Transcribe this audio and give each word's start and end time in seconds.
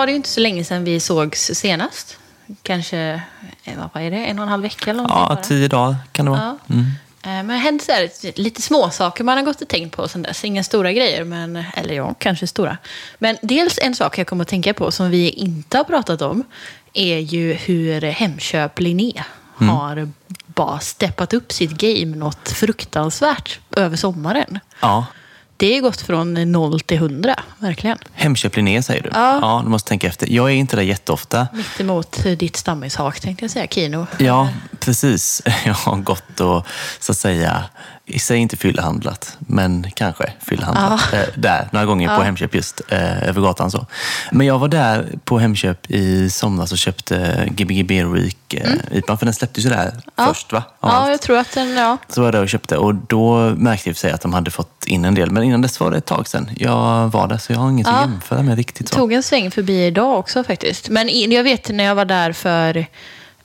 var 0.00 0.06
det 0.06 0.12
ju 0.12 0.16
inte 0.16 0.28
så 0.28 0.40
länge 0.40 0.64
sedan 0.64 0.84
vi 0.84 1.00
sågs 1.00 1.50
senast. 1.54 2.16
Kanske, 2.62 3.22
eh, 3.64 3.72
vad 3.94 4.02
är 4.02 4.10
det, 4.10 4.16
en 4.16 4.38
och 4.38 4.42
en 4.42 4.48
halv 4.48 4.62
vecka 4.62 4.90
eller 4.90 5.02
Ja, 5.02 5.08
bara. 5.28 5.36
tio 5.36 5.68
dagar 5.68 5.96
kan 6.12 6.24
det 6.24 6.30
vara. 6.30 6.58
Ja. 6.66 6.74
Eh, 6.76 6.82
Men 7.22 7.46
det 7.46 7.52
har 7.54 7.60
hänt 7.60 7.82
så 7.82 7.92
här, 7.92 8.10
lite 8.40 8.62
små 8.62 8.90
saker 8.90 9.24
man 9.24 9.36
har 9.38 9.44
gått 9.44 9.62
och 9.62 9.68
tänkt 9.68 9.96
på 9.96 10.08
sen 10.08 10.22
dess. 10.22 10.44
Inga 10.44 10.64
stora 10.64 10.92
grejer, 10.92 11.24
men, 11.24 11.64
eller 11.74 11.94
ja, 11.94 12.14
kanske 12.18 12.46
stora. 12.46 12.78
Men 13.18 13.36
dels 13.42 13.78
en 13.82 13.94
sak 13.94 14.18
jag 14.18 14.26
kommer 14.26 14.42
att 14.44 14.48
tänka 14.48 14.74
på 14.74 14.90
som 14.90 15.10
vi 15.10 15.30
inte 15.30 15.76
har 15.76 15.84
pratat 15.84 16.22
om 16.22 16.44
är 16.92 17.18
ju 17.18 17.52
hur 17.52 18.00
Hemköp 18.02 18.80
Linné 18.80 19.12
har 19.56 20.08
bara 20.46 20.78
steppat 20.78 21.34
upp 21.34 21.52
sitt 21.52 21.70
game 21.70 22.16
något 22.16 22.48
fruktansvärt 22.48 23.58
över 23.76 23.96
sommaren. 23.96 24.58
Ja. 24.80 25.06
Det 25.60 25.76
är 25.76 25.80
gått 25.80 26.00
från 26.00 26.52
0 26.52 26.80
till 26.80 26.96
100, 26.96 27.34
verkligen. 27.58 27.98
Hemköp 28.12 28.56
Linné 28.56 28.82
säger 28.82 29.02
du? 29.02 29.10
Ja. 29.12 29.38
ja. 29.42 29.60
Du 29.64 29.70
måste 29.70 29.88
tänka 29.88 30.06
efter. 30.06 30.32
Jag 30.32 30.50
är 30.50 30.54
inte 30.54 30.76
där 30.76 30.82
jätteofta. 30.82 31.48
Mitt 31.52 31.80
emot 31.80 32.22
ditt 32.38 32.56
stammishak 32.56 33.20
tänkte 33.20 33.44
jag 33.44 33.50
säga, 33.50 33.66
Kino. 33.66 34.06
Ja, 34.18 34.48
precis. 34.80 35.42
Jag 35.64 35.74
har 35.74 35.96
gått 35.96 36.40
och 36.40 36.66
så 37.00 37.12
att 37.12 37.18
säga, 37.18 37.64
i 38.10 38.18
sig 38.18 38.38
inte 38.38 38.56
fyllehandlat, 38.56 39.36
men 39.38 39.86
kanske 39.94 40.32
fyllehandlat. 40.40 41.12
Eh, 41.12 41.20
där, 41.36 41.68
några 41.72 41.86
gånger 41.86 42.16
på 42.16 42.22
Hemköp 42.22 42.54
just 42.54 42.80
eh, 42.88 43.28
över 43.28 43.40
gatan. 43.40 43.70
Så. 43.70 43.86
Men 44.30 44.46
jag 44.46 44.58
var 44.58 44.68
där 44.68 45.08
på 45.24 45.38
Hemköp 45.38 45.90
i 45.90 46.30
somras 46.30 46.72
och 46.72 46.78
köpte 46.78 47.48
Gbg 47.50 48.06
Week 48.12 48.54
eh, 48.54 48.70
IPA, 48.98 49.16
för 49.16 49.26
den 49.26 49.34
släpptes 49.34 49.64
ju 49.64 49.68
där 49.68 49.92
först 50.16 50.52
va? 50.52 50.62
Av 50.80 50.90
Ja, 50.90 50.96
allt. 50.96 51.10
jag 51.10 51.20
tror 51.20 51.38
att 51.38 51.52
den, 51.54 51.70
ja. 51.76 51.96
Så 52.08 52.20
var 52.20 52.26
jag 52.26 52.34
där 52.34 52.42
och 52.42 52.48
köpte 52.48 52.76
och 52.76 52.94
då 52.94 53.38
märkte 53.56 53.88
jag 53.88 53.96
för 53.96 54.00
sig 54.00 54.12
att 54.12 54.20
de 54.20 54.32
hade 54.32 54.50
fått 54.50 54.84
in 54.86 55.04
en 55.04 55.14
del. 55.14 55.30
Men 55.30 55.42
innan 55.42 55.62
dess 55.62 55.80
var 55.80 55.90
det 55.90 55.96
ett 55.96 56.06
tag 56.06 56.28
sedan. 56.28 56.50
Jag 56.56 57.08
var 57.08 57.28
där 57.28 57.38
så 57.38 57.52
jag 57.52 57.58
har 57.60 57.70
inget 57.70 57.86
att 57.86 58.00
jämföra 58.00 58.42
med 58.42 58.56
riktigt. 58.56 58.88
Så. 58.88 58.94
tog 58.94 59.12
en 59.12 59.22
sväng 59.22 59.50
förbi 59.50 59.86
idag 59.86 60.18
också 60.18 60.44
faktiskt. 60.44 60.88
Men 60.88 61.30
jag 61.30 61.44
vet 61.44 61.68
när 61.68 61.84
jag 61.84 61.94
var 61.94 62.04
där 62.04 62.32
för 62.32 62.86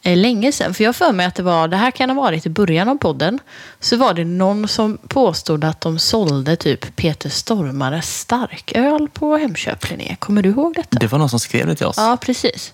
länge 0.06 0.52
sedan, 0.52 0.74
för 0.74 0.84
jag 0.84 0.96
för 0.96 1.12
mig 1.12 1.26
att 1.26 1.36
det 1.36 1.44
var, 1.44 1.68
det 1.68 1.78
här 1.78 1.92
kan 1.92 2.10
ha 2.10 2.16
varit 2.22 2.46
i 2.46 2.50
början 2.50 2.90
av 2.90 2.96
podden, 2.96 3.40
så 3.80 3.98
var 3.98 4.14
det 4.14 4.26
någon 4.26 4.68
som 4.68 4.98
påstod 5.08 5.64
att 5.64 5.82
de 5.82 6.00
sålde 6.00 6.56
typ 6.56 6.96
Peter 6.96 7.30
Stormares 7.30 8.20
starköl 8.20 9.10
på 9.14 9.38
Hemköp, 9.38 9.90
Linné. 9.90 10.16
Kommer 10.20 10.42
du 10.42 10.50
ihåg 10.50 10.76
detta? 10.76 11.00
Det 11.00 11.08
var 11.08 11.20
någon 11.20 11.30
som 11.30 11.40
skrev 11.40 11.68
det 11.68 11.76
till 11.76 11.86
oss. 11.86 11.98
Ja, 11.98 12.18
precis. 12.22 12.74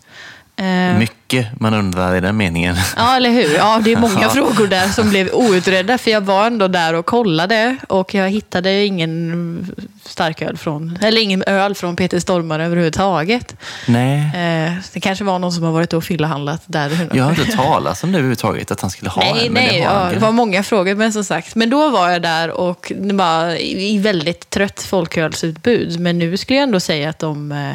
Eh, 0.55 0.97
Mycket 0.97 1.47
man 1.59 1.73
undrar 1.73 2.15
i 2.15 2.19
den 2.19 2.37
meningen. 2.37 2.75
Ja, 2.97 3.15
eller 3.15 3.29
hur? 3.29 3.55
Ja, 3.55 3.81
det 3.83 3.91
är 3.91 3.97
många 3.97 4.29
frågor 4.33 4.67
där 4.67 4.87
som 4.87 5.09
blev 5.09 5.29
outredda. 5.33 5.97
För 5.97 6.11
jag 6.11 6.21
var 6.21 6.47
ändå 6.47 6.67
där 6.67 6.93
och 6.93 7.05
kollade 7.05 7.77
och 7.87 8.13
jag 8.13 8.29
hittade 8.29 8.85
ingen 8.85 9.75
starköl 10.05 10.57
från, 10.57 10.97
eller 11.01 11.21
ingen 11.21 11.43
öl 11.47 11.75
från 11.75 11.95
Peter 11.95 12.19
Stormare 12.19 12.65
överhuvudtaget. 12.65 13.55
Nej. 13.87 14.17
Eh, 14.17 14.73
det 14.93 14.99
kanske 14.99 15.23
var 15.23 15.39
någon 15.39 15.51
som 15.51 15.63
har 15.63 15.71
varit 15.71 15.93
och 15.93 16.03
fyllahandlat 16.03 16.61
där. 16.65 17.09
Jag 17.13 17.23
har 17.23 17.31
inte 17.31 17.51
talat 17.51 18.03
om 18.03 18.11
det 18.11 18.17
överhuvudtaget, 18.17 18.71
att 18.71 18.81
han 18.81 18.89
skulle 18.89 19.09
ha 19.09 19.21
Nej, 19.21 19.47
en. 19.47 19.53
nej, 19.53 19.67
det 19.71 19.77
ja, 19.77 20.09
det 20.13 20.19
var 20.19 20.31
många 20.31 20.63
frågor. 20.63 20.95
Men 20.95 21.13
som 21.13 21.23
sagt, 21.23 21.55
men 21.55 21.69
då 21.69 21.89
var 21.89 22.09
jag 22.09 22.21
där 22.21 22.49
och 22.51 22.91
det 22.95 23.13
var 23.15 23.49
i 23.49 23.91
i 23.91 23.97
väldigt 23.97 24.49
trött 24.49 24.83
folkölsutbud. 24.83 25.99
Men 25.99 26.17
nu 26.19 26.37
skulle 26.37 26.57
jag 26.59 26.63
ändå 26.63 26.79
säga 26.79 27.09
att 27.09 27.19
de... 27.19 27.73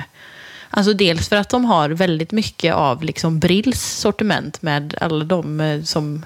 Alltså 0.76 0.92
dels 0.92 1.28
för 1.28 1.36
att 1.36 1.48
de 1.48 1.64
har 1.64 1.90
väldigt 1.90 2.32
mycket 2.32 2.74
av 2.74 3.02
liksom 3.02 3.38
Brills 3.38 3.82
sortiment 3.82 4.62
med 4.62 4.94
alla 5.00 5.24
de 5.24 5.60
eh, 5.60 5.82
som 5.82 6.24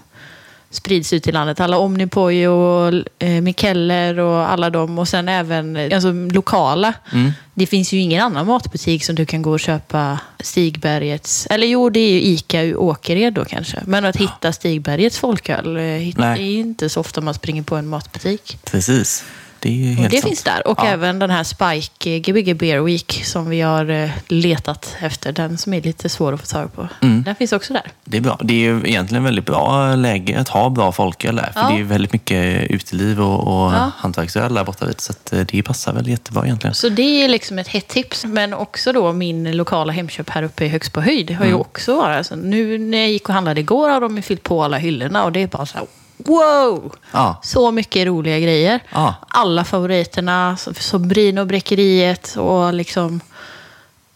sprids 0.70 1.12
ut 1.12 1.28
i 1.28 1.32
landet. 1.32 1.60
Alla 1.60 1.78
Omnipoj 1.78 2.48
och 2.48 2.94
eh, 3.18 3.40
Mikeller 3.40 4.18
och 4.18 4.50
alla 4.50 4.70
dem. 4.70 4.98
Och 4.98 5.08
sen 5.08 5.28
även 5.28 5.76
eh, 5.76 5.94
alltså, 5.94 6.12
lokala. 6.12 6.94
Mm. 7.12 7.32
Det 7.54 7.66
finns 7.66 7.92
ju 7.92 7.98
ingen 7.98 8.22
annan 8.22 8.46
matbutik 8.46 9.04
som 9.04 9.14
du 9.14 9.26
kan 9.26 9.42
gå 9.42 9.50
och 9.50 9.60
köpa 9.60 10.18
Stigbergets... 10.40 11.46
Eller 11.50 11.66
jo, 11.66 11.90
det 11.90 12.00
är 12.00 12.10
ju 12.10 12.20
Ica 12.20 12.62
i 12.62 12.74
Åkered 12.74 13.32
då 13.32 13.44
kanske. 13.44 13.82
Men 13.86 14.04
att 14.04 14.16
hitta 14.16 14.52
Stigbergets 14.52 15.18
folköl 15.18 15.76
eh, 15.76 15.82
det 15.82 16.22
är 16.22 16.36
ju 16.36 16.60
inte 16.60 16.88
så 16.88 17.00
ofta 17.00 17.20
man 17.20 17.34
springer 17.34 17.62
på 17.62 17.76
en 17.76 17.88
matbutik. 17.88 18.58
Precis. 18.64 19.24
Det 19.62 19.68
ju 19.70 20.04
Och 20.04 20.10
det 20.10 20.22
finns 20.22 20.42
där. 20.42 20.68
Och 20.68 20.78
Ja. 20.78 20.86
även 20.86 21.18
den 21.18 21.30
här 21.30 21.44
Spike 21.44 22.10
eh, 22.14 22.18
Gbg 22.20 22.56
Beer 22.56 22.80
Week 22.80 23.20
som 23.24 23.48
vi 23.50 23.60
har 23.60 23.90
eh, 23.90 24.10
letat 24.28 24.96
efter. 25.00 25.32
Den 25.32 25.58
som 25.58 25.74
är 25.74 25.80
lite 25.82 26.08
svår 26.08 26.32
att 26.32 26.40
få 26.40 26.46
tag 26.46 26.74
på. 26.74 26.88
Mm. 27.02 27.22
Den 27.22 27.34
finns 27.36 27.52
också 27.52 27.72
där. 27.72 27.82
Det 28.04 28.16
är 28.16 28.20
bra. 28.20 28.38
Det 28.42 28.54
är 28.54 28.58
ju 28.58 28.80
egentligen 28.84 29.24
väldigt 29.24 29.46
bra 29.46 29.94
läge 29.94 30.40
att 30.40 30.48
ha 30.48 30.70
bra 30.70 30.92
folköl 30.92 31.36
där. 31.36 31.50
För 31.52 31.60
Ja. 31.60 31.66
det 31.68 31.74
är 31.74 31.78
ju 31.78 31.84
väldigt 31.84 32.12
mycket 32.12 32.70
uteliv 32.70 33.20
och, 33.20 33.40
och 33.40 33.72
Ja. 33.74 33.90
hantverksöl 33.96 34.54
där 34.54 34.64
borta 34.64 34.86
vid. 34.86 35.00
Så 35.00 35.12
eh, 35.32 35.46
det 35.52 35.62
passar 35.62 35.92
väl 35.92 36.08
jättebra 36.08 36.44
egentligen. 36.44 36.74
Så 36.74 36.88
det 36.88 37.24
är 37.24 37.28
liksom 37.28 37.58
ett 37.58 37.68
hett 37.68 37.88
tips. 37.88 38.24
Men 38.24 38.54
också 38.54 38.92
då 38.92 39.12
min 39.12 39.56
lokala 39.56 39.92
Hemköp 39.92 40.30
här 40.30 40.42
uppe 40.42 40.64
i 40.64 40.68
Högst 40.68 40.92
på 40.92 41.00
höjd 41.00 41.30
har 41.30 41.44
ju 41.44 41.50
Mm. 41.50 41.60
också 41.60 41.96
varit. 41.96 42.16
Alltså, 42.16 42.36
nu 42.36 42.78
när 42.78 42.98
jag 42.98 43.10
gick 43.10 43.28
och 43.28 43.34
handlade 43.34 43.60
igår 43.60 43.88
har 43.90 44.00
de 44.00 44.16
ju 44.16 44.22
fyllt 44.22 44.42
på 44.42 44.62
alla 44.64 44.78
hyllorna 44.78 45.24
och 45.24 45.32
det 45.32 45.42
är 45.42 45.46
bara 45.46 45.66
så 45.66 45.78
här 45.78 45.86
wow! 46.26 46.94
Ja. 47.12 47.40
Så 47.42 47.70
mycket 47.70 48.06
roliga 48.06 48.38
grejer. 48.38 48.80
Ja. 48.92 49.14
Alla 49.28 49.64
favoriterna, 49.64 50.56
som- 50.56 50.74
Sobrino 50.74 51.44
Bräckeriet 51.44 52.36
och 52.36 52.74
liksom 52.74 53.20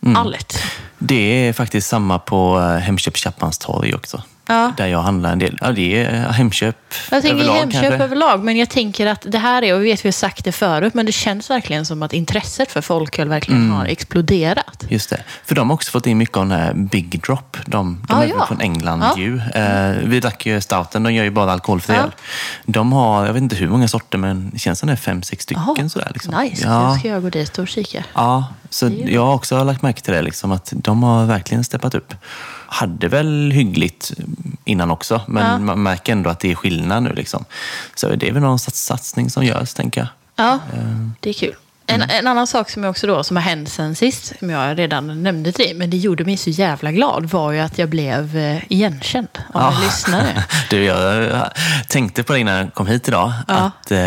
Mm. 0.03 0.16
allt. 0.16 0.62
Det 0.98 1.48
är 1.48 1.53
faktiskt 1.53 1.88
samma 1.88 2.19
på 2.19 2.59
eh, 2.60 2.76
Hemköp 2.78 3.16
Chapmans 3.16 3.59
torg 3.59 3.94
också. 3.94 4.22
Ja. 4.47 4.72
Där 4.77 4.87
jag 4.87 5.03
handlar 5.03 5.32
en 5.32 5.38
del. 5.38 5.59
Ja, 5.60 5.72
det 5.72 6.05
är 6.05 6.15
eh, 6.15 6.31
Hemköp 6.32 6.77
Jag 7.10 7.22
tänker 7.22 7.37
överlag 7.37 7.55
Hemköp 7.55 7.82
kanske. 7.82 8.05
överlag, 8.05 8.44
men 8.44 8.56
jag 8.56 8.71
tänker 8.71 9.06
att 9.06 9.27
det 9.28 9.38
här 9.38 9.62
är, 9.62 9.75
och 9.75 9.81
vi 9.81 9.84
vet 9.84 10.05
vi 10.05 10.09
har 10.09 10.12
sagt 10.12 10.44
det 10.44 10.53
förut, 10.53 10.94
men 10.94 11.06
det 11.06 11.12
känns 11.12 11.50
verkligen 11.50 11.87
som 11.87 12.03
att 12.03 12.12
intresset 12.12 12.71
för 12.72 12.81
folköl 12.81 13.28
verkligen 13.28 13.60
Mm. 13.62 13.72
har 13.75 13.84
exploderat. 13.87 14.84
Just 14.88 15.10
det. 15.10 15.22
För 15.44 15.55
de 15.55 15.71
har 15.71 15.75
också 15.75 15.91
fått 15.91 16.06
in 16.06 16.19
mycket 16.19 16.37
av 16.37 16.49
den 16.49 16.59
här 16.59 16.72
Big 16.75 17.22
Drop. 17.22 17.56
De, 17.66 18.05
de 18.09 18.15
Ah, 18.15 18.22
är 18.22 18.27
ja. 18.28 18.47
från 18.47 18.60
England 18.60 19.03
Ja. 19.03 19.19
ju. 19.19 19.41
Eh, 19.55 19.97
vi 20.05 20.21
drack 20.21 20.47
ju 20.47 20.61
Stouten, 20.61 21.03
de 21.03 21.15
gör 21.15 21.25
ju 21.25 21.31
bara 21.31 21.53
alkoholfri 21.53 21.97
öl. 21.97 22.11
De 22.66 22.93
har, 22.93 23.26
jag 23.26 23.32
vet 23.32 23.43
inte 23.43 23.56
hur 23.56 23.69
många 23.69 23.88
sorter, 23.88 24.19
men 24.19 24.50
det 24.50 24.59
känns 24.59 24.78
som 24.78 24.87
det 24.87 24.93
är 24.93 24.97
fem, 24.97 25.22
sex 25.22 25.43
stycken 25.43 25.62
Jaha, 25.76 25.88
sådär. 25.88 26.11
Liksom. 26.15 26.34
Nice, 26.34 26.65
Ja. 26.66 26.93
nu 26.93 26.99
ska 26.99 27.09
jag 27.09 27.22
gå 27.22 27.31
dit 27.31 27.59
och 27.59 27.69
kika. 27.69 28.05
Ja, 28.15 28.44
så 28.71 28.91
jag 29.06 29.26
har 29.26 29.34
också 29.34 29.65
lagt 29.65 29.82
märke 29.82 30.00
till 30.00 30.15
det, 30.15 30.22
liksom, 30.22 30.53
att 30.53 30.72
de 30.76 31.03
har 31.03 31.26
verkligen 31.26 31.65
steppat 31.65 31.94
upp. 31.94 32.15
Hade 32.74 33.08
väl 33.08 33.50
hyggligt 33.54 34.12
innan 34.64 34.90
också, 34.90 35.20
men 35.28 35.46
Ja. 35.52 35.58
man 35.58 35.82
märker 35.82 36.12
ändå 36.12 36.30
att 36.30 36.40
det 36.40 36.50
är 36.50 36.54
skillnad 36.54 37.02
nu. 37.02 37.12
Liksom. 37.12 37.44
Så 37.94 38.14
det 38.14 38.28
är 38.28 38.32
väl 38.32 38.42
någon 38.42 38.58
sats- 38.58 38.84
satsning 38.84 39.30
som 39.30 39.44
görs, 39.44 39.74
tänker 39.74 40.00
jag. 40.00 40.08
Ja, 40.46 40.52
Eh, 40.54 41.08
det 41.20 41.28
är 41.28 41.34
kul. 41.34 41.54
En, 41.86 42.02
Mm. 42.02 42.16
en 42.18 42.26
annan 42.26 42.46
sak 42.46 42.70
som 42.70 42.82
jag 42.84 42.90
också 42.90 43.06
då, 43.06 43.24
som 43.24 43.36
har 43.36 43.42
hänt 43.42 43.68
sen 43.68 43.94
sist, 43.94 44.38
som 44.38 44.50
jag 44.50 44.78
redan 44.78 45.22
nämnde 45.22 45.52
till 45.52 45.64
dig, 45.64 45.74
men 45.74 45.90
det 45.90 45.96
gjorde 45.96 46.24
mig 46.24 46.36
så 46.36 46.50
jävla 46.50 46.92
glad, 46.92 47.24
var 47.30 47.52
ju 47.52 47.60
att 47.60 47.78
jag 47.78 47.88
blev 47.88 48.36
eh, 48.36 48.72
igenkänd 48.72 49.28
av 49.52 49.74
en 49.74 49.80
lyssnare. 49.80 50.44
Du, 50.70 50.84
jag 50.84 51.50
tänkte 51.88 52.22
på 52.22 52.32
det 52.32 52.38
innan 52.40 52.54
jag 52.54 52.74
kom 52.74 52.86
hit 52.86 53.08
idag. 53.08 53.32
Ja. 53.48 53.54
Att, 53.54 53.90
eh, 53.90 53.98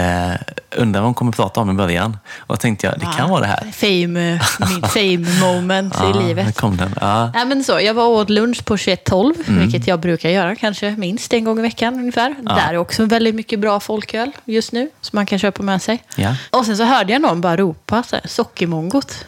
undrar 0.75 1.01
vad 1.01 1.07
hon 1.07 1.13
kommer 1.13 1.31
prata 1.31 1.59
om 1.61 1.69
i 1.69 1.73
början. 1.73 2.17
Och 2.37 2.55
då 2.55 2.57
tänkte 2.57 2.87
jag, 2.87 2.99
det 2.99 3.07
kan 3.17 3.29
vara 3.29 3.41
det 3.41 3.47
här. 3.47 3.71
Fame, 3.71 4.33
eh, 4.33 4.41
fame 4.89 5.39
moment 5.41 5.95
i 6.03 6.17
livet. 6.27 6.57
kom 6.57 6.77
den. 6.77 6.95
Ja. 7.01 7.31
Nej, 7.33 7.45
men 7.45 7.63
så, 7.63 7.79
jag 7.81 7.93
var 7.93 8.07
åt 8.07 8.29
lunch 8.29 8.65
på 8.65 8.75
21.12, 8.75 9.33
Mm. 9.47 9.59
vilket 9.61 9.87
jag 9.87 9.99
brukar 9.99 10.29
göra 10.29 10.55
kanske 10.55 10.95
minst 10.97 11.33
en 11.33 11.43
gång 11.43 11.59
i 11.59 11.61
veckan 11.61 11.93
ungefär. 11.93 12.35
Där 12.41 12.73
är 12.73 12.77
också 12.77 13.05
väldigt 13.05 13.35
mycket 13.35 13.59
bra 13.59 13.79
folköl 13.79 14.31
just 14.45 14.71
nu, 14.71 14.89
som 15.01 15.17
man 15.17 15.25
kan 15.25 15.39
köpa 15.39 15.63
med 15.63 15.81
sig. 15.81 16.03
Ja. 16.15 16.35
Och 16.49 16.65
sen 16.65 16.77
så 16.77 16.83
hörde 16.83 17.13
jag 17.13 17.21
någon 17.21 17.41
bara 17.41 17.57
ropa 17.67 18.03
så 18.03 18.15
här, 18.15 18.27
sockermongot. 18.27 19.25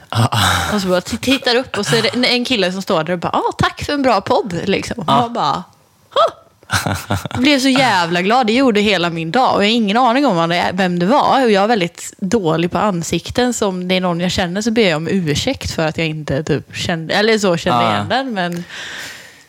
Och 0.74 0.82
så 0.82 0.88
bara 0.88 1.02
tittar 1.02 1.56
upp 1.56 1.78
och 1.78 1.86
så 1.86 1.96
är 1.96 2.02
det 2.02 2.28
en 2.28 2.46
kille 2.46 2.72
som 2.72 2.82
står 2.82 3.04
där 3.04 3.14
och 3.14 3.20
bara, 3.20 3.30
ah, 3.34 3.52
tack 3.58 3.84
för 3.84 3.94
en 3.94 4.02
bra 4.02 4.22
podd. 4.22 4.62
Liksom. 4.66 5.00
Och 5.00 5.06
man 5.06 5.34
bara. 5.34 5.64
Jag 7.34 7.42
blev 7.42 7.60
så 7.60 7.70
jävla 7.70 8.22
glad. 8.22 8.48
Det 8.48 8.54
gjorde 8.54 8.80
hela 8.80 9.10
min 9.10 9.32
dag. 9.32 9.56
Och 9.56 9.64
jag 9.64 9.70
har 9.70 9.76
ingen 9.76 9.98
aning 9.98 10.26
om 10.26 10.62
vem 10.74 11.00
det 11.00 11.06
var. 11.06 11.44
Och 11.44 11.52
jag 11.52 11.64
är 11.64 11.68
väldigt 11.68 12.14
dålig 12.18 12.72
på 12.72 12.78
ansikten. 12.78 13.54
Så 13.54 13.68
om 13.68 13.88
det 13.88 13.96
är 13.96 14.02
någon 14.02 14.20
jag 14.20 14.32
känner 14.32 14.62
så 14.62 14.72
ber 14.72 14.90
jag 14.90 14.98
om 14.98 15.08
ursäkt 15.08 15.72
för 15.72 15.88
att 15.88 15.98
jag 15.98 16.08
inte 16.08 16.44
typ 16.44 16.76
kände, 16.76 17.14
eller 17.14 17.38
så 17.38 17.58
kände 17.58 17.84
Ja. 17.84 17.92
igen 17.92 18.10
den. 18.10 18.34
Men 18.34 18.64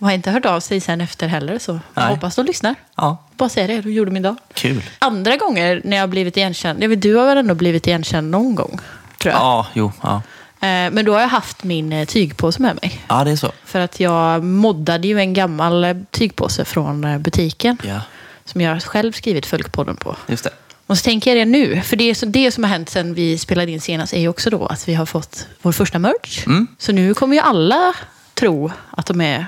har 0.06 0.12
inte 0.14 0.30
hört 0.30 0.44
av 0.46 0.60
sig 0.60 0.80
sen 0.80 1.00
efter 1.00 1.28
heller. 1.28 1.58
Så 1.58 1.80
jag 1.94 2.02
hoppas 2.02 2.36
de 2.36 2.46
lyssnar. 2.46 2.74
ja, 2.96 3.16
Bara 3.36 3.48
säga 3.48 3.66
det, 3.66 3.80
du 3.80 3.92
gjorde 3.92 4.10
min 4.10 4.22
dag. 4.22 4.36
kul. 4.54 4.82
Andra 4.98 5.36
gånger 5.36 5.80
när 5.84 5.96
jag 5.96 6.02
har 6.02 6.08
blivit 6.08 6.36
igenkänd, 6.36 6.82
jag 6.82 6.88
vet, 6.88 7.02
du 7.02 7.14
har 7.16 7.26
väl 7.26 7.38
ändå 7.38 7.54
blivit 7.54 7.86
igenkänd 7.86 8.30
någon 8.30 8.54
gång? 8.54 8.80
Tror 9.18 9.32
jag. 9.34 9.40
Ja, 9.42 9.66
jo, 9.74 9.92
ja. 10.02 10.22
Eh, 10.60 10.90
Men 10.92 11.04
då 11.04 11.12
har 11.12 11.20
jag 11.20 11.28
haft 11.28 11.64
min 11.64 11.92
eh, 11.92 12.04
tygpåse 12.06 12.62
med 12.62 12.78
mig. 12.82 13.00
ja, 13.08 13.24
det 13.24 13.30
är 13.30 13.36
så. 13.36 13.52
För 13.64 13.80
att 13.80 14.00
jag 14.00 14.44
moddade 14.44 15.08
ju 15.08 15.18
en 15.20 15.34
gammal 15.34 15.84
eh, 15.84 15.96
tygpåse 16.10 16.64
från 16.64 17.22
butiken. 17.22 17.78
Ja, 17.84 18.00
Som 18.44 18.60
jag 18.60 18.82
själv 18.82 19.12
skrivit 19.12 19.46
Följkpodden 19.46 19.96
på. 19.96 20.16
just 20.26 20.44
det. 20.44 20.50
Och 20.86 20.98
så 20.98 21.04
tänker 21.04 21.30
jag 21.36 21.46
det 21.46 21.50
nu. 21.50 21.80
För 21.80 21.96
det, 21.96 22.22
det 22.26 22.50
som 22.50 22.64
har 22.64 22.70
hänt 22.70 22.90
sen 22.90 23.14
vi 23.14 23.38
spelade 23.38 23.70
in 23.72 23.80
senast 23.80 24.12
är 24.12 24.20
ju 24.20 24.28
också 24.28 24.50
då 24.50 24.66
att 24.66 24.88
vi 24.88 24.94
har 24.94 25.06
fått 25.06 25.46
vår 25.62 25.72
första 25.72 25.98
merch. 25.98 26.46
Mm. 26.46 26.66
Så 26.78 26.92
nu 26.92 27.14
kommer 27.14 27.34
ju 27.36 27.42
alla 27.42 27.92
tro 28.34 28.70
att 28.90 29.06
de 29.06 29.20
är 29.20 29.46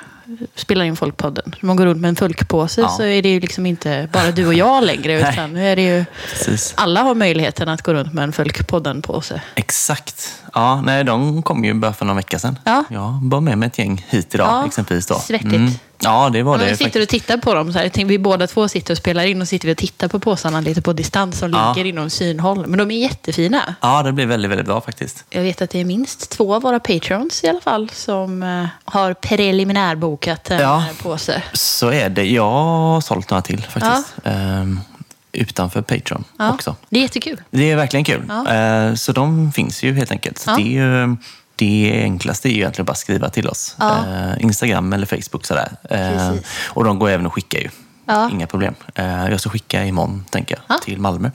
spelar 0.54 0.84
in 0.84 0.96
Folkpodden. 0.96 1.54
Man 1.60 1.76
går 1.76 1.84
runt 1.86 2.00
med 2.00 2.08
en 2.08 2.16
folkpåse 2.16 2.80
Ja. 2.80 2.88
så 2.88 3.02
är 3.02 3.22
det 3.22 3.28
ju 3.28 3.40
liksom 3.40 3.66
inte 3.66 4.08
bara 4.12 4.30
du 4.30 4.46
och 4.46 4.54
jag 4.54 4.84
längre. 4.84 5.12
utan 5.32 5.52
nu 5.52 5.66
är 5.68 5.76
det 5.76 5.82
ju... 5.82 6.04
Precis. 6.32 6.72
Alla 6.76 7.02
har 7.02 7.14
möjligheten 7.14 7.68
att 7.68 7.82
gå 7.82 7.94
runt 7.94 8.12
med 8.12 8.24
en 8.24 8.32
Folkpodden-påse. 8.32 9.40
Exakt. 9.54 10.42
Ja, 10.54 10.80
nej, 10.80 11.04
de 11.04 11.42
kom 11.42 11.64
ju 11.64 11.74
bara 11.74 11.92
för 11.92 12.04
någon 12.04 12.16
vecka 12.16 12.38
sedan. 12.38 12.58
Ja. 12.64 12.84
Jag 12.90 13.12
bar 13.22 13.40
med 13.40 13.58
mig 13.58 13.66
ett 13.66 13.78
gäng 13.78 14.06
hit 14.08 14.34
idag 14.34 14.46
Ja, 14.46 14.66
exempelvis. 14.66 15.06
Då. 15.06 15.14
svettigt. 15.14 15.80
Ja, 16.04 16.30
det 16.32 16.42
var 16.42 16.54
Ja, 16.58 16.64
det 16.64 16.70
vi 16.70 16.76
sitter 16.76 16.84
faktiskt. 16.84 17.02
och 17.02 17.08
tittar 17.08 17.36
på 17.36 17.54
dem. 17.54 17.72
Så 17.72 17.78
här. 17.78 17.88
Tänkte, 17.88 18.04
vi 18.04 18.18
båda 18.18 18.46
två 18.46 18.68
sitter 18.68 18.94
och 18.94 18.98
spelar 18.98 19.24
in 19.24 19.40
och 19.42 19.48
sitter 19.48 19.66
vi 19.68 19.72
och 19.74 19.78
tittar 19.78 20.08
på 20.08 20.18
påsarna 20.20 20.60
lite 20.60 20.82
på 20.82 20.92
distans 20.92 21.38
som 21.38 21.50
Ja. 21.52 21.72
ligger 21.76 21.88
inom 21.90 22.10
synhåll. 22.10 22.66
Men 22.66 22.78
de 22.78 22.90
är 22.90 22.98
jättefina. 22.98 23.74
Ja, 23.80 24.02
det 24.02 24.12
blev 24.12 24.28
väldigt, 24.28 24.50
väldigt 24.50 24.66
bra 24.66 24.80
faktiskt. 24.80 25.24
Jag 25.30 25.42
vet 25.42 25.62
att 25.62 25.70
det 25.70 25.80
är 25.80 25.84
minst 25.84 26.30
två 26.30 26.54
av 26.54 26.62
våra 26.62 26.80
patrons 26.80 27.44
i 27.44 27.48
alla 27.48 27.60
fall 27.60 27.90
som 27.92 28.42
eh, 28.42 28.66
har 28.84 29.14
preliminärbokat 29.14 30.50
en 30.50 30.60
Ja. 30.60 30.76
eh, 30.78 30.96
påse. 31.02 31.42
Så 31.52 31.90
är 31.92 32.08
det. 32.08 32.24
Jag 32.24 32.50
har 32.50 33.00
sålt 33.00 33.30
några 33.30 33.42
till 33.42 33.62
faktiskt. 33.62 34.14
Ehm, 34.24 34.80
utanför 35.32 35.82
Patreon 35.82 36.24
Ja. 36.38 36.52
också. 36.52 36.76
Det 36.88 36.98
är 36.98 37.02
jättekul. 37.02 37.40
Det 37.50 37.70
är 37.70 37.76
verkligen 37.76 38.04
kul. 38.04 38.22
Ja. 38.28 38.54
Eh, 38.54 38.94
Så 38.94 39.12
de 39.12 39.52
finns 39.52 39.82
ju 39.82 39.94
helt 39.94 40.10
enkelt. 40.10 40.38
Så 40.38 40.50
Ja. 40.50 40.56
det, 40.56 40.62
är 40.62 40.66
ju, 41.06 41.16
det 41.62 42.02
enklaste 42.02 42.48
är 42.48 42.50
ju 42.50 42.56
egentligen 42.56 42.86
bara 42.86 42.92
att 42.92 42.98
skriva 42.98 43.28
till 43.28 43.48
oss. 43.48 43.76
Ja. 43.78 43.98
Eh, 44.08 44.42
Instagram 44.44 44.92
eller 44.92 45.06
Facebook 45.06 45.46
sådär. 45.46 45.72
Eh, 45.90 45.96
Precis. 45.98 46.46
Och 46.68 46.84
de 46.84 46.98
går 46.98 47.08
även 47.08 47.26
att 47.26 47.32
skicka 47.32 47.58
ju. 47.58 47.68
Ja. 48.06 48.30
Inga 48.30 48.46
problem. 48.46 48.74
Eh, 48.94 49.28
Jag 49.30 49.40
ska 49.40 49.50
skicka 49.50 49.84
imorgon, 49.84 50.24
tänker 50.30 50.54
jag, 50.56 50.76
Ja. 50.76 50.80
till 50.84 50.98
Malmö. 51.00 51.30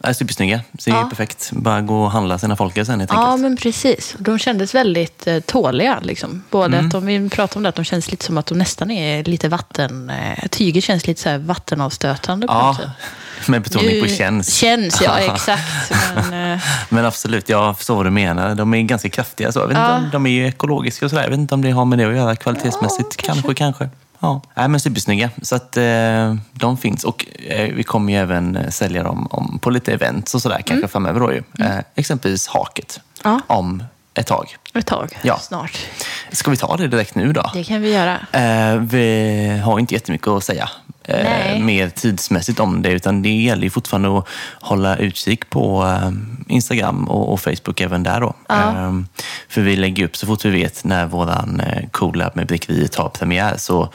Är 0.00 0.12
supersnygga. 0.12 0.60
Så 0.78 0.90
det 0.90 0.96
är 0.96 1.00
Ja. 1.00 1.08
perfekt. 1.08 1.50
Bara 1.52 1.80
gå 1.80 2.02
och 2.02 2.10
handla 2.10 2.38
sina 2.38 2.56
folker 2.56 2.84
sen 2.84 3.00
helt 3.00 3.12
Ja, 3.12 3.24
enkelt. 3.26 3.42
men 3.42 3.56
precis. 3.56 4.14
De 4.18 4.38
kändes 4.38 4.74
väldigt 4.74 5.26
eh, 5.26 5.40
tåliga. 5.40 5.98
Liksom. 6.02 6.42
Både 6.50 6.76
Mm. 6.76 6.86
att 6.86 6.92
de, 6.92 7.06
vi 7.06 7.28
pratade 7.30 7.56
om 7.58 7.62
det, 7.62 7.68
att 7.68 7.74
de 7.74 7.84
känns 7.84 8.10
lite 8.10 8.24
som 8.24 8.38
att 8.38 8.46
de 8.46 8.58
nästan 8.58 8.90
är 8.90 9.24
lite 9.24 9.48
vatten... 9.48 10.10
Eh, 10.10 10.48
tyget 10.48 10.84
känns 10.84 11.06
lite 11.06 11.20
så 11.22 11.28
här 11.28 11.38
vattenavstötande 11.38 12.46
på 12.46 12.52
Ja, 12.52 12.66
något 12.66 12.76
sätt. 12.76 12.88
med 13.48 13.62
betoning 13.62 14.02
på 14.02 14.08
känns. 14.08 14.54
Känns, 14.54 15.00
ja 15.00 15.18
exakt. 15.34 15.92
Men, 16.30 16.58
Men 16.88 17.04
absolut, 17.04 17.48
jag 17.48 17.76
förstår 17.78 17.96
vad 17.96 18.06
du 18.06 18.10
menar. 18.10 18.54
De 18.54 18.74
är 18.74 18.82
ganska 18.82 19.08
kraftiga. 19.08 19.52
Så. 19.52 19.58
Jag 19.60 19.66
vet 19.68 19.76
Ja. 19.76 19.96
inte 19.96 20.04
om 20.04 20.10
de 20.24 20.26
är 20.26 20.30
ju 20.30 20.46
ekologiska 20.48 21.04
och 21.06 21.10
sådär. 21.10 21.22
Jag 21.22 21.30
vet 21.30 21.38
inte 21.38 21.54
om 21.54 21.62
det 21.62 21.70
har 21.70 21.84
med 21.84 21.98
det 21.98 22.04
att 22.08 22.16
göra 22.16 22.36
kvalitetsmässigt. 22.36 23.14
Ja, 23.18 23.22
kanske, 23.34 23.54
kanske. 23.54 23.88
Ja. 24.20 24.40
Nej, 24.54 24.68
men 24.68 24.80
supersnygga. 24.80 25.30
Så 25.42 25.56
att 25.56 25.76
eh, 25.76 26.34
de 26.52 26.76
finns. 26.76 27.04
Och 27.04 27.26
eh, 27.48 27.74
vi 27.74 27.82
kommer 27.82 28.12
ju 28.12 28.18
även 28.18 28.56
eh, 28.56 28.68
sälja 28.70 29.02
dem 29.02 29.26
om, 29.30 29.58
på 29.62 29.70
lite 29.70 29.92
events 29.92 30.34
och 30.34 30.42
sådär 30.42 30.56
kanske 30.56 30.74
Mm. 30.74 30.88
framöver. 30.88 31.20
Då, 31.20 31.32
ju. 31.32 31.42
Eh, 31.60 31.78
exempelvis 31.94 32.48
Haket. 32.48 33.00
Ja. 33.24 33.40
Om 33.46 33.82
ett 34.18 34.26
tag. 34.26 34.56
ett 34.74 34.86
tag, 34.86 35.18
Ja. 35.22 35.38
snart. 35.38 35.78
Ska 36.32 36.50
vi 36.50 36.56
ta 36.56 36.76
det 36.76 36.88
direkt 36.88 37.14
nu 37.14 37.32
då? 37.32 37.50
Det 37.54 37.64
kan 37.64 37.80
vi 37.82 37.92
göra. 37.94 38.18
Eh, 38.32 38.76
vi 38.80 39.60
har 39.64 39.78
inte 39.78 39.94
jättemycket 39.94 40.28
att 40.28 40.44
säga 40.44 40.68
eh, 41.04 41.58
mer 41.60 41.88
tidsmässigt 41.88 42.60
om 42.60 42.82
det, 42.82 42.90
utan 42.90 43.22
det 43.22 43.28
gäller 43.42 43.62
ju 43.62 43.70
fortfarande 43.70 44.18
att 44.18 44.28
hålla 44.60 44.96
utkik 44.96 45.50
på 45.50 45.84
eh, 45.86 46.10
Instagram 46.48 47.08
och, 47.08 47.32
och 47.32 47.40
Facebook 47.40 47.80
även 47.80 48.02
där 48.02 48.20
då. 48.20 48.34
Ja. 48.48 48.68
Eh, 48.68 48.92
för 49.48 49.60
vi 49.60 49.76
lägger 49.76 50.04
upp 50.04 50.16
så 50.16 50.26
fort 50.26 50.44
vi 50.44 50.50
vet 50.50 50.84
när 50.84 51.06
våran 51.06 51.60
eh, 51.60 51.88
collab 51.90 52.36
med 52.36 52.46
Brickeriet 52.46 52.94
har 52.94 53.08
premiär 53.08 53.54
så, 53.56 53.88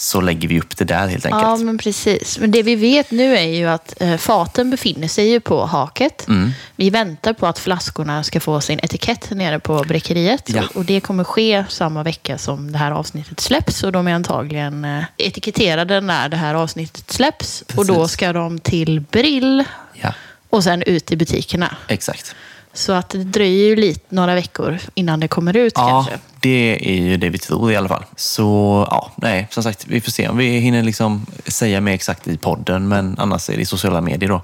så 0.00 0.20
lägger 0.20 0.48
vi 0.48 0.60
upp 0.60 0.76
det 0.76 0.84
där 0.84 1.08
helt 1.08 1.26
enkelt. 1.26 1.42
Ja, 1.42 1.56
men 1.56 1.78
precis. 1.78 2.38
Men 2.38 2.50
det 2.50 2.62
vi 2.62 2.74
vet 2.74 3.10
nu 3.10 3.36
är 3.36 3.42
ju 3.42 3.66
att 3.66 4.02
eh, 4.02 4.16
faten 4.16 4.70
befinner 4.70 5.08
sig 5.08 5.28
ju 5.30 5.40
på 5.40 5.66
haket. 5.66 6.28
Mm. 6.28 6.50
Vi 6.76 6.90
väntar 6.90 7.32
på 7.32 7.46
att 7.46 7.58
flaskorna 7.58 8.22
ska 8.22 8.40
få 8.40 8.60
sin 8.60 8.80
etikett 8.82 9.30
nere 9.30 9.58
på 9.58 9.84
bräckeriet. 9.88 10.42
Ja. 10.46 10.62
Och, 10.74 10.84
det 10.84 11.00
kommer 11.00 11.24
ske 11.24 11.64
samma 11.68 12.02
vecka 12.02 12.38
som 12.38 12.72
det 12.72 12.78
här 12.78 12.90
avsnittet 12.90 13.40
släpps. 13.40 13.82
Och 13.82 13.92
de 13.92 14.08
är 14.08 14.14
antagligen 14.14 14.84
eh, 14.84 15.04
etiketterade 15.16 16.00
när 16.00 16.28
det 16.28 16.36
här 16.36 16.54
avsnittet 16.54 17.10
släpps. 17.10 17.64
Och 17.76 17.86
då 17.86 17.94
Precis. 17.94 18.12
ska 18.12 18.32
de 18.32 18.58
till 18.58 19.00
Brill 19.00 19.64
Ja, 19.94 20.14
och 20.50 20.64
sen 20.64 20.82
ut 20.82 21.12
i 21.12 21.16
butikerna. 21.16 21.76
exakt. 21.88 22.34
Så 22.72 22.92
att 22.92 23.08
det 23.10 23.24
dröjer 23.24 23.66
ju 23.66 23.76
lite, 23.76 24.00
några 24.14 24.34
veckor 24.34 24.78
innan 24.94 25.20
det 25.20 25.28
kommer 25.28 25.56
ut 25.56 25.72
Ja, 25.76 25.88
kanske. 25.88 26.26
det 26.40 26.78
är 26.90 27.02
ju 27.02 27.16
det 27.16 27.28
vi 27.30 27.38
tror 27.38 27.72
i 27.72 27.76
alla 27.76 27.88
fall. 27.88 28.04
Så 28.16 28.42
ja, 28.90 29.10
nej, 29.16 29.48
som 29.50 29.62
sagt, 29.62 29.84
vi 29.88 30.00
får 30.00 30.10
se 30.10 30.28
om 30.28 30.36
vi 30.36 30.58
hinner 30.58 30.82
liksom 30.82 31.26
säga 31.46 31.80
mer 31.80 31.92
exakt 31.92 32.28
i 32.28 32.36
podden, 32.38 32.88
men 32.88 33.16
annars 33.18 33.50
är 33.50 33.56
det 33.56 33.62
i 33.62 33.64
sociala 33.64 34.00
medier 34.00 34.28
då. 34.28 34.42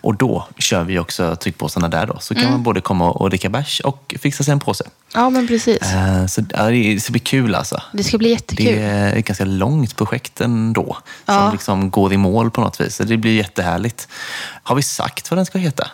Och 0.00 0.14
då 0.14 0.46
kör 0.58 0.84
vi 0.84 0.98
också 0.98 1.36
tryckpåsarna 1.36 1.88
där 1.88 2.06
då, 2.06 2.16
så 2.20 2.34
kan 2.34 2.50
man 2.50 2.62
både 2.62 2.80
komma 2.80 3.10
och 3.10 3.30
dricka 3.30 3.48
bärs 3.48 3.80
och 3.80 4.14
fixa 4.20 4.44
sig 4.44 4.52
en 4.52 4.60
påse. 4.60 4.84
Ja, 5.14 5.30
men 5.30 5.46
precis. 5.48 5.82
Eh, 5.82 6.26
Så 6.26 6.42
ja, 6.50 6.62
det 6.70 7.00
ska 7.02 7.10
bli 7.10 7.20
kul 7.20 7.54
alltså. 7.54 7.82
Det 7.92 8.04
ska 8.04 8.18
bli 8.18 8.28
jättekul. 8.30 8.66
Det 8.66 8.80
är 8.82 9.16
ett 9.16 9.24
ganska 9.26 9.44
långt 9.44 9.96
projekt 9.96 10.40
ändå, 10.40 10.96
som 11.26 11.34
Ja. 11.34 11.52
liksom 11.52 11.90
går 11.90 12.12
i 12.12 12.16
mål 12.16 12.50
på 12.50 12.60
något 12.60 12.80
vis. 12.80 12.96
Så 12.96 13.04
det 13.04 13.16
blir 13.16 13.32
jättehärligt. 13.36 14.08
Har 14.62 14.76
vi 14.76 14.82
sagt 14.82 15.30
vad 15.30 15.38
den 15.38 15.46
ska 15.46 15.58
heta? 15.58 15.90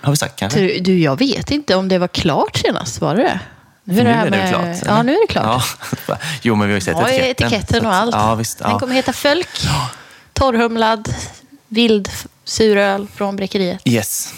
Har 0.00 0.10
vi 0.12 0.16
sagt 0.16 0.38
kanske? 0.38 0.60
Du, 0.60 0.78
du, 0.80 0.98
jag 0.98 1.18
vet 1.18 1.50
inte 1.50 1.74
om 1.74 1.88
det 1.88 1.98
var 1.98 2.08
klart 2.08 2.56
senast, 2.56 3.00
var 3.00 3.14
det 3.14 3.22
det? 3.22 3.40
Nu 3.84 4.00
är 4.00 4.04
det, 4.04 4.30
nu 4.30 4.36
är 4.36 4.42
det 4.42 4.48
klart, 4.48 4.76
Ja, 4.96 5.02
nu 5.02 5.12
är 5.14 5.20
det 5.26 5.32
klart. 5.32 5.64
Ja. 6.08 6.16
Jo, 6.42 6.54
men 6.54 6.68
vi 6.68 6.72
har 6.74 6.76
ju 6.76 6.84
sett 6.84 6.96
Ja, 6.98 7.08
etiketten. 7.08 7.46
etiketten 7.46 7.86
och 7.86 7.94
allt. 7.94 8.14
Ja, 8.14 8.34
visst. 8.34 8.58
Den 8.58 8.70
Ja. 8.70 8.78
kommer 8.78 8.94
heta 8.94 9.12
Fölk. 9.12 9.48
Torrhumlad, 10.32 11.14
vild 11.68 12.08
suröl 12.44 13.06
från 13.14 13.36
bräckeriet. 13.36 13.80
Yes. 13.84 14.34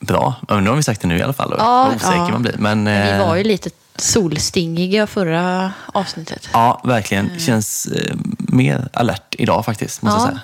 Bra. 0.00 0.34
Men 0.48 0.64
Nu 0.64 0.70
har 0.70 0.76
vi 0.76 0.82
sagt 0.82 1.00
det 1.00 1.08
nu 1.08 1.18
i 1.18 1.22
alla 1.22 1.32
fall. 1.32 1.54
Ja, 1.58 1.88
osäker 1.96 2.12
ja. 2.16 2.28
man 2.28 2.42
blir. 2.42 2.54
Men, 2.58 2.84
Vi 2.84 3.10
eh, 3.10 3.26
var 3.26 3.36
ju 3.36 3.44
lite 3.44 3.70
solstingiga 3.96 5.06
förra 5.06 5.72
avsnittet. 5.94 6.48
Ja, 6.52 6.80
verkligen. 6.84 7.38
Känns 7.38 7.86
eh, 7.86 8.14
mer 8.38 8.88
alert 8.92 9.34
idag 9.38 9.64
faktiskt, 9.64 10.02
måste 10.02 10.18
Ja. 10.18 10.22
jag 10.22 10.28
säga. 10.28 10.40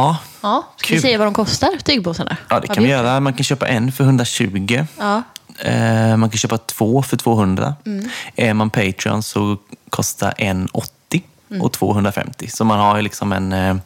Ja, 0.00 0.16
Ja, 0.40 0.66
ska 0.76 0.86
vi 0.88 0.94
Kul. 0.94 1.02
säga 1.02 1.18
vad 1.18 1.26
de 1.26 1.34
kostar, 1.34 1.68
tygpåsarna? 1.84 2.36
ja 2.48 2.60
det 2.60 2.66
kan 2.66 2.76
vi 2.76 2.82
vi- 2.82 2.90
göra. 2.90 3.20
Man 3.20 3.32
kan 3.32 3.44
köpa 3.44 3.68
en 3.68 3.92
för 3.92 4.04
120. 4.04 4.86
Ja, 4.98 5.22
Eh, 5.64 6.16
man 6.16 6.30
kan 6.30 6.38
köpa 6.38 6.58
två 6.58 7.02
för 7.02 7.16
200. 7.16 7.74
Mm. 7.86 8.08
Är 8.36 8.54
man 8.54 8.70
Patreon 8.70 9.22
så 9.22 9.56
kostar 9.90 10.34
en 10.38 10.68
80 10.72 11.22
Mm. 11.50 11.62
och 11.62 11.72
250. 11.72 12.48
Så 12.50 12.64
man 12.64 12.78
har 12.78 12.96
ju 12.96 13.02
liksom 13.02 13.32
en, 13.32 13.52
eh, 13.52 13.76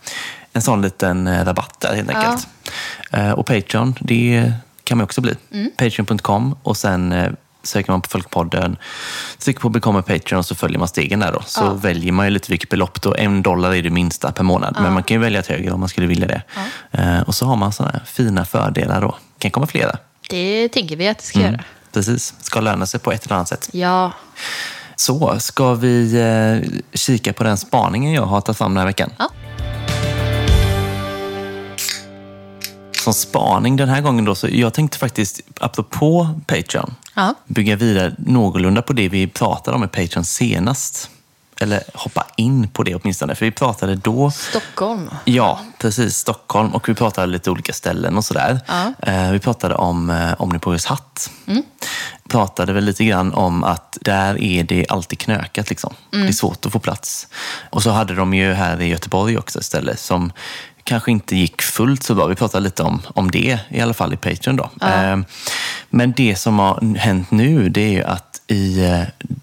en 0.52 0.62
sån 0.62 0.82
liten 0.82 1.26
eh, 1.26 1.44
rabatt 1.44 1.80
där 1.80 1.94
helt 1.94 2.10
Ja. 2.12 2.18
enkelt. 2.18 2.48
Eh, 3.12 3.30
Och 3.30 3.46
Patreon, 3.46 3.94
det 4.00 4.52
kan 4.84 4.98
man 4.98 5.04
också 5.04 5.20
bli. 5.20 5.34
Mm. 5.52 5.70
Patreon.com 5.76 6.56
och 6.62 6.76
sen 6.76 7.36
söker 7.64 7.92
man 7.92 8.00
på 8.02 8.08
Folkpodden, 8.08 8.76
trycker 9.38 9.60
på 9.60 9.68
Become 9.68 9.98
a 9.98 10.02
Patreon 10.06 10.38
och 10.38 10.46
så 10.46 10.54
följer 10.54 10.78
man 10.78 10.88
stegen 10.88 11.20
där 11.20 11.32
då. 11.32 11.42
Så 11.46 11.60
Ja. 11.64 11.72
väljer 11.74 12.12
man 12.12 12.26
ju 12.26 12.30
lite 12.30 12.50
vilket 12.50 12.68
belopp 12.70 13.02
då. 13.02 13.14
En 13.14 13.42
dollar 13.42 13.74
är 13.74 13.82
det 13.82 13.90
minsta 13.90 14.32
per 14.32 14.42
månad, 14.44 14.76
men 14.82 14.92
man 14.92 15.02
kan 15.02 15.14
ju 15.14 15.20
välja 15.20 15.40
ett 15.40 15.46
högre 15.46 15.70
om 15.72 15.80
man 15.80 15.88
skulle 15.88 16.06
vilja 16.06 16.26
det. 16.26 16.42
Eh, 16.92 17.20
Och 17.20 17.34
så 17.34 17.46
har 17.46 17.56
man 17.56 17.72
sådana 17.72 17.92
här 17.92 18.02
fina 18.06 18.44
fördelar 18.44 19.00
då. 19.00 19.16
Det 19.36 19.42
kan 19.42 19.50
komma 19.50 19.66
flera. 19.66 19.96
det 20.30 20.68
tänker 20.68 20.96
vi 20.96 21.08
att 21.08 21.18
det 21.18 21.24
ska 21.24 21.38
Mm. 21.38 21.52
göra. 21.52 21.64
Precis, 21.92 22.34
ska 22.40 22.60
löna 22.60 22.86
sig 22.86 23.00
på 23.00 23.12
ett 23.12 23.24
eller 23.26 23.36
annat 23.36 23.48
sätt. 23.48 23.68
Ja, 23.72 24.12
Så, 24.96 25.38
ska 25.40 25.74
vi 25.74 26.14
eh, 26.20 26.70
kika 26.94 27.32
på 27.32 27.44
den 27.44 27.56
spaningen 27.56 28.12
jag 28.12 28.22
har 28.26 28.40
tagit 28.40 28.58
fram 28.58 28.70
den 28.74 28.78
här 28.78 28.86
veckan? 28.86 29.10
Ja. 29.18 29.30
Som 33.04 33.14
spaning 33.14 33.76
den 33.76 33.88
här 33.88 34.00
gången 34.00 34.24
då, 34.24 34.34
så 34.34 34.48
jag 34.50 34.74
tänkte 34.74 34.98
faktiskt, 34.98 35.40
apropå 35.60 36.40
Patreon, 36.46 36.94
ja. 37.14 37.34
bygga 37.46 37.76
vidare 37.76 38.14
någorlunda 38.18 38.82
på 38.82 38.92
det 38.92 39.08
vi 39.08 39.26
pratade 39.26 39.74
om 39.74 39.80
med 39.80 39.92
Patreon 39.92 40.24
senast. 40.24 41.10
Eller 41.60 41.82
hoppa 41.94 42.26
in 42.36 42.68
på 42.68 42.82
det 42.82 42.94
åtminstone, 42.94 43.34
för 43.34 43.44
vi 43.44 43.50
pratade 43.52 43.96
då 43.96 44.30
Stockholm. 44.30 45.10
Ja, 45.24 45.60
precis. 45.78 46.16
Stockholm. 46.16 46.74
Och 46.74 46.88
vi 46.88 46.94
pratade 46.94 47.26
lite 47.26 47.50
olika 47.50 47.72
ställen 47.72 48.16
och 48.16 48.24
sådär. 48.24 48.60
Ja. 48.66 48.92
Eh, 49.12 49.30
vi 49.30 49.38
pratade 49.38 49.74
om 49.74 50.10
eh, 50.10 50.34
Omnipores 50.38 50.86
hatt. 50.86 51.30
Pratade 52.28 52.72
väl 52.72 52.84
lite 52.84 53.04
grann 53.04 53.34
om 53.34 53.64
att 53.64 53.98
där 54.00 54.42
är 54.42 54.64
det 54.64 54.86
alltid 54.88 55.18
knökat. 55.18 55.70
Liksom. 55.70 55.94
Det 56.10 56.18
är 56.18 56.32
svårt 56.32 56.66
att 56.66 56.72
få 56.72 56.78
plats. 56.78 57.28
Och 57.70 57.82
så 57.82 57.90
hade 57.90 58.14
de 58.14 58.34
ju 58.34 58.52
här 58.52 58.80
i 58.80 58.86
Göteborg 58.86 59.38
också 59.38 59.58
ett 59.58 59.64
ställe 59.64 59.96
som 59.96 60.32
kanske 60.84 61.10
inte 61.10 61.36
gick 61.36 61.62
fullt 61.62 62.02
så 62.02 62.14
bra. 62.14 62.26
Vi 62.26 62.34
pratade 62.34 62.64
lite 62.64 62.82
om, 62.82 63.02
om 63.14 63.30
det, 63.30 63.58
i 63.68 63.80
alla 63.80 63.94
fall 63.94 64.12
i 64.12 64.16
Patreon. 64.16 64.56
Då. 64.56 64.70
Eh, 64.86 65.16
men 65.90 66.12
det 66.16 66.36
som 66.36 66.58
har 66.58 66.96
hänt 66.98 67.30
nu, 67.30 67.68
det 67.68 67.80
är 67.80 67.90
ju 67.90 68.02
att 68.04 68.40
i 68.46 68.84
eh, 68.84 69.00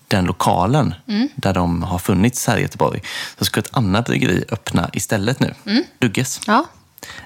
den 0.07 0.25
lokalen 0.25 0.93
där 1.35 1.53
de 1.53 1.83
har 1.83 1.99
funnits 1.99 2.47
här 2.47 2.57
i 2.57 2.61
Göteborg, 2.61 3.01
så 3.39 3.45
ska 3.45 3.59
ett 3.59 3.69
annat 3.77 4.05
bryggeri 4.05 4.43
öppna 4.51 4.89
istället 4.93 5.39
nu. 5.39 5.53
Dugges. 5.99 6.39
Ja. 6.47 6.65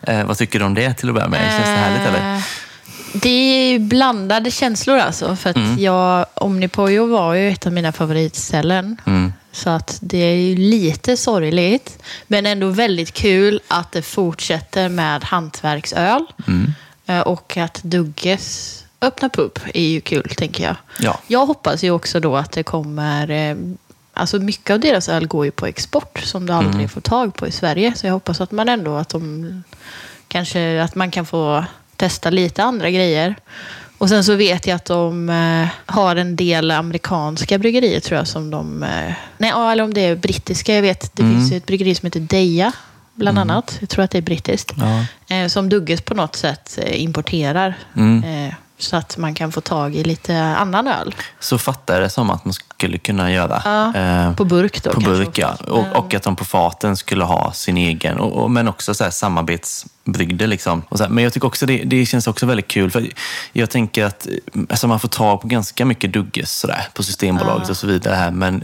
Eh, 0.01 0.24
vad 0.25 0.38
tycker 0.38 0.60
du 0.60 0.65
om 0.65 0.74
det 0.74 0.93
till 0.93 1.10
att 1.10 1.15
börja 1.15 1.27
med? 1.27 1.39
Känns 1.51 1.63
det 1.65 1.69
härligt 1.72 2.07
eller? 2.07 2.36
Eh, 2.36 2.41
Det 3.13 3.29
är 3.29 3.79
blandade 3.79 4.51
känslor 4.51 4.98
alltså. 4.98 5.36
För 5.36 5.50
att 5.50 5.55
Mm. 5.55 5.79
jag, 5.79 6.25
Omnipojo 6.34 7.05
var 7.07 7.34
ju 7.34 7.50
ett 7.51 7.65
av 7.65 7.74
mina 7.74 7.91
favoritställen. 7.91 8.98
Mm. 9.05 9.34
Så 9.55 9.69
att 9.69 9.97
det 10.01 10.17
är 10.17 10.35
ju 10.35 10.55
lite 10.55 11.17
sorgligt. 11.17 12.03
Men 12.27 12.45
ändå 12.45 12.69
väldigt 12.69 13.12
kul 13.13 13.62
att 13.67 13.91
det 13.91 14.01
fortsätter 14.01 14.89
med 14.89 15.24
hantverksöl. 15.24 16.25
Mm. 16.47 16.74
Eh, 17.05 17.19
Och 17.19 17.57
att 17.57 17.79
Dugges 17.83 18.81
öppnar 19.01 19.29
pub 19.29 19.59
är 19.74 19.81
ju 19.88 20.01
kul, 20.01 20.29
tänker 20.38 20.63
jag. 20.63 20.75
Ja. 21.00 21.19
Jag 21.27 21.45
hoppas 21.45 21.83
ju 21.83 21.91
också 21.91 22.19
då 22.19 22.35
att 22.38 22.51
det 22.51 22.63
kommer 22.63 23.29
eh, 23.31 23.55
Alltså 24.17 24.39
mycket 24.39 24.69
av 24.74 24.79
deras 24.79 25.09
öl 25.09 25.27
går 25.27 25.45
ju 25.45 25.51
på 25.51 25.65
export 25.65 26.19
som 26.24 26.45
du 26.45 26.53
aldrig 26.53 26.75
Mm. 26.75 26.89
får 26.89 27.01
tag 27.01 27.35
på 27.35 27.47
i 27.47 27.51
Sverige. 27.51 27.93
Så 27.95 28.05
jag 28.07 28.13
hoppas 28.13 28.41
att 28.41 28.51
man 28.51 28.69
ändå 28.69 28.95
att 28.95 29.09
de 29.09 29.63
kanske 30.27 30.81
att 30.83 30.95
man 30.95 31.12
kan 31.12 31.25
få 31.25 31.65
testa 31.95 32.29
lite 32.29 32.63
andra 32.63 32.89
grejer. 32.89 33.35
Och 33.97 34.09
sen 34.09 34.23
så 34.23 34.35
vet 34.35 34.67
jag 34.67 34.75
att 34.75 34.85
de 34.85 35.29
eh, 35.29 35.67
har 35.85 36.15
en 36.15 36.35
del 36.35 36.71
amerikanska 36.71 37.57
bryggerier 37.57 37.99
tror 37.99 38.17
jag 38.17 38.27
som 38.27 38.51
de... 38.51 38.83
Eh, 38.83 39.13
nej, 39.37 39.51
eller 39.71 39.83
om 39.83 39.93
det 39.93 40.01
är 40.01 40.15
brittiska. 40.15 40.75
Jag 40.75 40.81
vet, 40.81 41.15
det 41.15 41.23
Mm. 41.23 41.35
finns 41.37 41.51
ett 41.51 41.65
bryggeri 41.65 41.95
som 41.95 42.05
heter 42.07 42.19
Deja 42.19 42.71
bland 43.13 43.39
annat. 43.39 43.77
Jag 43.79 43.89
tror 43.89 44.03
att 44.03 44.11
det 44.11 44.17
är 44.17 44.21
brittiskt. 44.21 44.73
Ja. 45.27 45.35
Eh, 45.35 45.47
som 45.47 45.69
Dugges 45.69 46.01
på 46.01 46.13
något 46.13 46.35
sätt 46.35 46.79
eh, 46.81 47.01
importerar. 47.03 47.77
Mm. 47.95 48.51
Så 48.77 48.98
att 48.98 49.17
man 49.17 49.34
kan 49.34 49.51
få 49.51 49.62
tag 49.62 49.96
i 49.96 50.03
lite 50.03 50.38
annan 50.38 50.88
öl. 50.88 51.15
Så 51.39 51.58
fattar 51.58 51.94
jag 51.94 52.03
det 52.03 52.10
som 52.10 52.29
att 52.29 52.46
man 52.46 52.53
skulle 52.53 52.98
kunna 52.98 53.32
göra. 53.32 53.62
Ja, 53.65 53.96
Eh, 53.96 54.34
på 54.34 54.46
burk 54.46 54.84
då 54.84 54.91
På 54.91 55.01
kanske 55.01 55.25
burk, 55.25 55.38
ja. 55.38 55.55
Och, 55.67 55.96
och 55.96 56.13
att 56.13 56.24
de 56.24 56.36
på 56.36 56.46
faten 56.46 56.98
skulle 56.98 57.24
ha 57.24 57.51
sin 57.51 57.77
egen. 57.77 58.20
Och, 58.20 58.44
och, 58.44 58.51
men 58.51 58.67
också 58.67 58.94
så 58.94 59.03
här 59.03 59.12
samarbetsbrygder. 59.12 60.48
Liksom. 60.48 60.84
Här, 61.00 61.10
men 61.10 61.24
jag 61.24 61.34
tycker 61.34 61.48
också 61.48 61.65
det, 61.65 61.84
det 61.84 62.05
känns 62.05 62.27
också 62.27 62.46
väldigt 62.46 62.67
kul. 62.67 62.91
För 62.91 63.08
jag 63.53 63.70
tänker 63.70 64.05
att 64.05 64.27
alltså 64.70 64.88
man 64.88 65.00
får 65.00 65.08
ta 65.08 65.38
på 65.38 65.48
ganska 65.48 65.86
mycket 65.86 66.13
Dugges 66.13 66.60
så 66.60 66.67
där, 66.67 66.88
på 66.94 67.03
Systembolaget 67.03 67.70
och 67.70 67.77
så 67.77 67.88
vidare. 67.88 68.15
här 68.15 68.32
Men 68.32 68.63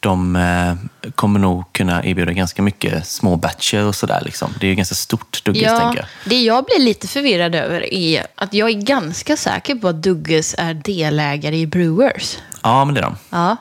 de 0.00 0.36
eh, 0.36 0.74
kommer 1.14 1.40
nog 1.40 1.72
kunna 1.72 2.04
erbjuda 2.04 2.32
ganska 2.32 2.62
mycket 2.62 3.06
små 3.06 3.36
batcher 3.36 3.84
och 3.84 3.94
sådär. 3.94 4.22
Liksom. 4.24 4.54
Det 4.60 4.66
är 4.66 4.68
ju 4.68 4.74
ganska 4.74 4.94
stort 4.94 5.44
Dugges, 5.44 5.62
Ja, 5.62 5.78
tänker 5.78 5.98
jag. 5.98 6.06
det 6.24 6.42
jag 6.42 6.64
blir 6.64 6.78
lite 6.84 7.08
förvirrad 7.08 7.54
över 7.54 7.94
är 7.94 8.26
att 8.34 8.54
jag 8.54 8.68
är 8.70 8.74
ganska 8.74 9.36
säker 9.36 9.74
på 9.74 9.88
att 9.88 10.02
Dugges 10.02 10.54
är 10.58 10.74
delägare 10.74 11.56
i 11.58 11.66
Brewers. 11.66 12.38
Ja, 12.62 12.84
men 12.84 12.94
det 12.94 13.00
är 13.00 13.02
de. 13.02 13.16
Ja. 13.30 13.56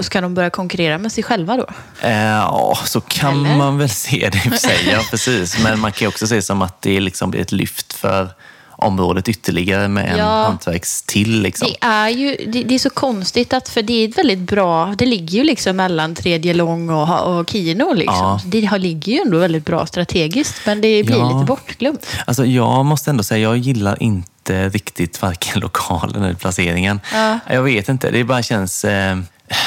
Ska 0.00 0.20
de 0.20 0.34
börja 0.34 0.50
konkurrera 0.50 0.98
med 0.98 1.12
sig 1.12 1.24
själva 1.24 1.56
då? 1.56 1.66
Eh, 2.00 2.12
Ja, 2.26 2.78
så 2.84 3.00
kan 3.00 3.46
Eller? 3.46 3.56
man 3.56 3.78
väl 3.78 3.88
se 3.90 4.28
det 4.32 4.38
i 4.44 4.48
och 4.48 4.52
för 4.52 4.58
sig. 4.58 4.88
Ja, 4.92 5.00
precis. 5.10 5.62
Men 5.62 5.80
man 5.80 5.92
kan 5.92 6.04
ju 6.04 6.08
också 6.08 6.26
se 6.26 6.42
som 6.42 6.62
att 6.62 6.82
det 6.82 7.00
liksom 7.00 7.30
blir 7.30 7.40
ett 7.40 7.52
lyft 7.52 7.92
för 7.92 8.28
området 8.78 9.28
ytterligare 9.28 9.88
med 9.88 10.10
en 10.12 10.18
Ja. 10.18 10.24
hantverks 10.44 11.02
till. 11.02 11.42
Liksom. 11.42 11.68
Det 11.68 11.86
är 11.86 12.08
ju 12.08 12.36
det, 12.46 12.62
det 12.62 12.74
är 12.74 12.78
så 12.78 12.90
konstigt 12.90 13.52
att, 13.52 13.68
för 13.68 13.82
det 13.82 13.92
är 14.04 14.08
ett 14.08 14.18
väldigt 14.18 14.38
bra, 14.38 14.94
det 14.98 15.06
ligger 15.06 15.38
ju 15.38 15.44
liksom 15.44 15.76
mellan 15.76 16.14
tredje 16.14 16.54
lång 16.54 16.90
och, 16.90 17.38
och 17.38 17.50
Kino 17.50 17.92
liksom. 17.94 18.16
Ja. 18.16 18.40
Det 18.46 18.64
har, 18.64 18.78
ligger 18.78 19.12
ju 19.12 19.18
ändå 19.20 19.38
väldigt 19.38 19.64
bra 19.64 19.86
strategiskt, 19.86 20.54
men 20.66 20.80
det 20.80 21.02
blir 21.02 21.16
Ja. 21.16 21.32
lite 21.32 21.46
bortglömt. 21.46 22.06
Alltså, 22.26 22.44
jag 22.44 22.84
måste 22.84 23.10
ändå 23.10 23.22
säga, 23.22 23.40
jag 23.40 23.56
gillar 23.56 24.02
inte 24.02 24.68
riktigt 24.68 25.22
varken 25.22 25.60
lokalen 25.66 26.22
eller 26.22 26.34
placeringen. 26.34 27.00
Ja. 27.12 27.38
Jag 27.50 27.62
vet 27.62 27.88
inte, 27.88 28.10
det 28.10 28.24
bara 28.24 28.42
känns... 28.42 28.84
Eh, 28.84 29.16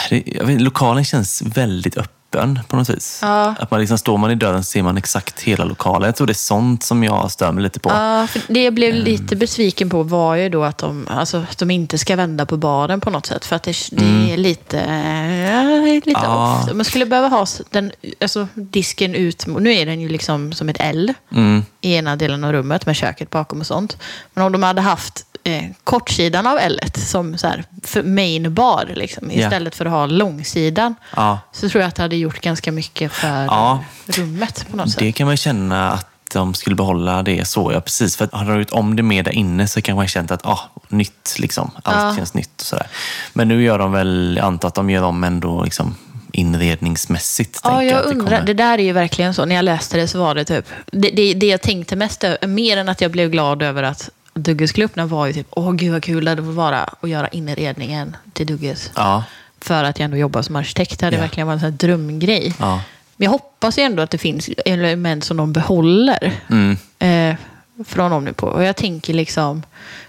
det, 0.09 0.23
vet, 0.43 0.61
lokalen 0.61 1.05
känns 1.05 1.41
väldigt 1.41 1.97
öppen 1.97 2.18
på 2.67 2.75
något 2.75 2.89
vis. 2.89 3.19
Ja. 3.21 3.55
Att 3.59 3.71
man 3.71 3.79
liksom, 3.79 3.97
står 3.97 4.17
man 4.17 4.31
i 4.31 4.35
dörren 4.35 4.63
så 4.63 4.71
ser 4.71 4.83
man 4.83 4.97
exakt 4.97 5.39
hela 5.39 5.63
lokalen. 5.65 6.05
Jag 6.05 6.15
tror 6.15 6.27
det 6.27 6.31
är 6.31 6.35
sånt 6.35 6.83
som 6.83 7.03
jag 7.03 7.31
stör 7.31 7.51
mig 7.51 7.63
lite 7.63 7.79
på. 7.79 7.89
Ja, 7.89 8.27
det 8.47 8.63
jag 8.63 8.73
blev 8.73 8.93
lite 8.95 9.35
besviken 9.35 9.89
på 9.89 10.03
var 10.03 10.35
ju 10.35 10.49
då 10.49 10.63
att 10.63 10.77
de, 10.77 11.07
alltså, 11.09 11.37
att 11.51 11.57
de 11.57 11.71
inte 11.71 11.97
ska 11.97 12.15
vända 12.15 12.45
på 12.45 12.57
baren 12.57 13.01
på 13.01 13.09
något 13.09 13.25
sätt. 13.25 13.45
För 13.45 13.55
att 13.55 13.63
det, 13.63 13.75
det 13.91 14.33
är 14.33 14.37
lite, 14.37 14.79
eh, 14.79 15.83
lite 15.83 16.09
Mm. 16.09 16.21
Ja. 16.23 16.63
off. 16.63 16.73
Man 16.75 16.85
skulle 16.85 17.05
behöva 17.05 17.27
ha 17.27 17.45
den, 17.69 17.91
alltså, 18.21 18.47
disken 18.53 19.15
ut. 19.15 19.47
Nu 19.47 19.73
är 19.73 19.85
den 19.85 19.99
ju 20.01 20.09
liksom 20.09 20.53
som 20.53 20.69
ett 20.69 20.77
L 20.79 21.13
Mm. 21.31 21.63
i 21.81 21.93
ena 21.95 22.15
delen 22.15 22.43
av 22.43 22.51
rummet 22.51 22.85
med 22.85 22.95
köket 22.95 23.29
bakom 23.29 23.59
och 23.59 23.67
sånt. 23.67 23.97
Men 24.33 24.45
om 24.45 24.51
de 24.51 24.63
hade 24.63 24.81
haft 24.81 25.25
eh, 25.43 25.63
kortsidan 25.83 26.47
av 26.47 26.57
L 26.57 26.79
som 26.95 27.37
så 27.37 27.47
här, 27.47 27.63
för 27.83 28.03
main 28.03 28.53
bar 28.53 28.89
liksom, 28.95 29.31
istället 29.31 29.75
för 29.75 29.85
att 29.85 29.91
ha 29.91 30.05
långsidan. 30.05 30.95
Ja. 31.15 31.39
Så 31.51 31.69
tror 31.69 31.81
jag 31.81 31.87
att 31.87 31.95
det 31.95 32.01
hade 32.01 32.15
gjort 32.15 32.41
ganska 32.41 32.71
mycket 32.71 33.11
för 33.11 33.43
Ja. 33.45 33.83
rummet 34.07 34.65
på 34.71 34.77
något 34.77 34.89
sätt. 34.91 34.99
Det 34.99 35.11
kan 35.11 35.27
man 35.27 35.37
känna 35.37 35.91
att 35.91 36.05
de 36.33 36.53
skulle 36.53 36.75
behålla 36.75 37.23
det 37.23 37.47
så, 37.47 37.71
ja 37.73 37.81
precis. 37.81 38.15
För 38.17 38.29
hade 38.31 38.51
de 38.51 38.59
gjort 38.59 38.71
om 38.71 38.95
det 38.95 39.03
mer 39.03 39.23
där 39.23 39.31
inne 39.31 39.67
så 39.67 39.81
kan 39.81 39.95
man 39.95 40.07
känt 40.07 40.31
att, 40.31 40.45
ah, 40.45 40.59
nytt 40.87 41.35
liksom. 41.39 41.71
Allt 41.83 41.97
Ja. 41.97 42.15
känns 42.15 42.33
nytt 42.33 42.61
och 42.61 42.65
sådär. 42.67 42.87
Men 43.33 43.47
nu 43.47 43.63
gör 43.63 43.79
de 43.79 43.91
väl, 43.91 44.33
jag 44.37 44.45
antar 44.45 44.67
att 44.67 44.75
de 44.75 44.89
gör 44.89 45.03
om 45.03 45.23
ändå 45.23 45.63
liksom 45.63 45.95
inredningsmässigt. 46.31 47.59
Ja, 47.63 47.83
jag 47.83 47.97
att 47.97 48.03
det 48.03 48.09
undrar. 48.09 48.25
kommer- 48.37 48.45
Det 48.45 48.53
där 48.53 48.77
är 48.77 48.83
ju 48.83 48.91
verkligen 48.93 49.33
så. 49.33 49.45
När 49.45 49.55
jag 49.55 49.65
läste 49.65 49.97
det 49.97 50.07
så 50.07 50.19
var 50.19 50.35
det 50.35 50.45
typ... 50.45 50.65
Det, 50.91 51.09
det, 51.09 51.33
det 51.33 51.47
jag 51.47 51.61
tänkte 51.61 51.95
mest, 51.95 52.23
mer 52.47 52.77
än 52.77 52.89
att 52.89 53.01
jag 53.01 53.11
blev 53.11 53.29
glad 53.29 53.61
över 53.63 53.83
att 53.83 54.09
Dugges 54.43 54.69
skulle 54.69 54.85
öppna 54.85 55.05
var 55.05 55.25
ju 55.27 55.33
typ, 55.33 55.47
åh 55.49 55.71
gud 55.71 55.91
vad 55.91 56.03
kul 56.03 56.25
det 56.25 56.31
hade 56.31 56.41
vara 56.41 56.79
att 57.01 57.09
göra 57.09 57.27
inredningen 57.27 58.15
till 58.33 58.47
Dugges. 58.47 58.91
Ja, 58.95 59.23
För 59.61 59.83
att 59.83 59.99
jag 59.99 60.05
ändå 60.05 60.17
jobbar 60.17 60.41
som 60.41 60.55
arkitekt. 60.55 60.99
Det 60.99 61.05
hade 61.05 61.15
Ja. 61.17 61.21
verkligen 61.21 61.47
varit 61.47 61.55
en 61.55 61.59
sån 61.59 61.71
här 61.71 61.77
drömgrej. 61.77 62.53
ja. 62.59 62.81
Men 63.17 63.25
jag 63.25 63.31
hoppas 63.31 63.77
ju 63.77 63.83
ändå 63.83 64.03
att 64.03 64.09
det 64.11 64.17
finns 64.17 64.49
element 64.65 65.23
som 65.23 65.37
de 65.37 65.53
behåller. 65.53 66.33
Mm. 66.49 66.77
Eh, 66.99 67.35
från 67.85 68.13
om 68.13 68.25
nu 68.25 68.33
på. 68.33 68.47
Och 68.47 68.63
jag 68.63 68.75
tänker 68.75 69.13
liksom 69.13 69.63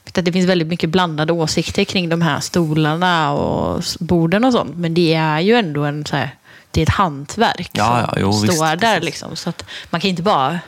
att 0.07 0.25
det 0.25 0.33
finns 0.33 0.47
väldigt 0.49 0.69
mycket 0.69 0.91
blandade 0.91 1.33
åsikter 1.33 1.85
kring 1.85 2.09
de 2.09 2.23
här 2.23 2.41
stolarna 2.41 3.33
och 3.33 3.83
borden 4.01 4.45
och 4.45 4.53
sånt. 4.53 4.77
Men 4.77 4.95
det 4.95 5.15
är 5.15 5.41
ju 5.41 5.55
ändå 5.55 5.85
en 5.85 6.07
så 6.07 6.17
här, 6.17 6.31
det 6.71 6.81
är 6.81 6.83
ett 6.83 6.89
hantverk 6.89 7.71
Ja, 7.73 7.85
som 7.85 7.97
ja, 7.99 8.15
jo, 8.21 8.33
står 8.33 8.47
visst, 8.71 8.81
där. 8.81 9.01
Liksom. 9.01 9.37
Så 9.37 9.49
att 9.51 9.65
man 9.91 10.01
kan 10.01 10.11
inte 10.11 10.23
bara... 10.23 10.59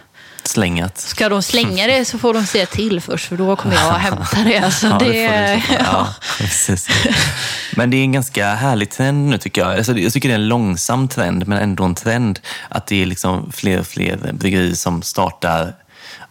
Slängat. 0.52 0.98
Ska 0.98 1.28
de 1.28 1.42
slänga 1.42 1.86
det 1.86 2.04
så 2.04 2.18
får 2.18 2.34
de 2.34 2.46
se 2.46 2.66
till 2.66 3.00
först, 3.00 3.28
för 3.28 3.36
då 3.36 3.56
kommer 3.56 3.74
jag 3.74 3.88
och 3.88 3.98
hämtar 3.98 4.44
det. 4.44 4.58
Alltså, 4.58 4.86
Ja, 4.86 4.98
det, 4.98 5.26
det 5.28 5.62
ja, 5.78 6.14
precis. 6.38 6.88
Men 7.76 7.90
det 7.90 7.96
är 7.96 8.02
en 8.02 8.12
ganska 8.12 8.54
härlig 8.54 8.90
trend 8.90 9.28
nu 9.28 9.38
tycker 9.38 9.60
jag. 9.60 9.76
Alltså, 9.76 9.98
jag 9.98 10.12
tycker 10.12 10.28
det 10.28 10.34
är 10.34 10.38
en 10.38 10.48
långsam 10.48 11.08
trend, 11.08 11.48
men 11.48 11.58
ändå 11.58 11.84
en 11.84 11.94
trend. 11.94 12.40
Att 12.68 12.86
det 12.86 13.02
är 13.02 13.06
liksom 13.06 13.52
fler 13.52 13.80
och 13.80 13.86
fler 13.86 14.32
bryggerier 14.32 14.74
som 14.74 15.02
startar 15.02 15.74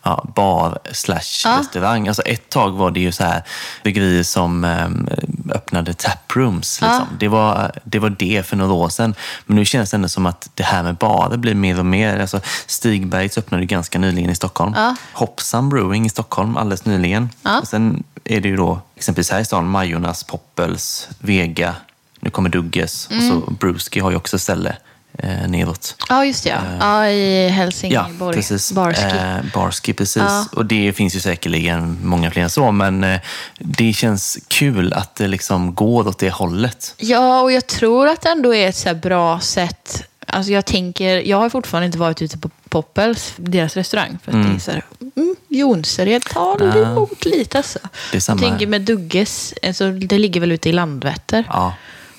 ja, 0.04 0.26
bar 0.36 0.80
slash 0.92 1.42
Ja. 1.46 1.60
restaurang. 1.60 2.08
Alltså 2.08 2.22
ett 2.22 2.50
tag 2.50 2.72
var 2.72 2.92
det 2.92 3.00
ju 3.00 3.12
så 3.12 3.24
här 3.24 3.44
bryggerier 3.84 4.24
som 4.24 4.64
um, 4.64 5.08
öppnade 5.56 5.94
taprooms. 5.94 6.80
Ja. 6.82 6.88
Liksom. 6.88 7.08
Det, 7.20 7.28
var, 7.28 7.72
det 7.84 8.00
var 8.00 8.10
det 8.10 8.46
för 8.48 8.56
några 8.58 8.74
år 8.74 8.90
sedan. 8.90 9.16
Men 9.46 9.56
nu 9.56 9.66
känns 9.66 9.92
det 9.92 9.96
ändå 9.98 10.08
som 10.10 10.26
att 10.26 10.50
det 10.56 10.64
här 10.64 10.84
med 10.84 10.96
barer 10.96 11.38
blir 11.38 11.54
mer 11.56 11.80
och 11.80 11.86
mer. 11.86 12.20
Alltså 12.20 12.40
Stigbergs 12.68 13.38
öppnade 13.38 13.64
ju 13.64 13.68
ganska 13.68 14.00
nyligen 14.00 14.30
i 14.30 14.36
Stockholm. 14.36 14.74
Ja. 14.76 14.96
Hoppsan 15.14 15.70
Brewing 15.70 16.06
i 16.06 16.10
Stockholm 16.10 16.58
alldeles 16.58 16.86
nyligen. 16.86 17.30
Ja. 17.44 17.60
Och 17.60 17.68
sen 17.68 18.04
är 18.24 18.42
det 18.42 18.48
ju 18.50 18.58
då 18.58 18.80
exempelvis 18.96 19.32
här 19.32 19.40
i 19.40 19.46
stan 19.46 19.68
Majornas, 19.70 20.24
Poppels, 20.24 21.08
Vega, 21.20 21.76
nu 22.20 22.30
kommer 22.30 22.50
Dugges 22.50 23.06
och 23.06 23.12
Mm. 23.12 23.30
så 23.30 23.52
Brewski 23.52 24.00
har 24.00 24.12
ju 24.12 24.18
också 24.18 24.40
ställe 24.40 24.76
eh, 25.18 25.48
neråt. 25.48 25.96
ja, 26.10 26.26
just 26.26 26.44
det. 26.44 26.50
Ja. 26.50 26.60
ja, 26.80 27.08
i 27.10 27.48
Helsingborg. 27.48 28.12
Ja, 28.20 28.34
precis. 28.34 28.72
Barski. 28.72 29.04
Eh, 29.04 29.38
Barski, 29.54 29.94
precis. 29.94 30.24
Ja. 30.24 30.46
Och 30.56 30.66
det 30.66 30.94
finns 30.94 31.16
ju 31.16 31.20
säkerligen 31.20 31.98
många 32.04 32.32
fler 32.32 32.44
än 32.44 32.50
så, 32.50 32.72
men 32.72 33.04
eh, 33.04 33.20
det 33.60 33.94
känns 33.94 34.38
kul 34.48 34.94
att 34.94 35.16
det 35.16 35.28
liksom 35.28 35.76
går 35.76 36.08
åt 36.08 36.20
det 36.20 36.30
hållet. 36.30 36.96
Ja, 36.98 37.42
och 37.42 37.52
jag 37.52 37.68
tror 37.68 38.08
att 38.08 38.22
det 38.22 38.30
ändå 38.30 38.56
är 38.56 38.68
ett 38.70 38.76
så 38.76 38.94
bra 38.96 39.40
sätt. 39.40 40.04
Alltså 40.28 40.52
jag 40.52 40.66
tänker, 40.66 41.28
jag 41.28 41.38
har 41.38 41.50
fortfarande 41.50 41.86
inte 41.86 41.98
varit 41.98 42.22
ute 42.22 42.38
på 42.38 42.50
Poppels, 42.70 43.34
deras 43.38 43.76
restaurang. 43.76 44.18
För 44.24 44.32
att 44.32 44.44
det 44.48 44.56
är 44.56 44.60
så 44.60 44.72
här, 44.72 44.84
mm, 45.16 45.36
Jonsered 45.48 46.24
tar 46.24 46.58
Ja. 46.62 46.92
emot 46.92 47.26
lite 47.26 47.58
alltså. 47.58 47.80
Det 48.12 48.18
är 48.18 48.22
samma 48.22 48.42
Jag 48.42 48.50
tänker 48.50 48.68
med 48.68 48.82
Dugges, 48.82 49.54
alltså, 49.64 49.92
det 49.92 50.18
ligger 50.20 50.40
väl 50.42 50.52
ute 50.52 50.70
i 50.70 50.72
Landvetter. 50.72 51.44
Ja. 51.50 51.74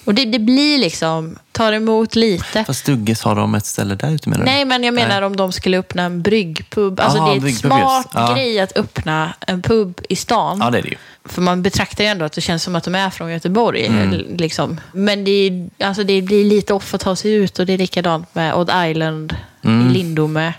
Och 0.04 0.14
det, 0.14 0.24
det 0.24 0.38
blir 0.38 0.78
liksom, 0.78 1.38
tar 1.52 1.72
emot 1.72 2.14
lite. 2.14 2.64
Fast 2.64 2.86
Dugges, 2.86 3.22
har 3.22 3.36
de 3.36 3.54
ett 3.54 3.66
ställe 3.66 3.94
där 3.94 4.10
ute 4.10 4.28
menar 4.28 4.44
du? 4.44 4.50
Nej, 4.50 4.64
men 4.64 4.84
jag 4.84 4.94
menar 4.94 5.22
om 5.22 5.36
de 5.36 5.52
skulle 5.52 5.78
öppna 5.78 6.02
en 6.02 6.22
bryggpub. 6.22 7.00
Alltså 7.00 7.18
Aha, 7.18 7.30
det 7.30 7.36
är 7.36 7.40
bryggpub, 7.40 7.70
smart. 7.72 8.08
Ja. 8.14 8.34
grej 8.34 8.60
att 8.60 8.76
öppna 8.76 9.34
en 9.46 9.62
pub 9.62 10.00
i 10.08 10.16
stan. 10.16 10.58
Ja, 10.62 10.70
det 10.70 10.78
är 10.78 10.82
det 10.82 10.88
ju. 10.88 10.96
För 11.24 11.42
man 11.42 11.62
betraktar 11.62 12.04
ju 12.04 12.10
ändå 12.10 12.24
att 12.24 12.32
det 12.32 12.40
känns 12.40 12.62
som 12.62 12.76
att 12.76 12.84
de 12.84 12.94
är 12.94 13.10
från 13.10 13.32
Göteborg. 13.32 13.86
Mm. 13.86 14.36
Liksom. 14.36 14.80
Men 14.92 15.24
det, 15.24 15.30
är- 15.30 15.70
alltså 15.86 16.04
det 16.04 16.22
blir 16.22 16.44
lite 16.44 16.74
off 16.74 16.94
att 16.94 17.00
ta 17.00 17.16
sig 17.16 17.32
ut 17.32 17.58
och 17.58 17.66
det 17.66 17.72
är 17.72 17.78
likadant 17.78 18.34
med 18.34 18.54
Odd 18.54 18.70
Island 18.90 19.36
i 19.64 19.68
Lindome. 19.92 20.40
Mm. 20.40 20.52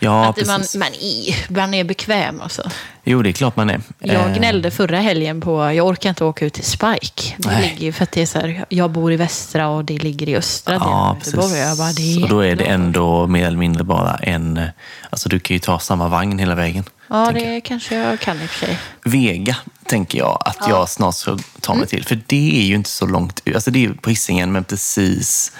Ja, 0.00 0.26
att 0.28 0.46
man, 0.46 0.58
precis. 0.60 0.76
man, 0.76 0.88
är, 1.00 1.52
man 1.52 1.74
är 1.74 1.84
bekväm 1.84 2.40
alltså. 2.40 2.70
Jo, 3.04 3.22
det 3.22 3.30
är 3.30 3.32
klart 3.32 3.56
man 3.56 3.70
är. 3.70 3.80
Jag 3.98 4.14
Eh, 4.30 4.36
gnällde 4.36 4.70
förra 4.70 4.98
helgen 4.98 5.40
på, 5.40 5.72
jag 5.72 5.86
orkar 5.86 6.08
inte 6.08 6.24
åka 6.24 6.44
ut 6.46 6.52
till 6.52 6.64
Spike. 6.64 7.34
Det 7.36 7.48
Nej. 7.48 7.76
ligger 7.78 7.92
för 7.92 8.02
att 8.02 8.12
det 8.12 8.22
är 8.22 8.26
så 8.26 8.38
här, 8.38 8.64
jag 8.68 8.90
bor 8.90 9.12
i 9.12 9.16
västra 9.16 9.68
och 9.68 9.84
det 9.84 9.98
ligger 9.98 10.28
i 10.28 10.31
östra 10.36 10.72
delen 10.78 10.88
Ja, 10.88 11.16
Göteborg. 11.24 11.58
Jag 11.58 11.78
bara, 11.78 11.92
det 11.92 12.22
och 12.22 12.28
då 12.28 12.40
är 12.40 12.56
det 12.56 12.64
ändå 12.64 13.26
mer 13.26 13.46
eller 13.46 13.58
mindre 13.58 13.84
bara 13.84 14.14
en... 14.16 14.60
Alltså 15.10 15.28
du 15.28 15.40
kan 15.40 15.54
ju 15.54 15.58
ta 15.60 15.78
samma 15.78 16.08
vagn 16.08 16.38
hela 16.38 16.54
vägen. 16.54 16.84
Ja, 17.08 17.26
tänker 17.26 17.44
jag. 17.46 17.54
det 17.56 17.60
kanske 17.60 17.94
jag 17.96 18.20
kan 18.20 18.40
i 18.42 18.46
och 18.46 18.50
för 18.50 18.66
sig. 18.66 18.78
Vega 19.04 19.56
tänker 19.86 20.18
jag 20.18 20.42
att 20.44 20.68
jag 20.68 20.88
snart 20.88 21.14
ska 21.14 21.38
ta 21.60 21.72
Mm. 21.72 21.80
mig 21.80 21.88
till. 21.88 22.04
För 22.04 22.20
det 22.26 22.60
är 22.60 22.64
ju 22.64 22.74
inte 22.74 22.90
så 22.90 23.06
långt 23.06 23.40
ut. 23.44 23.54
Alltså 23.54 23.70
det 23.70 23.84
är 23.84 23.90
på 23.90 24.10
Hisingen, 24.10 24.52
men 24.52 24.64
precis 24.64 25.52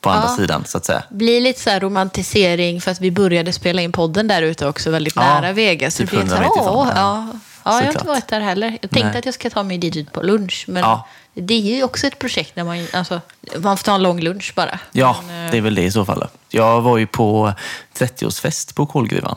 på 0.00 0.10
andra 0.10 0.28
Ja. 0.28 0.36
sidan 0.36 0.64
så 0.66 0.78
att 0.78 0.84
säga. 0.84 1.02
blir 1.10 1.40
lite 1.40 1.60
så 1.60 1.70
här 1.70 1.80
romantisering 1.80 2.80
för 2.80 2.90
att 2.90 3.00
vi 3.00 3.10
började 3.10 3.52
spela 3.52 3.82
in 3.82 3.92
podden 3.92 4.28
där 4.28 4.42
ute 4.42 4.66
också 4.68 4.90
väldigt 4.90 5.16
Ja, 5.16 5.22
nära 5.40 5.52
Vegas. 5.52 5.94
Så 5.94 6.02
typ 6.02 6.10
det 6.10 6.16
blir 6.16 6.36
100 6.36 6.36
så 6.36 6.42
här, 6.42 6.76
åh, 6.76 6.88
ja. 6.94 7.26
ja. 7.32 7.38
Ja, 7.64 7.72
jag 7.72 7.72
har 7.72 7.80
såklart. 7.80 7.94
inte 7.94 8.06
varit 8.08 8.28
där 8.28 8.40
heller. 8.40 8.70
Jag 8.82 8.90
tänkte 8.90 9.08
Nej. 9.08 9.18
att 9.18 9.24
jag 9.24 9.34
ska 9.34 9.50
ta 9.50 9.62
mig 9.62 9.78
dit 9.78 10.12
på 10.12 10.22
lunch. 10.22 10.64
Men 10.68 10.82
Ja. 10.82 11.06
Det 11.36 11.54
är 11.54 11.76
ju 11.76 11.82
också 11.82 12.06
ett 12.06 12.18
projekt 12.18 12.54
där 12.54 12.64
man, 12.64 12.86
alltså, 12.92 13.20
man 13.58 13.76
får 13.76 13.84
ta 13.84 13.94
en 13.94 14.02
lång 14.02 14.20
lunch 14.20 14.52
bara. 14.56 14.78
Ja, 14.92 15.16
Men, 15.26 15.44
eh, 15.46 15.50
det 15.50 15.56
är 15.56 15.60
väl 15.60 15.74
det 15.74 15.82
i 15.84 15.90
så 15.90 16.04
fall. 16.04 16.26
Jag 16.48 16.80
var 16.80 16.98
ju 16.98 17.06
på 17.06 17.52
30-årsfest 17.98 18.74
på 18.74 18.86
kolgruvan 18.86 19.36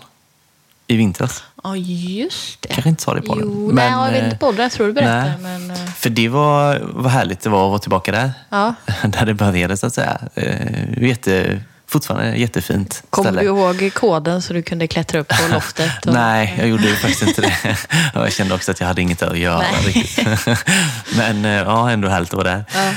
i 0.88 0.96
vintras. 0.96 1.44
Ja, 1.64 1.76
just 1.76 2.62
det. 2.62 2.68
Kanske 2.74 2.90
inte 2.90 3.04
sa 3.04 3.14
det 3.14 3.22
på 3.22 3.36
den. 3.36 3.44
Jo, 3.48 3.72
nej, 3.74 3.92
jag 3.92 4.12
vet 4.12 4.24
inte 4.24 4.38
på 4.38 4.52
det. 4.52 4.62
Jag 4.64 4.72
tror 4.72 4.88
du 4.88 4.94
berättade. 4.94 5.38
nej. 5.42 5.60
Men, 5.60 5.72
eh, 5.72 5.86
För 5.86 6.10
det 6.10 6.28
var, 6.30 6.80
var 6.80 7.10
härligt 7.10 7.42
det 7.42 7.50
var 7.50 7.66
att 7.66 7.70
vara 7.70 7.80
tillbaka 7.80 8.12
där. 8.12 8.32
ja. 8.50 8.74
Där 9.04 9.26
det 9.26 9.34
började 9.34 9.78
så 9.78 9.88
att 9.88 9.94
säga. 9.94 10.20
Eh, 10.36 11.04
Jätte, 11.08 11.62
fortfarande 11.90 12.38
jättefint 12.38 13.04
Kommer 13.10 13.32
ställe. 13.32 13.42
du 13.42 13.48
ihåg 13.48 13.94
koden 13.94 14.42
så 14.42 14.54
du 14.54 14.62
kunde 14.62 14.88
klättra 14.88 15.20
upp 15.20 15.28
på 15.28 15.54
loftet? 15.54 16.06
Och... 16.06 16.14
Nej, 16.14 16.56
jag 16.58 16.68
gjorde 16.68 16.84
ju 16.84 16.96
faktiskt 16.96 17.22
inte 17.22 17.42
det. 17.42 17.78
Jag 18.14 18.34
kände 18.34 18.56
också 18.56 18.72
att 18.72 18.80
jag 18.80 18.88
hade 18.88 19.02
inget 19.02 19.22
att 19.22 19.38
göra 19.38 19.64
riktigt. 19.86 20.28
Men 21.18 21.46
eh, 21.46 21.52
ja, 21.52 21.92
ändå 21.92 22.08
härligt 22.08 22.30
att 22.30 22.38
vara 22.38 22.50
där. 22.50 22.66
Ja. 22.74 22.92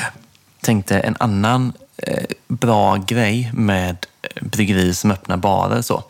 Tänkte 0.61 0.99
en 1.01 1.17
annan 1.21 1.73
eh, 1.97 2.25
bra 2.49 2.97
grej 2.97 3.51
med 3.55 4.07
eh, 4.23 4.43
bryggerier 4.43 4.93
som 4.93 5.11
öppnar 5.11 5.37
barer 5.37 5.83
så. 5.83 6.05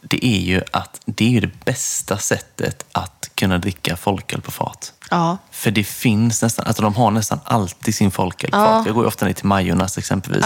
Det 0.00 0.26
är 0.26 0.40
ju 0.40 0.62
att 0.70 1.00
det 1.04 1.36
är 1.36 1.40
det 1.40 1.64
bästa 1.64 2.18
sättet 2.18 2.84
att 2.92 3.30
kunna 3.34 3.58
dricka 3.58 3.96
folköl 3.96 4.40
på 4.40 4.50
fat. 4.50 4.92
Ja. 5.14 5.38
För 5.50 5.70
det 5.70 5.84
finns 5.84 6.42
nästan, 6.42 6.66
alltså 6.66 6.82
de 6.82 6.94
har 6.94 7.10
nästan 7.10 7.40
alltid 7.44 7.94
sin 7.94 8.10
folköl 8.10 8.50
på 8.50 8.56
fat. 8.56 8.86
Jag 8.86 8.94
går 8.94 9.04
ju 9.04 9.08
ofta 9.08 9.26
ner 9.26 9.32
till 9.32 9.46
Majornas 9.46 9.98
exempelvis. 9.98 10.44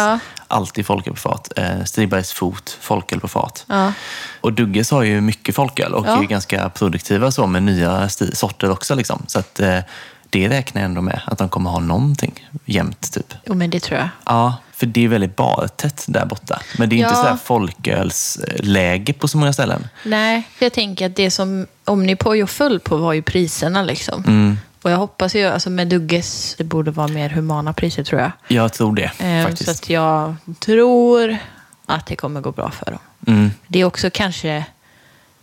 Alltid 0.48 0.86
folköl 0.86 1.14
på 1.14 1.20
fat. 1.20 1.52
Eh, 1.56 1.84
Stigbergs 1.84 2.32
fot, 2.32 2.78
folköl 2.80 3.20
på 3.20 3.28
fat. 3.28 3.66
Och 4.40 4.52
Dugges 4.52 4.90
har 4.90 5.02
ju 5.02 5.20
mycket 5.20 5.54
folköl 5.54 5.94
och 5.94 6.06
är 6.06 6.22
ganska 6.22 6.68
produktiva 6.68 7.30
så 7.30 7.46
med 7.46 7.62
nya 7.62 8.08
sorter 8.08 8.70
också. 8.70 8.94
Liksom. 8.94 9.22
Så 9.26 9.38
att, 9.38 9.60
eh, 9.60 9.78
det 10.30 10.48
räknar 10.48 10.82
jag 10.82 10.86
ändå 10.88 11.00
med, 11.00 11.20
att 11.26 11.38
de 11.38 11.48
kommer 11.48 11.70
ha 11.70 11.78
någonting 11.78 12.48
jämt. 12.64 13.12
Typ. 13.12 13.34
Jo, 13.44 13.54
men 13.54 13.70
det 13.70 13.80
tror 13.80 13.98
jag. 13.98 14.08
Ja, 14.24 14.54
för 14.78 14.86
det 14.86 15.04
är 15.04 15.08
väldigt 15.08 15.36
bartätt 15.36 16.04
där 16.08 16.26
borta. 16.26 16.60
Men 16.78 16.88
det 16.88 16.94
är 16.94 16.98
inte 16.98 17.10
Ja. 17.10 17.22
så 17.22 17.28
här 17.28 17.36
folkölsläge 17.36 19.12
på 19.12 19.28
så 19.28 19.38
många 19.38 19.52
ställen. 19.52 19.88
Nej, 20.04 20.42
jag 20.58 20.72
tänker 20.72 21.06
att 21.06 21.16
det 21.16 21.30
som 21.30 21.66
Omnipojo 21.84 22.46
föll 22.46 22.80
på 22.80 22.96
var 22.96 23.12
ju 23.12 23.22
priserna. 23.22 23.82
Liksom. 23.82 24.24
Mm. 24.26 24.58
Och 24.82 24.90
jag 24.90 24.96
hoppas 24.96 25.34
ju, 25.34 25.44
alltså 25.46 25.70
med 25.70 25.88
Dugges, 25.88 26.54
det 26.58 26.64
borde 26.64 26.90
vara 26.90 27.08
mer 27.08 27.28
humana 27.28 27.72
priser 27.72 28.04
tror 28.04 28.20
jag. 28.20 28.30
Jag 28.48 28.72
tror 28.72 28.94
det 28.94 29.10
Eh, 29.18 29.44
faktiskt. 29.46 29.64
Så 29.64 29.70
att 29.70 29.90
jag 29.90 30.34
tror 30.60 31.36
att 31.86 32.06
det 32.06 32.16
kommer 32.16 32.40
gå 32.40 32.52
bra 32.52 32.70
för 32.70 32.86
dem. 32.90 32.98
Mm. 33.26 33.50
Det 33.66 33.80
är 33.80 33.84
också 33.84 34.10
kanske 34.10 34.64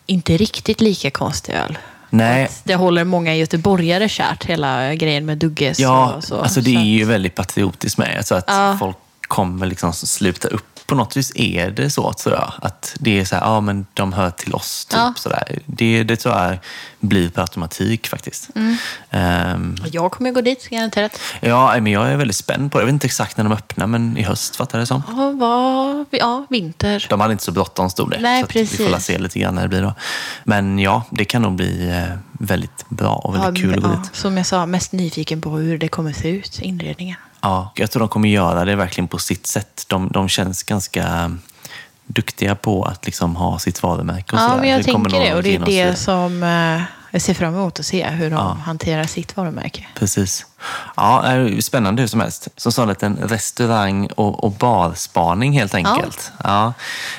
inte 0.06 0.38
riktigt 0.38 0.82
lika 0.82 1.12
konstig 1.12 1.54
öl. 1.54 1.78
Nej, 2.10 2.44
Att 2.46 2.62
Det 2.64 2.76
håller 2.76 3.04
många 3.04 3.36
göteborgare 3.36 4.10
kärt, 4.10 4.46
hela 4.46 4.96
grejen 4.96 5.26
med 5.26 5.38
Dugges 5.38 5.80
Ja, 5.80 6.14
och 6.14 6.24
så. 6.24 6.42
alltså 6.42 6.62
det 6.62 6.76
är 6.76 6.84
ju 6.84 7.06
väldigt 7.06 7.36
patriotiskt 7.36 7.98
med. 7.98 8.26
Tror 8.26 8.38
att 8.38 8.46
Ja. 8.48 8.78
folk 8.80 8.98
kommer 9.36 9.66
liksom 9.66 9.94
sluta 9.94 10.48
upp. 10.48 10.66
På 10.88 10.96
något 10.96 11.18
vis 11.18 11.32
är 11.36 11.72
det 11.72 11.90
så, 11.90 12.14
tror 12.14 12.36
jag. 12.36 12.54
Att 12.62 12.96
det 13.00 13.20
är 13.20 13.26
så 13.26 13.36
här, 13.36 13.44
ja 13.44 13.62
men 13.62 13.86
de 13.94 14.14
hör 14.14 14.32
till 14.32 14.54
oss. 14.54 14.86
Typ, 14.86 14.98
Ja. 14.98 15.14
sådär. 15.18 15.60
Det, 15.66 16.04
det 16.04 16.16
tror 16.16 16.36
jag 16.36 16.58
blir 17.00 17.30
per 17.30 17.42
automatik 17.42 18.08
faktiskt. 18.08 18.50
Mm. 18.56 18.78
Ehm, 19.10 19.76
Jag 19.92 20.12
kommer 20.12 20.32
gå 20.32 20.42
dit, 20.42 20.68
garanterat. 20.70 21.20
ja, 21.42 21.74
men 21.82 21.92
jag 21.92 22.08
är 22.12 22.16
väldigt 22.18 22.36
spänd 22.38 22.72
på 22.72 22.78
det. 22.78 22.82
Jag 22.82 22.86
vet 22.86 22.94
inte 22.94 23.08
exakt 23.08 23.38
när 23.38 23.44
de 23.44 23.54
öppnar, 23.54 23.88
men 23.88 24.18
i 24.18 24.24
höst 24.24 24.56
fattar 24.56 24.78
jag 24.78 24.82
det 24.84 24.88
som. 24.88 25.04
Ja, 25.08 25.32
vad, 25.32 26.06
ja 26.12 26.46
vinter. 26.50 27.08
De 27.10 27.22
hade 27.22 27.32
inte 27.32 27.44
så 27.44 27.52
bråttom 27.52 27.90
stod 27.90 28.10
det. 28.12 28.20
Nej, 28.22 28.42
så 28.42 28.46
att 28.46 28.56
Vi 28.56 28.68
får 28.68 28.86
precis. 28.86 29.06
se 29.06 29.18
lite 29.18 29.40
grann 29.40 29.56
när 29.56 29.62
det 29.62 29.68
blir 29.70 29.82
då. 29.82 29.94
Men 30.44 30.80
ja, 30.80 31.04
det 31.12 31.26
kan 31.26 31.42
nog 31.42 31.56
bli 31.56 31.90
eh, 31.90 32.18
väldigt 32.32 32.90
bra 32.90 33.16
och 33.16 33.36
väldigt 33.36 33.64
Ja, 33.64 33.70
kul 33.70 33.78
att 33.78 33.84
gå 33.84 33.90
ja, 33.90 34.02
dit. 34.02 34.16
Som 34.16 34.38
jag 34.38 34.46
sa, 34.46 34.66
mest 34.66 34.92
nyfiken 34.92 35.42
på 35.42 35.50
hur 35.50 35.78
det 35.78 35.88
kommer 35.88 36.14
se 36.14 36.30
ut, 36.30 36.60
inredningen. 36.62 37.18
Ja, 37.46 37.72
jag 37.76 37.92
tror 37.92 38.00
de 38.00 38.10
kommer 38.10 38.30
göra 38.30 38.66
det 38.66 38.76
verkligen 38.76 39.08
på 39.08 39.18
sitt 39.18 39.48
sätt. 39.48 39.86
De, 39.88 40.08
de 40.14 40.30
känns 40.30 40.64
ganska 40.64 41.32
duktiga 42.06 42.56
på 42.56 42.84
att 42.84 43.06
liksom 43.06 43.36
ha 43.36 43.60
sitt 43.60 43.84
varumärke 43.84 44.36
och 44.36 44.42
Ja, 44.42 44.48
sådär. 44.48 44.62
men 44.62 44.70
jag 44.70 44.86
kommer 44.86 45.10
tänker 45.10 45.26
det. 45.30 45.36
Och 45.36 45.44
det 45.44 45.56
är 45.56 45.60
det 45.90 45.96
som 45.96 46.44
eh, 46.44 46.82
jag 47.12 47.22
ser 47.22 47.34
fram 47.34 47.54
emot 47.56 47.80
att 47.80 47.86
se, 47.86 48.08
hur 48.08 48.30
de 48.30 48.36
Ja. 48.36 48.58
hanterar 48.66 49.04
sitt 49.04 49.38
varumärke. 49.38 49.86
Precis. 50.00 50.46
Ja, 50.96 51.22
det 51.26 51.30
är 51.30 51.62
spännande 51.62 52.02
hur 52.02 52.08
som 52.08 52.20
helst. 52.20 52.48
Som 52.58 52.72
sagt, 52.72 53.04
en 53.04 53.16
restaurang 53.18 54.06
och, 54.08 54.44
och 54.44 54.52
barspaning 54.52 55.54
helt 55.54 55.76
enkelt. 55.76 56.32
Ja. 56.44 56.74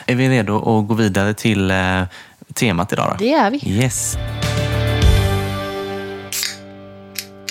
Är 0.07 0.15
vi 0.15 0.29
redo 0.29 0.57
att 0.57 0.89
gå 0.89 0.95
vidare 0.95 1.35
till 1.35 1.71
eh, 1.71 2.03
temat 2.55 2.93
idag 2.93 3.09
då? 3.11 3.17
Det 3.25 3.33
är 3.33 3.51
vi. 3.51 3.61
Yes. 3.65 4.17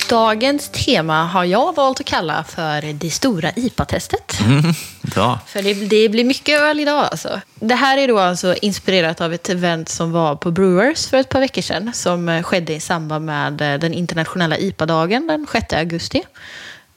Dagens 0.09 0.69
tema 0.69 1.25
har 1.25 1.43
jag 1.43 1.75
valt 1.75 1.99
att 1.99 2.05
kalla 2.05 2.43
för 2.43 2.93
det 2.93 3.09
stora 3.09 3.51
IPA-testet. 3.55 4.39
Bra. 5.01 5.39
För 5.47 5.61
det, 5.61 5.73
det 5.73 6.09
blir 6.09 6.23
mycket 6.23 6.61
öl 6.61 6.79
idag 6.79 7.07
alltså. 7.11 7.41
Det 7.55 7.75
här 7.75 7.97
är 7.97 8.07
då 8.07 8.19
alltså 8.19 8.55
inspirerat 8.61 9.21
av 9.21 9.33
ett 9.33 9.49
event 9.49 9.89
som 9.89 10.11
var 10.11 10.35
på 10.35 10.51
Brewers 10.51 11.07
för 11.07 11.17
ett 11.17 11.29
par 11.29 11.39
veckor 11.39 11.61
sedan. 11.61 11.91
Som 11.93 12.29
eh, 12.29 12.43
skedde 12.43 12.73
i 12.73 12.79
samband 12.79 13.25
med 13.25 13.61
eh, 13.61 13.79
den 13.79 13.93
internationella 13.93 14.57
IPA-dagen 14.57 15.27
den 15.27 15.47
6 15.51 15.73
augusti. 15.73 16.23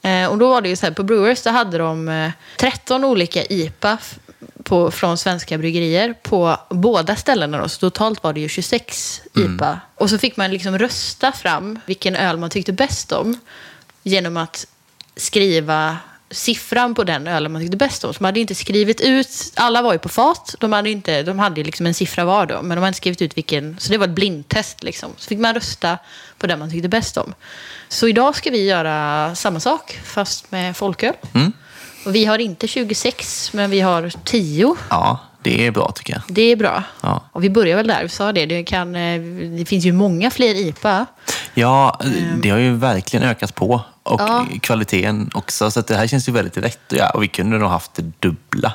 Eh, 0.03 0.27
och 0.27 0.39
då 0.39 0.49
var 0.49 0.61
det 0.61 0.69
ju 0.69 0.77
så 0.77 0.87
här, 0.87 0.93
på 0.93 1.03
Brewers 1.03 1.39
så 1.39 1.51
hade 1.51 1.79
de 1.79 2.09
eh, 2.09 2.31
13 2.57 3.05
olika 3.05 3.45
IPA 3.45 3.99
på, 4.69 4.91
från 4.91 5.19
svenska 5.19 5.59
bryggerier 5.59 6.15
på 6.23 6.57
båda 6.71 7.17
ställena. 7.17 7.59
Då. 7.59 7.69
Så 7.69 7.81
totalt 7.81 8.23
var 8.23 8.33
det 8.33 8.41
ju 8.41 8.49
26 8.49 9.21
IPA. 9.35 9.81
Och 9.95 10.11
så 10.11 10.19
fick 10.19 10.37
man 10.37 10.51
liksom 10.51 10.79
rösta 10.79 11.33
fram 11.33 11.79
vilken 11.87 12.17
öl 12.17 12.39
man 12.39 12.51
tyckte 12.51 12.73
bäst 12.73 13.13
om 13.13 13.37
genom 14.03 14.37
att 14.37 14.67
skriva 15.17 15.97
siffran 16.31 16.95
på 16.95 17.05
den 17.05 17.27
ölen 17.27 17.53
man 17.53 17.63
tyckte 17.63 17.77
bäst 17.77 18.05
om. 18.05 18.15
Så 18.15 18.23
man 18.23 18.29
hade 18.29 18.41
inte 18.41 18.55
skrivit 18.55 19.01
ut, 19.01 19.53
alla 19.55 19.83
var 19.83 19.93
ju 19.93 19.99
på 19.99 20.09
fat, 20.09 20.55
de 20.61 20.73
hade, 20.73 20.91
inte, 20.91 21.23
de 21.23 21.39
hade 21.39 21.65
liksom 21.65 21.87
en 21.87 21.95
siffra 21.95 22.25
var 22.25 22.47
då, 22.47 22.63
men 22.63 22.69
de 22.69 22.77
hade 22.77 22.89
inte 22.89 22.97
skrivit 22.97 23.23
ut 23.23 23.37
vilken, 23.37 23.79
så 23.79 23.93
det 23.93 23.99
var 23.99 24.07
ett 24.07 24.15
blindtest 24.15 24.83
liksom. 24.83 25.11
Så 25.17 25.29
fick 25.29 25.39
man 25.39 25.55
rösta 25.55 25.99
på 26.39 26.47
den 26.47 26.59
man 26.59 26.71
tyckte 26.71 26.89
bäst 26.89 27.17
om. 27.17 27.35
Så 27.89 28.09
idag 28.09 28.37
ska 28.37 28.51
vi 28.51 28.65
göra 28.65 29.35
samma 29.35 29.61
sak, 29.61 30.01
fast 30.05 30.51
med 30.51 30.77
folköl. 30.77 31.15
Mm. 31.35 31.53
Och 32.07 32.15
vi 32.15 32.25
har 32.25 32.39
inte 32.39 32.69
26, 32.69 33.53
men 33.53 33.71
vi 33.71 33.81
har 33.81 34.13
10. 34.25 34.77
Ja, 34.91 35.19
det 35.43 35.67
är 35.67 35.71
bra 35.71 35.93
tycker 35.95 36.13
jag. 36.13 36.23
Det 36.29 36.43
är 36.43 36.57
bra. 36.57 36.83
Ja. 37.01 37.25
Och 37.33 37.45
vi 37.45 37.51
börjar 37.51 37.77
väl 37.77 37.87
där, 37.87 38.03
vi 38.03 38.09
sa 38.09 38.33
det, 38.33 38.47
det, 38.47 38.63
kan, 38.65 38.97
eh, 38.97 39.21
det 39.59 39.65
finns 39.65 39.85
ju 39.85 39.93
många 39.93 40.31
fler 40.31 40.55
IPA. 40.55 41.07
Ja, 41.55 42.01
det 42.43 42.51
har 42.51 42.59
ju 42.59 42.75
verkligen 42.77 43.27
ökat 43.29 43.55
på. 43.55 43.81
Och 44.03 44.21
Ja. 44.21 44.47
kvaliteten 44.63 45.31
också. 45.35 45.71
Så 45.71 45.81
det 45.81 45.95
här 45.95 46.07
känns 46.07 46.29
ju 46.29 46.33
väldigt 46.33 46.57
rätt 46.57 46.93
göra. 46.93 47.11
Och 47.11 47.23
vi 47.23 47.29
kunde 47.29 47.59
nog 47.59 47.71
haft 47.71 47.95
det 47.95 48.03
dubbla, 48.19 48.73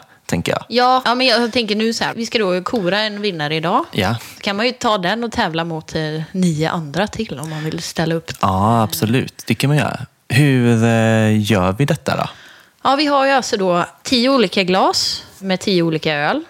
jag. 0.52 0.64
Ja, 0.70 1.02
ja 1.06 1.16
men 1.16 1.28
jag 1.28 1.52
tänker 1.52 1.76
nu 1.76 1.94
så 1.94 2.04
här, 2.04 2.14
vi 2.16 2.26
ska 2.26 2.40
då 2.40 2.62
kora 2.64 3.00
en 3.00 3.22
vinnare 3.22 3.56
idag. 3.56 3.86
Ja, 3.92 4.16
Så 4.36 4.42
kan 4.42 4.56
man 4.56 4.66
ju 4.66 4.72
ta 4.72 4.98
den 4.98 5.24
och 5.24 5.32
tävla 5.32 5.64
mot 5.66 5.96
eh, 5.96 6.02
nio 6.32 6.70
andra 6.70 7.08
till 7.08 7.40
om 7.40 7.50
man 7.50 7.64
vill 7.64 7.82
ställa 7.82 8.16
upp. 8.16 8.32
ja 8.42 8.84
absolut. 8.84 9.44
Det 9.48 9.56
kan 9.56 9.68
man 9.68 9.78
göra. 9.78 10.00
Hur 10.30 10.84
eh, 10.84 11.42
gör 11.52 11.76
vi 11.78 11.86
detta 11.86 12.16
då? 12.18 12.30
Ja, 12.84 12.96
vi 12.96 13.06
har 13.06 13.26
ju 13.26 13.32
alltså 13.32 13.58
då 13.58 13.86
tio 14.04 14.30
olika 14.30 14.64
glas 14.64 15.24
med 15.40 15.60
tio 15.60 15.84
olika 15.84 16.16
öl. 16.16 16.44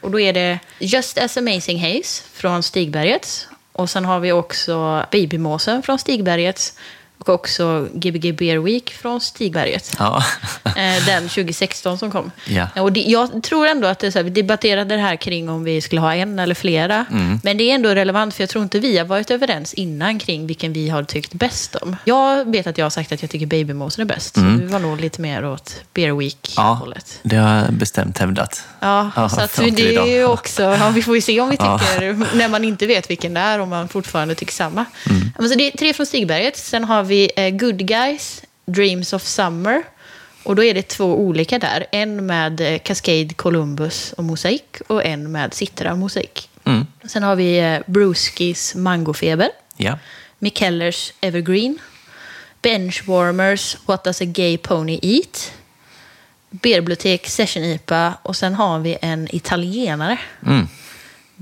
Och 0.00 0.10
då 0.10 0.20
är 0.20 0.32
det 0.32 0.58
Just 0.78 1.18
As 1.18 1.36
Amazing 1.36 1.80
Haze 1.80 2.22
från 2.32 2.62
Stigbergets. 2.62 3.48
Och 3.72 3.90
sen 3.90 4.04
har 4.04 4.20
vi 4.20 4.32
också 4.32 5.04
Babymåsen 5.12 5.82
från 5.82 5.98
Stigbergets. 5.98 6.74
Och 7.20 7.28
också 7.28 7.88
Gbg 7.94 8.34
Beer 8.34 8.58
Week 8.58 8.90
från 8.90 9.20
Stigberget. 9.20 9.94
Ja, 9.98 10.24
Eh, 10.64 11.04
den 11.06 11.22
2016 11.28 11.98
som 11.98 12.10
kom. 12.10 12.30
Ja. 12.46 12.66
Och 12.82 12.92
det, 12.92 13.00
jag 13.00 13.42
tror 13.42 13.66
ändå 13.66 13.88
att 13.88 13.98
det 13.98 14.06
är 14.06 14.10
så 14.10 14.18
här, 14.18 14.24
vi 14.24 14.30
debatterade 14.30 14.96
det 14.96 15.02
här 15.02 15.16
kring 15.16 15.48
om 15.48 15.64
vi 15.64 15.80
skulle 15.80 16.00
ha 16.00 16.14
en 16.14 16.38
eller 16.38 16.54
flera. 16.54 17.04
Mm. 17.10 17.40
Men 17.42 17.56
det 17.56 17.70
är 17.70 17.74
ändå 17.74 17.88
relevant 17.88 18.34
för 18.34 18.42
jag 18.42 18.50
tror 18.50 18.64
inte 18.64 18.78
vi 18.80 18.98
har 18.98 19.04
varit 19.04 19.30
överens 19.30 19.74
innan 19.74 20.18
kring 20.18 20.46
vilken 20.46 20.72
vi 20.72 20.88
har 20.88 21.02
tyckt 21.04 21.32
bäst 21.32 21.74
om. 21.74 21.96
Jag 22.04 22.50
vet 22.52 22.66
att 22.66 22.78
jag 22.78 22.84
har 22.84 22.90
sagt 22.90 23.12
att 23.12 23.22
jag 23.22 23.30
tycker 23.30 23.46
Babymåsen 23.46 24.02
är 24.02 24.06
bäst. 24.14 24.34
Så 24.34 24.40
du 24.40 24.66
var 24.66 24.78
nog 24.78 25.00
lite 25.00 25.20
mer 25.20 25.44
åt 25.44 25.74
Beer 25.94 26.08
Mm. 26.10 26.20
ja 26.56 26.72
Week-hållet. 26.74 27.18
det 27.22 27.36
har 27.36 27.56
jag 27.56 27.72
bestämt 27.72 28.18
hävdat. 28.18 28.62
Ja, 28.80 29.10
Ja, 29.16 29.28
så 29.28 29.40
att 29.40 29.56
det 29.56 29.96
är 29.96 30.06
ju 30.06 30.24
också, 30.24 30.62
ja, 30.62 30.90
vi 30.94 31.02
får 31.02 31.14
ju 31.14 31.20
se 31.20 31.40
om 31.40 31.50
vi 31.50 31.56
tycker, 31.56 32.36
när 32.36 32.48
man 32.48 32.64
inte 32.64 32.86
vet 32.86 33.10
vilken 33.10 33.34
det 33.34 33.40
är, 33.40 33.58
om 33.58 33.68
man 33.68 33.88
fortfarande 33.88 34.34
tycker 34.34 34.52
samma. 34.52 34.84
Mm. 35.10 35.32
Men 35.38 35.48
Så 35.48 35.54
det 35.54 35.66
är 35.72 35.76
tre 35.76 35.92
från 35.92 36.06
Stigberget, 36.06 36.56
sen 36.56 36.84
har 36.84 37.02
vi 37.10 37.30
eh, 37.36 37.50
Good 37.50 37.86
Guys, 37.86 38.42
Dreams 38.66 39.12
of 39.12 39.22
Summer. 39.22 39.82
Och 40.42 40.56
då 40.56 40.64
är 40.64 40.74
det 40.74 40.82
två 40.82 41.04
olika 41.04 41.58
där, 41.58 41.86
en 41.92 42.26
med 42.26 42.60
eh, 42.60 42.78
Cascade 42.78 43.34
Columbus 43.36 44.12
och 44.12 44.24
Mosaik 44.24 44.76
och 44.86 45.04
en 45.04 45.32
med 45.32 45.54
Citra 45.54 45.92
och 45.92 45.98
Mosaik. 45.98 46.48
Mm. 46.64 46.86
Sen 47.04 47.22
har 47.22 47.36
vi 47.36 47.58
eh, 47.58 47.78
Bruskis 47.86 48.74
Mangofeber, 48.74 49.50
Ja. 49.76 49.98
Mikellers 50.38 51.12
Evergreen, 51.20 51.78
Benchwarmers 52.62 53.76
What 53.86 54.04
Does 54.04 54.20
a 54.20 54.24
Gay 54.24 54.58
Pony 54.58 54.98
Eat, 55.02 55.52
Beerbibliotek 56.50 57.26
Session 57.26 57.64
IPA 57.64 58.14
och 58.22 58.36
sen 58.36 58.54
har 58.54 58.78
vi 58.78 58.98
en 59.02 59.34
italienare. 59.34 60.18
Mm. 60.46 60.68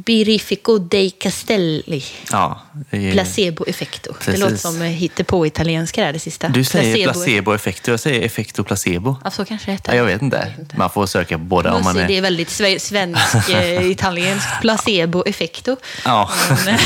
Birifico 0.04 0.78
dei 0.78 1.10
Castelli. 1.10 2.04
Ja, 2.32 2.60
det 2.90 3.08
är- 3.08 3.12
Placebo 3.12 3.64
effecto. 3.66 4.14
Det 4.26 4.36
låter 4.36 4.56
som 4.56 4.82
eh, 4.82 5.24
på 5.26 5.46
italienska 5.46 6.04
där 6.04 6.12
det 6.12 6.18
sista. 6.18 6.48
Du 6.48 6.64
säger 6.64 7.04
placebo 7.12 7.52
effekto, 7.54 7.90
jag 7.90 8.00
säger 8.00 8.22
effekto 8.22 8.64
placebo. 8.64 9.16
Ja, 9.24 9.30
så 9.30 9.44
kanske 9.44 9.66
det 9.66 9.72
heter. 9.72 9.92
Ja, 9.92 9.96
jag 9.96 10.04
vet 10.04 10.22
inte. 10.22 10.52
Man 10.76 10.90
får 10.90 11.06
söka 11.06 11.38
på 11.38 11.44
båda 11.44 11.72
om 11.74 11.84
man 11.84 11.94
Det 11.96 12.02
är... 12.02 12.10
är 12.10 12.20
väldigt 12.20 12.48
sve- 12.48 12.78
svensk, 12.78 13.50
eh, 13.50 13.86
italienskt. 13.90 14.48
Placebo 14.60 15.22
effecto. 15.26 15.76
Ja. 16.04 16.30
Men, 16.64 16.78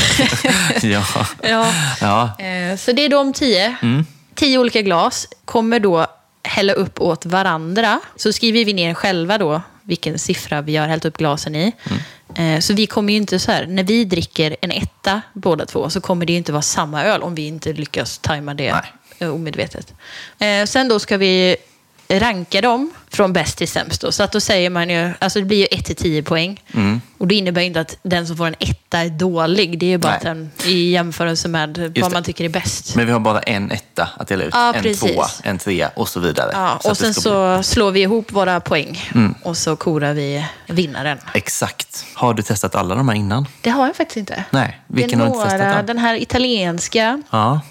ja. 0.91 1.05
ja. 1.43 1.73
ja. 2.01 2.45
Eh, 2.45 2.77
Så 2.77 2.91
det 2.91 3.01
är 3.05 3.09
de 3.09 3.33
tio. 3.33 3.75
Mm. 3.81 4.05
Tio 4.35 4.57
olika 4.57 4.81
glas. 4.81 5.27
Kommer 5.45 5.79
då 5.79 6.07
hälla 6.43 6.73
upp 6.73 7.01
åt 7.01 7.25
varandra. 7.25 7.99
Så 8.15 8.33
skriver 8.33 8.65
vi 8.65 8.73
ner 8.73 8.93
själva 8.93 9.37
då 9.37 9.61
vilken 9.83 10.19
siffra 10.19 10.61
vi 10.61 10.75
har 10.75 10.87
hällt 10.87 11.05
upp 11.05 11.17
glasen 11.17 11.55
i. 11.55 11.71
Mm. 11.89 11.99
Eh, 12.35 12.59
Så 12.59 12.73
vi 12.73 12.87
kommer 12.87 13.13
ju 13.13 13.17
inte 13.17 13.39
så 13.39 13.51
här, 13.51 13.65
när 13.65 13.83
vi 13.83 14.05
dricker 14.05 14.55
en 14.61 14.71
etta 14.71 15.21
båda 15.33 15.65
två 15.65 15.89
så 15.89 16.01
kommer 16.01 16.25
det 16.25 16.31
ju 16.33 16.37
inte 16.37 16.51
vara 16.51 16.61
samma 16.61 17.03
öl 17.03 17.21
om 17.21 17.35
vi 17.35 17.47
inte 17.47 17.73
lyckas 17.73 18.17
tajma 18.17 18.53
det 18.53 18.73
Nej. 19.19 19.29
omedvetet. 19.29 19.93
Eh, 20.39 20.65
Sen 20.65 20.87
då 20.87 20.99
ska 20.99 21.17
vi 21.17 21.55
ranka 22.19 22.61
dem 22.61 22.91
från 23.11 23.33
bäst 23.33 23.57
till 23.57 23.67
sämst. 23.67 24.01
Då. 24.01 24.11
Så 24.11 24.23
att 24.23 24.31
då 24.31 24.39
säger 24.39 24.69
man 24.69 24.89
ju, 24.89 25.11
alltså 25.19 25.39
det 25.39 25.45
blir 25.45 25.57
ju 25.57 25.65
1 25.79 25.85
till 25.85 25.95
10 25.95 26.23
poäng. 26.23 26.61
Mm. 26.73 27.01
Och 27.17 27.27
det 27.27 27.35
innebär 27.35 27.61
inte 27.61 27.79
att 27.81 27.97
den 28.03 28.27
som 28.27 28.37
får 28.37 28.47
en 28.47 28.55
etta 28.59 28.97
är 28.99 29.09
dålig. 29.09 29.79
Det 29.79 29.85
är 29.85 29.89
ju 29.89 29.97
bara 29.97 30.07
Nej. 30.09 30.17
att 30.17 30.23
den, 30.23 30.51
i 30.65 30.91
jämförelse 30.91 31.47
med 31.47 31.77
vad 31.77 31.91
det. 31.93 32.09
man 32.13 32.23
tycker 32.23 32.45
är 32.45 32.49
bäst. 32.49 32.95
Men 32.95 33.05
vi 33.05 33.11
har 33.11 33.19
bara 33.19 33.39
en 33.39 33.71
etta 33.71 34.09
att 34.17 34.27
dela 34.27 34.43
ut. 34.43 34.49
Ja, 34.53 34.73
en 34.73 34.83
precis. 34.83 35.13
tvåa, 35.13 35.27
en 35.43 35.57
trea 35.57 35.91
och 35.95 36.09
så 36.09 36.19
vidare. 36.19 36.49
Ja, 36.53 36.79
Så 36.81 36.89
och 36.89 36.97
sen 36.97 37.13
så 37.13 37.63
slår 37.63 37.91
vi 37.91 38.01
ihop 38.01 38.31
våra 38.31 38.59
poäng 38.59 39.09
Mm. 39.15 39.35
och 39.43 39.57
så 39.57 39.75
korar 39.75 40.13
vi 40.13 40.45
vinnaren. 40.67 41.17
Bli... 41.31 41.37
Exakt. 41.39 42.05
Har 42.13 42.33
du 42.33 42.43
testat 42.43 42.75
alla 42.75 42.95
de 42.95 43.09
här 43.09 43.15
innan? 43.15 43.47
Det 43.61 43.69
har 43.69 43.85
jag 43.87 43.95
faktiskt 43.95 44.17
inte. 44.17 44.43
Nej, 44.51 44.79
vilken 44.87 45.19
det 45.19 45.25
har 45.25 45.31
du 45.31 45.37
inte 45.37 45.43
testat? 45.49 45.59
några, 45.67 45.81
då? 45.81 45.87
den 45.87 45.97
här 45.97 46.21
italienska, 46.21 47.21
Ja, 47.29 47.61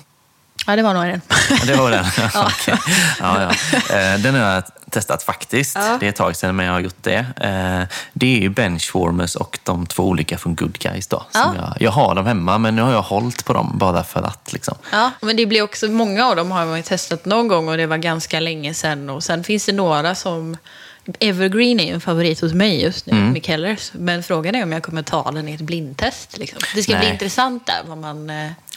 ja 0.66 0.76
det 0.76 0.82
var 0.82 0.94
nog 0.94 1.04
den. 1.04 1.20
Det 1.66 1.74
var 1.74 1.90
den. 1.90 2.04
ja. 2.34 2.50
Okej. 2.60 2.78
Ja, 3.20 3.42
ja. 3.42 3.50
Eh, 3.96 4.18
Den 4.20 4.34
har 4.34 4.40
jag 4.54 4.64
testat 4.90 5.22
faktiskt. 5.22 5.74
Ja. 5.76 5.96
Det 6.00 6.06
är 6.06 6.10
ett 6.10 6.16
tag 6.16 6.36
sedan, 6.36 6.56
men 6.56 6.66
jag 6.66 6.72
har 6.72 6.80
gjort 6.80 7.02
det. 7.02 7.18
Eh, 7.40 7.96
Det 8.12 8.36
är 8.36 8.40
ju 8.40 8.48
Benchwarmers 8.48 9.34
och 9.36 9.58
de 9.64 9.86
två 9.86 10.02
olika 10.02 10.38
från 10.38 10.54
Good 10.56 10.78
Guys. 10.78 11.06
Då, 11.06 11.16
som 11.30 11.40
Ja. 11.40 11.54
jag, 11.56 11.76
jag 11.82 11.90
har 11.90 12.14
dem 12.14 12.26
hemma, 12.26 12.58
men 12.58 12.76
nu 12.76 12.82
har 12.82 12.92
jag 12.92 13.02
hållit 13.02 13.44
på 13.44 13.52
dem 13.52 13.70
bara 13.78 14.04
för 14.04 14.22
att. 14.22 14.52
Liksom. 14.52 14.74
Ja, 14.92 15.10
men 15.20 15.36
det 15.36 15.46
blir 15.46 15.62
också, 15.62 15.86
många 15.88 16.26
av 16.26 16.36
dem 16.36 16.50
har 16.50 16.66
man 16.66 16.82
testat 16.82 17.24
någon 17.24 17.48
gång 17.48 17.68
och 17.68 17.76
det 17.76 17.86
var 17.86 17.96
ganska 17.96 18.40
länge 18.40 18.74
sedan. 18.74 19.10
Och 19.10 19.24
sen 19.24 19.44
finns 19.44 19.66
det 19.66 19.72
några 19.72 20.14
som, 20.14 20.56
Evergreen 21.20 21.80
är 21.80 21.84
ju 21.84 21.94
en 21.94 22.00
favorit 22.00 22.40
hos 22.40 22.52
mig 22.52 22.82
just 22.82 23.06
nu, 23.06 23.12
Mm. 23.16 23.40
Kellers. 23.42 23.90
Men 23.94 24.22
frågan 24.22 24.54
är 24.54 24.62
om 24.62 24.72
jag 24.72 24.82
kommer 24.82 25.02
ta 25.02 25.30
den 25.30 25.48
i 25.48 25.54
ett 25.54 25.60
blindtest. 25.60 26.38
Liksom. 26.38 26.58
Det 26.74 26.82
ska 26.82 26.92
bli 26.92 27.00
Nej. 27.04 27.12
intressant 27.12 27.66
där 27.66 27.80
vad 27.86 27.98
man... 27.98 28.30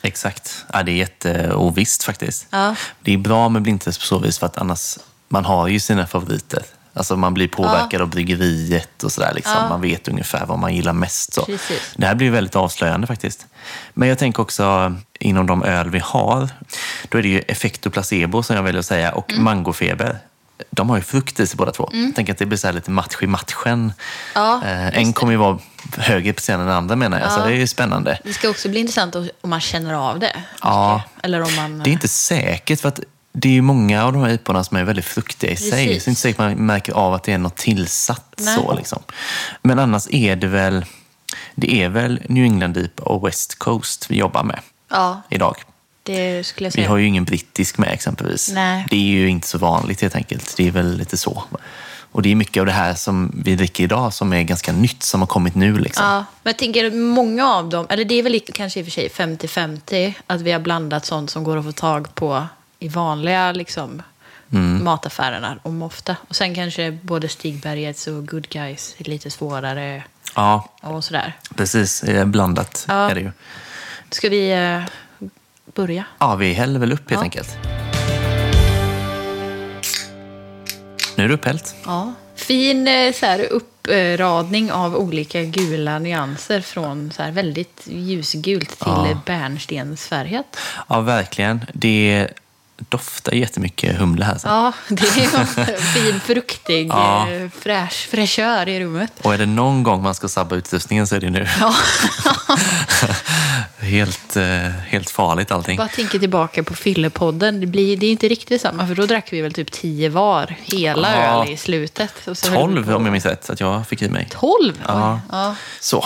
Exakt. 0.06 0.65
Ja, 0.74 0.84
det 0.84 0.91
är 0.91 0.96
jätteovisst 0.96 2.04
faktiskt. 2.04 2.48
Ja. 2.50 2.76
Det 3.02 3.13
är 3.13 3.18
bra 3.18 3.50
med 3.50 3.62
blindtest 3.62 4.00
på 4.00 4.06
så 4.06 4.20
vis 4.20 4.39
för 4.39 4.46
att 4.46 4.58
annars, 4.58 4.98
man 5.30 5.46
har 5.46 5.68
ju 5.68 5.80
sina 5.80 6.08
favoriter. 6.08 6.63
Alltså 6.94 7.15
man 7.18 7.34
blir 7.34 7.48
påverkad 7.48 8.02
av 8.02 8.10
bryggeriet 8.10 9.04
och 9.04 9.12
sådär. 9.12 9.32
Liksom. 9.36 9.54
Ja. 9.56 9.70
Man 9.70 9.82
vet 9.82 10.08
ungefär 10.08 10.46
vad 10.46 10.60
man 10.60 10.76
gillar 10.76 10.94
mest. 10.94 11.34
Så. 11.34 11.46
Precis. 11.46 11.94
Det 11.98 12.08
här 12.08 12.15
blir 12.15 12.32
väldigt 12.32 12.56
avslöjande 12.56 13.08
faktiskt. 13.08 13.46
Men 13.94 14.10
jag 14.10 14.18
tänker 14.18 14.41
också 14.41 14.96
inom 15.20 15.48
de 15.48 15.63
öl 15.63 15.89
vi 15.89 16.00
har, 16.00 16.50
då 17.10 17.18
är 17.18 17.22
det 17.22 17.28
ju 17.30 17.39
effekt 17.39 17.86
och 17.86 17.94
placebo 17.94 18.44
som 18.44 18.56
jag 18.56 18.63
väljer 18.63 18.80
att 18.80 18.86
säga 18.86 19.12
och 19.12 19.32
Mm. 19.32 19.44
mangofeber. 19.44 20.18
De 20.72 20.89
har 20.89 20.98
ju 20.98 21.04
frukt 21.04 21.39
i 21.39 21.48
sig 21.48 21.58
båda 21.58 21.72
två. 21.72 21.89
Jag 21.94 22.15
tänker 22.15 22.34
att 22.34 22.39
det 22.39 22.46
blir 22.46 22.58
så 22.58 22.72
lite 22.72 22.91
match 22.91 23.15
i 23.22 23.28
matchen. 23.28 23.94
Ja, 24.36 24.62
Eh, 24.65 24.98
en 24.98 25.13
kommer 25.13 25.32
ju 25.32 25.38
vara 25.38 25.60
högre 25.98 26.34
prestera 26.34 26.54
än 26.62 26.67
den 26.67 26.76
andra 26.76 26.95
menar 26.95 27.19
jag, 27.19 27.32
så 27.32 27.39
Ja. 27.39 27.45
det 27.45 27.54
är 27.54 27.58
ju 27.58 27.67
spännande. 27.67 28.19
Det 28.24 28.34
ska 28.34 28.50
också 28.50 28.69
bli 28.69 28.80
intressant 28.80 29.15
om 29.15 29.50
man 29.50 29.62
känner 29.62 29.93
av 29.93 30.19
det. 30.19 30.36
Ja. 30.62 31.04
Eller 31.24 31.41
om 31.41 31.56
man... 31.56 31.80
Det 31.80 31.89
är 31.89 31.91
inte 31.91 32.08
säkert, 32.08 32.82
för 32.82 32.89
att 32.89 33.00
det 33.34 33.50
är 33.50 33.54
ju 33.54 33.62
många 33.62 34.06
av 34.06 34.13
de 34.13 34.21
här 34.21 34.30
IPorna 34.30 34.63
som 34.63 34.78
är 34.78 34.84
väldigt 34.84 35.06
fruktiga 35.06 35.52
i 35.52 35.56
sig. 35.56 35.69
Så 35.69 35.76
det 35.76 35.82
är 35.82 36.10
inte 36.10 36.21
säkert 36.21 36.38
man 36.38 36.54
märker 36.54 36.93
av 36.93 37.13
att 37.13 37.24
det 37.24 37.34
är 37.34 37.38
något 37.38 37.56
tillsatt. 37.56 38.34
Nej. 38.38 38.56
Så, 38.56 38.74
liksom. 38.74 39.04
Men 39.62 39.80
annars 39.80 40.08
är 40.10 40.36
det 40.36 40.48
väl, 40.48 40.86
det 41.56 41.84
är 41.84 41.89
väl 41.89 42.21
New 42.30 42.43
England 42.43 42.78
IPA 42.78 43.04
och 43.04 43.28
West 43.28 43.60
Coast 43.60 44.12
vi 44.12 44.17
jobbar 44.17 44.43
med 44.43 44.60
Ja, 44.89 45.21
idag. 45.30 45.56
Vi 46.76 46.84
har 46.88 46.98
ju 46.98 47.06
ingen 47.06 47.26
brittisk 47.26 47.78
med 47.78 47.91
exempelvis. 47.91 48.52
Nej. 48.54 48.86
Det 48.89 48.95
är 48.95 49.00
ju 49.00 49.30
inte 49.30 49.48
så 49.48 49.58
vanligt 49.58 50.02
helt 50.02 50.15
enkelt. 50.15 50.54
Det 50.58 50.67
är 50.67 50.71
väl 50.71 50.98
lite 50.98 51.17
så. 51.17 51.43
Och 52.15 52.21
det 52.21 52.32
är 52.32 52.36
mycket 52.36 52.60
av 52.62 52.65
det 52.65 52.71
här 52.71 52.93
som 52.93 53.32
vi 53.43 53.56
dricker 53.56 53.84
idag 53.84 54.13
som 54.13 54.34
är 54.34 54.43
ganska 54.43 54.71
nytt, 54.71 55.04
som 55.04 55.19
har 55.21 55.28
kommit 55.28 55.56
nu. 55.56 55.78
Liksom. 55.80 56.06
Ja, 56.06 56.15
men 56.43 56.49
jag 56.51 56.58
tänker 56.58 56.91
många 56.91 57.47
av 57.54 57.69
dem, 57.69 57.86
eller 57.89 58.06
det 58.06 58.15
är 58.15 58.23
väl 58.23 58.39
kanske 58.54 58.80
i 58.80 58.84
och 58.84 58.86
för 58.86 58.91
sig 58.91 59.10
50-50, 59.10 60.13
att 60.28 60.41
vi 60.41 60.51
har 60.51 60.60
blandat 60.60 61.06
sånt 61.06 61.30
som 61.30 61.43
går 61.43 61.58
att 61.58 61.65
få 61.65 61.71
tag 61.71 62.15
på 62.15 62.47
i 62.80 62.88
vanliga 62.88 63.51
liksom, 63.51 64.01
Mm. 64.51 64.84
mataffärerna 64.84 65.58
om 65.63 65.82
ofta. 65.82 66.15
Och 66.28 66.36
sen 66.36 66.56
kanske 66.56 66.91
både 66.91 67.28
Stigbergets 67.30 68.08
och 68.08 68.28
Good 68.28 68.49
Guys 68.49 68.95
är 68.97 69.04
lite 69.04 69.32
svårare 69.32 70.04
Ja, 70.36 70.69
och 70.82 71.04
sådär. 71.04 71.34
precis. 71.56 72.04
Blandat 72.25 72.86
Ja. 72.88 73.10
är 73.10 73.15
det 73.15 73.21
ju. 73.21 73.32
Ska 74.10 74.30
vi 74.30 74.51
eh, 74.51 74.82
börja? 75.75 76.04
Ja, 76.19 76.36
vi 76.36 76.54
häller 76.54 76.80
väl 76.80 76.93
upp 76.93 77.10
helt 77.10 77.12
Ja. 77.19 77.23
enkelt. 77.23 77.58
Nu 81.15 81.23
är 81.23 81.28
det 81.28 81.34
upphällt. 81.34 81.75
Ja. 81.86 82.13
Fin 82.36 82.88
eh, 82.88 83.13
så 83.13 83.25
här, 83.25 83.47
uppradning 83.51 84.71
av 84.71 84.95
olika 84.95 85.43
gula 85.43 85.99
nyanser 85.99 86.62
från 86.62 87.12
så 87.15 87.23
här, 87.23 87.32
väldigt 87.32 87.82
ljusgult 87.86 88.69
till 88.69 88.78
Ja. 88.86 89.08
ja. 89.10 89.19
bärnstensfärgat. 89.25 90.58
Ja, 90.89 91.01
verkligen. 91.01 91.65
Det 91.73 92.28
doftar 92.89 93.31
jättemycket 93.33 93.97
humle 93.97 94.25
här. 94.25 94.38
Sen. 94.38 94.51
Ja, 94.51 94.71
det 94.89 95.07
är 95.07 95.39
en 95.39 95.77
fin 95.77 96.19
fruktig 96.19 96.88
Ja. 96.88 97.29
eh, 97.31 97.49
fräsch, 97.59 98.07
fräschör 98.11 98.67
i 98.69 98.79
rummet. 98.79 99.11
Och 99.21 99.33
är 99.33 99.38
det 99.38 99.45
någon 99.45 99.83
gång 99.83 100.03
man 100.03 100.15
ska 100.15 100.27
sabba 100.27 100.55
utrustningen 100.55 101.07
så 101.07 101.15
är 101.15 101.19
det 101.19 101.29
nu. 101.29 101.47
Ja. 101.59 101.73
helt, 103.79 104.35
eh, 104.35 104.43
helt 104.88 105.09
farligt 105.09 105.51
allting. 105.51 105.77
Bara 105.77 105.88
tänker 105.88 106.19
tillbaka 106.19 106.63
på 106.63 106.73
fyllepodden. 106.75 107.59
Det, 107.59 107.67
blir, 107.67 107.97
det 107.97 108.05
är 108.05 108.11
inte 108.11 108.27
riktigt 108.27 108.61
samma, 108.61 108.88
för 108.88 108.95
då 108.95 109.05
drack 109.05 109.27
vi 109.33 109.41
väl 109.41 109.53
typ 109.53 109.71
tio 109.71 110.09
var 110.09 110.55
hela 110.61 111.15
Ja. 111.15 111.43
öl 111.45 111.51
i 111.51 111.57
slutet. 111.57 112.13
Så 112.25 112.35
Tolv 112.35 112.95
om 112.95 113.05
jag 113.05 113.11
minns 113.11 113.25
rätt, 113.25 113.49
att 113.49 113.59
jag 113.59 113.88
fick 113.88 114.01
i 114.01 114.09
mig. 114.09 114.27
Tolv? 114.31 114.73
Ja. 114.88 115.19
Ja. 115.31 115.55
Så. 115.79 116.05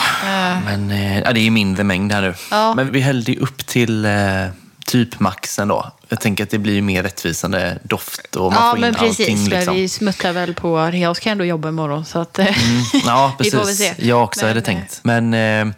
Men 0.65 0.91
eh, 0.91 1.19
ja, 1.19 1.31
det 1.31 1.39
är 1.39 1.43
ju 1.43 1.51
mindre 1.51 1.83
mängd 1.83 2.11
här 2.11 2.21
nu. 2.21 2.33
Men 2.75 2.91
vi 2.91 2.99
hällde 2.99 3.31
ju 3.31 3.39
upp 3.39 3.65
till 3.65 4.07
typ 4.89 5.19
maxen 5.19 5.67
då. 5.67 5.91
Jag 6.09 6.21
tänker 6.21 6.43
att 6.43 6.49
det 6.49 6.57
blir 6.57 6.81
mer 6.81 7.03
rättvisande 7.03 7.79
doft 7.83 8.35
och 8.35 8.53
man 8.53 8.63
Ja, 8.63 8.69
får 8.69 8.77
in 8.77 8.81
men 8.81 8.93
precis. 8.93 9.19
allting. 9.29 9.49
Liksom. 9.49 9.75
Vi 9.75 9.89
smuttar 9.89 10.31
väl 10.33 10.53
på... 10.53 10.89
Jag 10.93 11.15
ska 11.15 11.29
ändå 11.29 11.45
jobba 11.45 11.69
imorgon, 11.69 12.05
så 12.05 12.19
att... 12.19 12.39
Ja, 13.05 13.31
Vi 13.39 13.43
precis. 13.43 13.59
får 13.59 13.65
väl 13.65 13.75
se. 13.75 13.93
Jag 13.97 14.23
också 14.23 14.39
Men, 14.41 14.47
hade 14.47 14.61
tänkt. 14.61 14.99
Men 15.03 15.33
eh, 15.33 15.73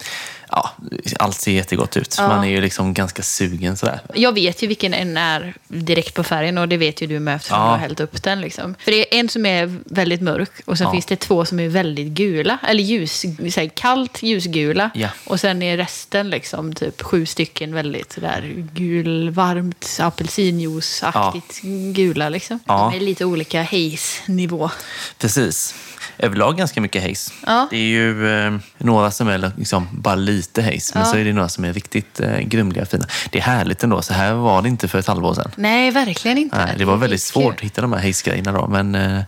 ja, 0.52 0.72
allt 1.20 1.36
ser 1.42 1.52
jättegott 1.52 1.98
ut. 1.98 2.16
Ja. 2.18 2.28
Man 2.28 2.44
är 2.46 2.50
ju 2.50 2.62
liksom 2.62 2.94
ganska 2.94 3.24
sugen 3.24 3.78
sådär. 3.78 4.00
Jag 4.14 4.34
vet 4.34 4.64
ju 4.64 4.68
vilken 4.68 4.94
en 4.94 5.18
är 5.18 5.54
direkt 5.68 6.14
på 6.16 6.24
färgen 6.24 6.58
och 6.58 6.68
det 6.68 6.78
vet 6.78 7.02
ju 7.02 7.08
du 7.08 7.20
med 7.20 7.36
eftersom 7.36 7.58
Ja. 7.60 7.64
du 7.66 7.70
har 7.70 7.78
hällt 7.78 8.00
upp 8.00 8.24
den. 8.24 8.42
Liksom. 8.42 8.76
För 8.80 8.92
det 8.92 8.98
är 9.16 9.20
en 9.20 9.30
som 9.30 9.46
är 9.46 9.78
väldigt 9.86 10.22
mörk 10.22 10.52
och 10.66 10.78
sen 10.78 10.86
Ja. 10.88 10.92
finns 10.92 11.06
det 11.06 11.16
två 11.16 11.46
som 11.46 11.60
är 11.60 11.68
väldigt 11.68 12.08
gula. 12.08 12.58
Eller 12.68 12.84
ljus, 12.84 13.24
här, 13.58 13.68
kallt 13.76 14.24
ljusgula. 14.24 14.90
Ja. 14.94 15.10
Och 15.26 15.40
sen 15.40 15.62
är 15.62 15.78
resten 15.78 16.30
liksom 16.30 16.74
typ 16.74 17.02
sju 17.02 17.26
stycken 17.26 17.74
väldigt 17.74 18.14
sådär 18.14 18.54
gul, 18.74 19.30
varmt, 19.30 19.98
apelsinjuiceaktigt 20.02 21.62
gula. 21.96 22.30
Liksom. 22.30 22.60
De 22.66 22.94
är 22.94 23.00
lite 23.00 23.26
olika 23.26 23.64
haze-nivå. 23.64 24.70
Precis. 25.18 25.76
Överlag 26.18 26.58
ganska 26.58 26.82
mycket 26.82 27.04
haze. 27.04 27.32
Ja. 27.46 27.68
Det 27.72 27.78
är 27.78 27.82
ju 27.82 28.34
eh, 28.46 28.54
några 28.78 29.12
som 29.12 29.28
är 29.28 29.52
liksom 29.58 29.88
bara 29.92 30.16
lite 30.16 30.62
haze, 30.62 30.92
men 30.94 31.04
Ja. 31.04 31.12
så 31.12 31.18
är 31.18 31.24
det 31.26 31.34
några 31.34 31.50
som 31.50 31.66
är 31.66 31.74
riktigt 31.74 32.20
eh, 32.20 32.40
grumliga 32.40 32.82
och 32.84 32.90
fina. 32.90 33.06
Det 33.32 33.38
är 33.38 33.44
härligt 33.44 33.84
ändå. 33.84 34.02
Så 34.02 34.14
här 34.14 34.34
var 34.34 34.62
det 34.62 34.70
inte 34.70 34.88
för 34.88 35.00
ett 35.00 35.08
halvår 35.08 35.34
sedan. 35.34 35.52
Nej, 35.56 35.92
verkligen 35.92 36.38
inte. 36.38 36.58
Nej, 36.66 36.76
det 36.78 36.86
var 36.86 36.98
väldigt 36.98 37.22
svårt 37.22 37.56
att 37.56 37.62
hitta 37.62 37.82
de 37.82 37.94
här 37.94 38.00
haze-grejerna 38.00 38.52
då, 38.52 38.68
men 38.68 38.96
eh, 38.96 39.22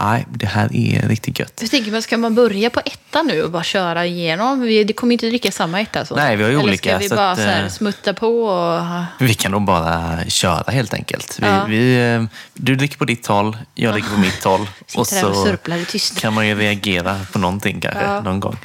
nej, 0.00 0.26
det 0.30 0.46
här 0.46 0.76
är 0.76 1.08
riktigt 1.08 1.38
gött. 1.38 1.58
Jag 1.60 1.70
tänker, 1.70 1.90
men 1.92 2.02
ska 2.02 2.16
man 2.16 2.34
börja 2.34 2.70
på 2.70 2.80
etta 2.84 3.22
nu 3.22 3.42
och 3.42 3.50
bara 3.50 3.62
köra 3.62 4.06
igenom? 4.06 4.60
Vi, 4.60 4.84
det 4.84 4.92
kommer 4.92 5.12
inte 5.12 5.26
dricka 5.28 5.50
samma 5.52 5.80
etta. 5.80 6.04
Så. 6.06 6.16
Nej, 6.16 6.36
vi 6.36 6.42
har 6.42 6.50
ju 6.50 6.56
Eller 6.56 6.68
olika, 6.68 6.90
ska 6.90 6.98
vi 6.98 7.08
så 7.08 7.14
bara 7.14 7.30
att, 7.30 7.38
så 7.38 7.44
här, 7.44 7.62
eh, 7.62 7.68
smutta 7.68 8.14
på 8.14 8.44
och... 8.44 8.82
Vi 9.18 9.34
kan 9.34 9.52
nog 9.52 9.62
bara 9.64 10.18
köra 10.28 10.72
helt 10.72 10.94
enkelt. 10.94 11.38
Vi, 11.40 11.46
Ja. 11.46 11.64
vi, 11.68 12.12
eh, 12.14 12.24
du 12.54 12.76
dricker 12.76 12.96
på 12.98 13.04
ditt 13.04 13.26
håll, 13.26 13.56
jag 13.74 13.92
dricker 13.92 14.08
på 14.10 14.20
mitt 14.20 14.44
håll. 14.44 14.68
Och 14.96 15.06
tystnad. 15.08 16.20
kan 16.20 16.32
man 16.32 16.48
ju 16.48 16.54
reagera 16.54 17.20
på 17.32 17.38
någonting 17.38 17.80
kanske 17.80 18.02
Ja. 18.04 18.20
någon 18.20 18.40
gång. 18.40 18.56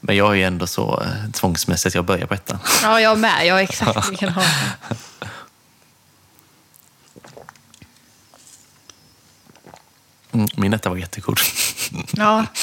Men 0.00 0.16
jag 0.16 0.30
är 0.30 0.34
ju 0.34 0.42
ändå 0.44 0.66
så 0.66 1.02
eh, 1.02 1.30
tvångsmässig 1.32 1.88
att 1.88 1.94
jag 1.94 2.04
börjar 2.04 2.26
på 2.26 2.34
ettan. 2.34 2.58
Ja, 2.82 3.00
jag 3.00 3.18
med. 3.18 3.46
Jag 3.46 3.58
är 3.58 3.62
exakt 3.62 4.10
likadan. 4.10 4.42
Mm, 10.32 10.48
min 10.56 10.72
etta 10.74 10.90
var 10.90 10.96
jättegod. 10.96 11.38
Ja. 12.12 12.46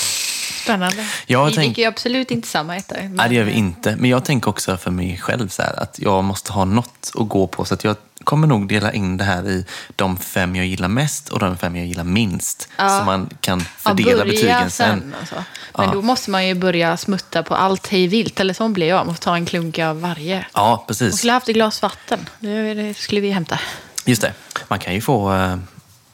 Spännande. 0.63 1.07
Jag 1.27 1.45
vi 1.45 1.51
tänk- 1.55 1.65
dricker 1.67 1.81
ju 1.81 1.87
absolut 1.87 2.31
inte 2.31 2.47
samma 2.47 2.75
etta. 2.77 2.95
men- 2.95 3.15
Nej, 3.15 3.29
det 3.29 3.35
gör 3.35 3.43
vi 3.43 3.51
inte. 3.51 3.95
Men 3.95 4.09
jag 4.09 4.25
tänker 4.25 4.49
också 4.49 4.77
för 4.77 4.91
mig 4.91 5.17
själv 5.17 5.47
så 5.47 5.61
här, 5.61 5.79
att 5.83 5.99
jag 5.99 6.23
måste 6.23 6.51
ha 6.53 6.65
något 6.65 7.11
att 7.15 7.27
gå 7.29 7.47
på. 7.47 7.65
Så 7.65 7.73
att 7.73 7.83
jag 7.83 7.95
kommer 8.23 8.47
nog 8.47 8.67
dela 8.67 8.93
in 8.93 9.17
det 9.17 9.23
här 9.23 9.49
i 9.49 9.65
de 9.95 10.17
fem 10.17 10.55
jag 10.55 10.65
gillar 10.65 10.87
mest 10.87 11.29
och 11.29 11.39
de 11.39 11.57
fem 11.57 11.75
jag 11.75 11.85
gillar 11.85 12.03
minst. 12.03 12.69
Så 12.77 12.83
man 13.05 13.29
kan 13.41 13.59
Ja, 13.59 13.65
fördela 13.77 14.11
börja 14.11 14.25
betygen 14.25 14.71
sen. 14.71 14.99
sen. 15.29 15.45
Men 15.77 15.85
Ja. 15.85 15.91
då 15.93 16.01
måste 16.01 16.29
man 16.31 16.47
ju 16.47 16.55
börja 16.55 16.97
smutta 16.97 17.43
på 17.43 17.55
allt 17.55 17.87
hej 17.87 18.07
vilt. 18.07 18.39
Eller 18.39 18.53
så 18.53 18.67
blir 18.69 18.87
jag. 18.87 19.05
Måste 19.07 19.23
ta 19.25 19.35
en 19.35 19.45
klunk 19.45 19.79
av 19.79 20.01
varje. 20.01 20.45
Ja, 20.53 20.83
precis. 20.87 21.17
skulle 21.17 21.33
haft 21.33 21.49
ett 21.49 21.55
glas 21.55 21.81
vatten. 21.81 22.29
Det, 22.39 22.73
det 22.73 22.93
skulle 22.97 23.21
vi 23.21 23.31
hämta. 23.31 23.59
Just 24.05 24.21
det. 24.21 24.33
Man 24.67 24.79
kan 24.79 24.93
ju 24.93 25.01
få 25.01 25.33
eh, 25.33 25.57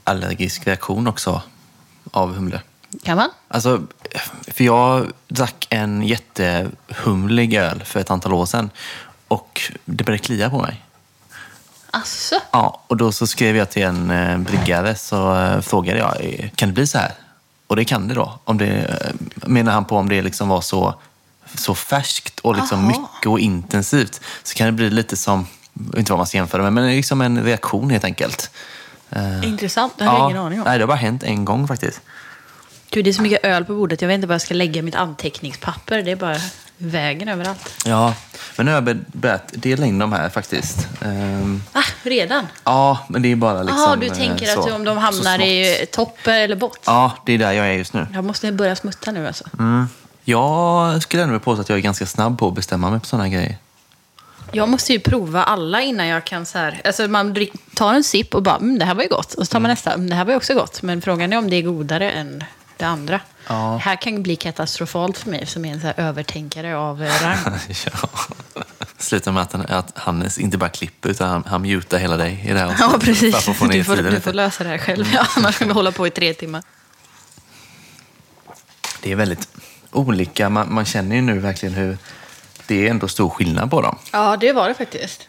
allergisk 0.06 0.68
reaktion 0.68 1.08
också 1.08 1.42
av 2.12 2.34
humle. 2.34 2.62
Kan 3.04 3.18
man? 3.18 3.30
Alltså, 3.48 3.82
för 4.48 4.64
jag 4.64 5.12
drack 5.28 5.68
en 5.70 6.04
jättehumlig 6.04 7.54
öl 7.54 7.84
för 7.86 8.00
ett 8.00 8.12
antal 8.12 8.34
år 8.34 8.46
sedan 8.46 8.70
och 9.28 9.72
det 9.86 10.04
började 10.04 10.24
klia 10.24 10.50
på 10.50 10.62
mig. 10.62 10.86
Asså? 11.92 12.36
Ja, 12.52 12.82
och 12.88 12.98
då 12.98 13.12
så 13.12 13.28
skrev 13.28 13.56
jag 13.56 13.70
till 13.70 13.84
en 13.84 14.12
eh, 14.12 14.38
bryggare 14.38 14.96
så 14.96 15.36
eh, 15.36 15.62
frågade 15.62 16.00
jag, 16.00 16.16
eh, 16.20 16.50
kan 16.56 16.70
det 16.70 16.74
bli 16.74 16.88
så 16.88 16.98
här? 16.98 17.12
Och 17.68 17.76
det 17.76 17.86
kan 17.86 18.08
det 18.08 18.14
då. 18.14 18.40
Om 18.44 18.58
det, 18.58 18.68
eh, 18.68 19.48
menar 19.48 19.72
han 19.72 19.86
på 19.86 19.98
om 19.98 20.10
det 20.10 20.22
liksom 20.22 20.50
var 20.50 20.62
så, 20.62 20.96
så 21.56 21.76
färskt 21.76 22.40
och 22.40 22.56
liksom 22.56 22.80
Aha. 22.80 22.88
mycket 22.88 23.28
och 23.28 23.40
intensivt 23.40 24.22
så 24.44 24.56
kan 24.56 24.66
det 24.66 24.72
bli 24.72 24.90
lite 24.90 25.18
som, 25.18 25.48
inte 25.98 26.12
vad 26.12 26.20
man 26.20 26.28
ska 26.28 26.38
jämföra 26.38 26.64
med, 26.64 26.74
men 26.74 26.88
liksom 26.88 27.22
en 27.22 27.44
reaktion 27.44 27.90
helt 27.90 28.04
enkelt. 28.04 28.52
Eh, 29.10 29.48
Intressant. 29.50 29.94
Det 29.98 30.06
har 30.06 30.20
jag 30.20 30.32
ingen 30.32 30.44
aning 30.44 30.60
om. 30.60 30.66
Nej, 30.66 30.78
det 30.78 30.84
har 30.84 30.88
bara 30.88 30.98
hänt 30.98 31.24
en 31.24 31.46
gång 31.46 31.68
faktiskt. 31.68 32.02
Gud, 32.92 33.06
det 33.06 33.12
är 33.12 33.14
så 33.14 33.22
mycket 33.22 33.46
öl 33.46 33.66
på 33.66 33.76
bordet. 33.76 34.02
Jag 34.02 34.08
vet 34.08 34.16
inte 34.16 34.28
var 34.28 34.34
jag 34.34 34.42
ska 34.42 34.54
lägga 34.54 34.82
mitt 34.82 34.96
anteckningspapper. 34.96 36.02
Det 36.02 36.12
är 36.12 36.16
bara 36.16 36.38
vägen 36.78 37.28
överallt. 37.28 37.70
Ja, 37.86 38.14
men 38.58 38.66
nu 38.66 38.72
har 38.72 38.82
jag 38.82 38.98
börjat 39.14 39.52
dela 39.54 39.86
in 39.86 40.00
de 40.00 40.14
här 40.14 40.30
faktiskt. 40.30 40.88
Ehm, 41.02 41.64
Ah, 41.74 41.84
redan? 42.04 42.48
ja, 42.64 42.98
men 43.10 43.22
det 43.22 43.32
är 43.32 43.36
bara 43.36 43.64
liksom... 43.64 43.82
Jaha, 43.82 43.96
du 43.96 44.08
eh, 44.08 44.14
tänker 44.14 44.46
så- 44.46 44.60
att 44.60 44.72
om 44.72 44.84
de 44.84 44.96
så 44.96 45.00
hamnar 45.02 45.36
smått. 45.38 45.48
i 45.48 45.86
topp 45.92 46.18
eller 46.28 46.56
bott? 46.56 46.80
Ja, 46.86 47.12
det 47.26 47.34
är 47.34 47.38
där 47.38 47.52
jag 47.52 47.68
är 47.68 47.72
just 47.74 47.94
nu. 47.94 48.08
Jag 48.14 48.24
måste 48.24 48.52
börja 48.52 48.76
smutta 48.76 49.12
nu 49.12 49.28
alltså. 49.28 49.44
Mm. 49.60 49.88
Jag 50.24 51.02
skulle 51.02 51.24
ändå 51.24 51.32
vilja 51.34 51.44
påstå 51.44 51.62
att 51.62 51.70
jag 51.70 51.78
är 51.78 51.82
ganska 51.82 52.06
snabb 52.06 52.40
på 52.40 52.48
att 52.48 52.54
bestämma 52.54 52.90
mig 52.92 53.00
på 53.00 53.06
sådana 53.06 53.30
grejer. 53.30 53.58
Jag 54.56 54.70
måste 54.70 54.94
ju 54.94 55.00
prova 55.00 55.44
alla 55.44 55.82
innan 55.82 56.08
jag 56.08 56.26
kan 56.26 56.46
så 56.46 56.58
här. 56.58 56.82
Alltså 56.86 57.08
man 57.08 57.36
tar 57.74 57.94
en 57.94 58.04
sipp 58.04 58.36
och 58.36 58.44
bara, 58.44 58.56
mm, 58.56 58.80
det 58.80 58.86
här 58.86 58.96
var 58.96 59.04
ju 59.04 59.10
gott. 59.10 59.34
Och 59.34 59.48
så 59.48 59.52
tar 59.52 59.60
man 59.60 59.70
nästa, 59.70 59.94
mm, 59.94 60.10
det 60.10 60.16
här 60.16 60.26
var 60.26 60.32
ju 60.32 60.38
också 60.38 60.54
gott. 60.54 60.82
Men 60.82 61.02
frågan 61.02 61.34
är 61.34 61.38
om 61.38 61.50
det 61.50 61.56
är 61.56 61.62
godare 61.62 62.12
än 62.12 62.44
det 62.78 62.86
andra. 62.86 63.20
Ja. 63.48 63.54
Det 63.54 63.90
här 63.90 63.96
kan 63.96 64.24
bli 64.24 64.36
katastrofalt 64.36 65.18
för 65.18 65.30
mig 65.30 65.46
som 65.46 65.66
är 65.66 65.74
en 65.74 65.82
så 65.82 65.94
övertänkare 65.98 66.78
av 66.78 67.04
eh, 67.04 67.24
rang. 67.24 67.38
ja. 67.86 68.10
Slutar 68.98 69.32
med 69.32 69.44
att, 69.44 69.54
han, 69.54 69.66
att 69.66 69.98
Hannes 69.98 70.38
inte 70.38 70.58
bara 70.58 70.70
klipper 70.70 71.10
utan 71.10 71.30
han, 71.30 71.44
han 71.48 71.62
mutar 71.62 71.98
hela 71.98 72.18
dig 72.18 72.46
i 72.50 72.54
det 72.54 72.60
här 72.60 72.76
ja, 72.80 72.98
precis. 73.02 73.36
För 73.36 73.52
att 73.52 73.58
få 73.58 73.66
ner 73.66 73.74
Du 73.74 73.84
får, 73.84 73.96
du 73.96 74.20
får 74.20 74.34
lösa 74.34 74.64
det 74.64 74.70
här 74.70 74.78
själv. 74.78 75.06
Ja, 75.14 75.28
annars 75.36 75.58
kommer 75.58 75.70
vi 75.70 75.74
hålla 75.74 75.92
på 75.92 76.08
i 76.08 76.10
tre 76.10 76.34
timmar. 76.34 76.64
Det 79.02 79.12
är 79.12 79.16
väldigt 79.16 79.48
olika. 79.92 80.50
Man, 80.50 80.74
man 80.74 80.86
känner 80.86 81.16
ju 81.16 81.22
nu 81.22 81.40
verkligen 81.40 81.76
hur 81.76 81.98
det 82.68 82.86
är 82.88 82.90
ändå 82.92 83.08
stor 83.08 83.30
skillnad 83.30 83.70
på 83.72 83.82
dem. 83.82 83.98
Ja, 84.12 84.38
det 84.38 84.54
var 84.54 84.68
det 84.68 84.74
faktiskt. 84.74 85.28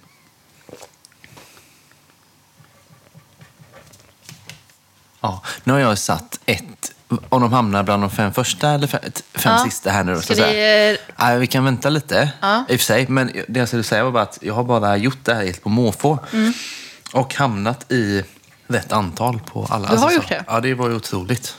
Ja, 5.21 5.43
nu 5.65 5.73
har 5.73 5.81
jag 5.81 5.99
satt 5.99 6.41
ett, 6.47 6.93
om 7.29 7.41
de 7.43 7.53
hamnar 7.53 7.83
bland 7.83 8.03
de 8.03 8.11
fem 8.11 8.33
första 8.33 8.71
eller 8.71 8.87
fem, 8.87 9.01
fem 9.35 9.53
Ja. 9.59 9.65
sista 9.65 9.91
här 9.91 10.05
nu. 10.05 10.15
då, 10.15 10.21
Ska 10.21 10.35
så 10.35 10.43
vi, 10.43 10.91
eh, 10.93 11.15
Nej, 11.19 11.39
vi 11.39 11.47
kan 11.47 11.65
vänta 11.65 11.89
lite 11.89 12.33
Ja. 12.41 12.65
i 12.69 12.77
och 12.77 12.81
för 12.81 12.85
sig. 12.87 13.07
Men 13.09 13.33
det 13.49 13.59
jag 13.59 13.69
skulle 13.69 13.83
säga 13.83 14.05
var 14.05 14.11
bara 14.11 14.23
att 14.23 14.39
jag 14.43 14.55
har 14.55 14.65
bara 14.65 14.97
gjort 14.97 15.19
det 15.25 15.35
här 15.35 15.45
helt 15.45 15.63
på 15.63 15.69
måfå. 15.69 16.19
Mm. 16.33 16.53
Och 17.13 17.35
hamnat 17.35 17.93
i 17.93 18.23
rätt 18.67 18.93
antal 18.93 19.41
på 19.53 19.67
alla. 19.71 19.89
Du 19.89 19.97
har 19.97 20.09
så- 20.09 20.15
gjort 20.15 20.29
det? 20.29 20.45
Ja, 20.47 20.61
det 20.61 20.75
var 20.75 20.89
ju 20.89 20.95
otroligt. 20.95 21.57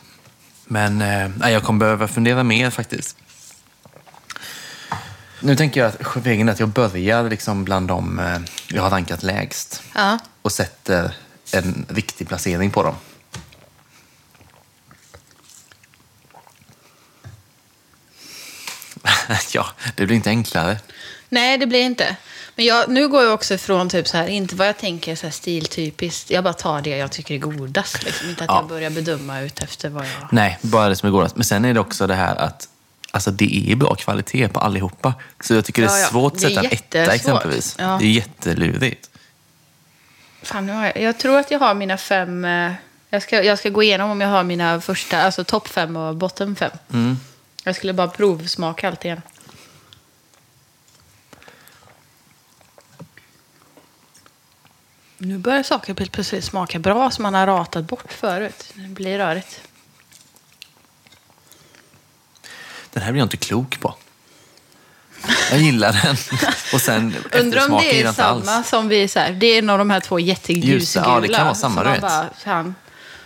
Men 0.66 1.02
eh, 1.02 1.52
jag 1.52 1.64
kommer 1.64 1.80
behöva 1.80 2.08
fundera 2.08 2.44
mer 2.44 2.70
faktiskt. 2.70 3.18
Nu 5.40 5.56
tänker 5.56 5.80
jag 5.80 5.92
är 6.28 6.50
att 6.50 6.60
jag 6.60 6.70
börjar 6.70 7.30
liksom 7.30 7.64
bland 7.64 7.88
de 7.88 8.20
eh, 8.20 8.40
jag 8.68 8.82
har 8.82 8.90
rankat 8.90 9.24
lägst. 9.24 9.82
Ja. 9.96 10.20
Och 10.42 10.52
sätter 10.52 11.16
en 11.54 11.86
riktig 11.90 12.28
placering 12.28 12.72
på 12.72 12.84
dem. 12.84 12.96
ja, 19.54 19.68
det 19.96 20.06
blir 20.06 20.16
inte 20.16 20.30
enklare. 20.30 20.78
Nej, 21.30 21.58
det 21.58 21.68
blir 21.68 21.82
inte. 21.82 22.16
Men 22.56 22.66
jag, 22.66 22.90
nu 22.90 23.08
går 23.08 23.24
jag 23.24 23.34
också 23.34 23.54
ifrån 23.54 23.90
typ 23.90 24.08
så 24.08 24.18
här, 24.18 24.28
inte 24.28 24.56
vad 24.56 24.68
jag 24.68 24.78
tänker 24.78 25.16
så 25.16 25.26
här 25.28 25.32
stiltypiskt. 25.32 26.32
Jag 26.32 26.44
bara 26.44 26.54
tar 26.54 26.82
det 26.82 26.98
jag 26.98 27.12
tycker 27.12 27.36
är 27.36 27.40
godast. 27.40 28.04
Liksom. 28.04 28.30
Inte 28.30 28.44
att 28.44 28.50
Ja. 28.50 28.56
jag 28.56 28.68
börjar 28.68 28.90
bedöma 28.90 29.40
ut 29.42 29.60
efter 29.64 29.90
vad 29.90 30.06
jag... 30.06 30.12
Nej, 30.32 30.58
bara 30.62 30.90
det 30.90 30.96
som 30.96 31.08
är 31.08 31.12
godast. 31.12 31.36
Men 31.36 31.46
sen 31.46 31.66
är 31.66 31.74
det 31.74 31.80
också 31.80 32.08
det 32.08 32.16
här 32.16 32.36
att 32.36 32.70
alltså, 33.18 33.32
det 33.32 33.72
är 33.72 33.76
bra 33.76 33.96
kvalitet 33.96 34.48
på 34.48 34.60
allihopa. 34.60 35.14
Så 35.40 35.54
jag 35.54 35.66
tycker 35.66 35.82
det 35.82 35.88
är 35.88 36.02
ja. 36.02 36.08
svårt 36.08 36.34
att 36.34 36.40
sätta 36.42 36.60
en 36.60 36.72
etta 36.72 37.14
exempelvis. 37.14 37.76
Ja. 37.80 37.98
Det 38.00 38.06
är 38.06 38.12
jättelurigt. 38.12 39.10
Fan, 40.42 40.68
jag, 40.68 40.98
jag 40.98 41.18
tror 41.18 41.38
att 41.40 41.52
jag 41.52 41.60
har 41.60 41.74
mina 41.74 41.98
fem... 41.98 42.46
eh, 42.46 42.72
Jag 43.10 43.22
ska, 43.24 43.44
jag 43.44 43.60
ska 43.60 43.70
gå 43.70 43.84
igenom 43.84 44.12
om 44.12 44.22
jag 44.22 44.28
har 44.28 44.44
mina 44.44 44.82
första, 44.82 45.22
alltså 45.22 45.44
topp 45.44 45.68
fem 45.68 45.96
och 45.96 46.16
bottom 46.16 46.56
fem. 46.56 46.72
Mm. 46.94 47.18
Jag 47.64 47.76
skulle 47.76 47.94
bara 47.94 48.08
provsmaka 48.08 48.88
allt 48.88 49.06
igen. 49.06 49.22
Nu 55.18 55.38
börjar 55.38 55.64
saker 55.64 55.94
plötsligt 55.94 56.44
smaka 56.44 56.80
bra 56.80 57.12
som 57.12 57.24
man 57.24 57.34
har 57.34 57.48
ratat 57.48 57.86
bort 57.86 58.14
förut. 58.14 58.74
Det 58.74 58.88
blir 58.88 59.18
rörigt. 59.18 59.62
Den 62.94 63.04
här 63.04 63.12
blir 63.12 63.20
jag 63.22 63.26
inte 63.26 63.38
klok 63.38 63.80
på. 63.80 63.96
Jag 65.52 65.60
gillar 65.60 65.94
den. 66.04 66.16
Och 66.74 66.82
sen 66.82 67.16
Undrar 67.32 67.70
om 67.72 67.82
det 67.82 68.02
är 68.02 68.12
samma 68.12 68.52
alls. 68.52 68.70
som 68.70 68.88
vi... 68.88 69.08
Så 69.08 69.20
här, 69.20 69.32
det 69.32 69.48
är 69.48 69.60
en 69.60 69.70
av 69.70 69.78
de 69.78 69.90
här 69.90 70.00
två 70.00 70.20
jätteljusgula. 70.20 71.06
Ja, 71.08 71.20
det 71.20 71.28
kan 71.28 71.46
vara 71.46 71.56
samma, 71.56 71.84
du 71.84 71.90
vet. 71.90 72.02
Bara, 72.02 72.30
fan. 72.44 72.76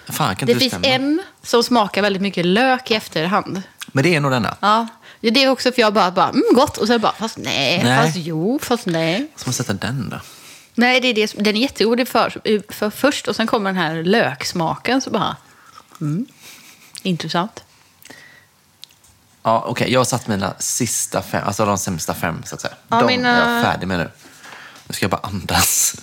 Fan, 0.10 0.36
Det 0.40 0.56
finns 0.56 0.74
stämma? 0.74 0.88
en 0.88 1.22
som 1.44 1.64
smakar 1.64 2.02
väldigt 2.02 2.22
mycket 2.22 2.46
lök 2.46 2.92
i 2.92 2.94
efterhand. 2.94 3.62
Men 3.88 4.04
det 4.04 4.16
är 4.16 4.20
nog 4.20 4.32
denna. 4.32 4.58
Ja, 4.60 4.88
det 5.22 5.44
är 5.44 5.50
också 5.50 5.72
för 5.72 5.82
jag 5.82 5.94
bara, 5.94 6.12
bara 6.12 6.30
mm, 6.30 6.44
gott. 6.54 6.78
Och 6.78 6.88
sen 6.88 7.02
bara, 7.02 7.14
fast 7.14 7.38
nej, 7.38 7.84
Nej. 7.84 8.06
fast 8.06 8.18
jo, 8.18 8.60
fast 8.62 8.86
nej. 8.86 9.28
Ska 9.36 9.48
man 9.48 9.54
sätta 9.54 9.74
den 9.74 10.10
då? 10.10 10.20
Nej, 10.76 11.00
det 11.00 11.08
är 11.08 11.14
det, 11.14 11.34
den 11.38 11.56
är 11.56 11.62
jättegod 11.62 12.08
för, 12.08 12.42
för 12.74 12.90
först 12.90 13.28
och 13.28 13.36
sen 13.36 13.48
kommer 13.48 13.70
den 13.74 13.82
här 13.82 14.04
löksmaken 14.04 15.02
så 15.02 15.10
bara, 15.10 15.36
mm, 16.02 16.26
intressant. 17.04 17.64
Ja, 19.44 19.64
okej. 19.68 19.92
Jag 19.92 20.00
har 20.00 20.06
satt 20.06 20.28
mina 20.28 20.54
sista 20.60 21.22
fem, 21.22 21.44
alltså 21.46 21.66
de 21.66 21.78
sämsta 21.78 22.14
fem 22.14 22.44
så 22.46 22.56
att 22.56 22.62
säga. 22.62 22.74
Ja, 22.88 23.00
de 23.00 23.08
mina- 23.08 23.30
är 23.30 23.56
jag 23.56 23.64
färdig 23.64 23.88
med 23.88 24.00
nu. 24.00 24.10
Nu 24.88 24.94
ska 24.94 25.04
jag 25.04 25.12
bara 25.12 25.22
andas. 25.24 25.96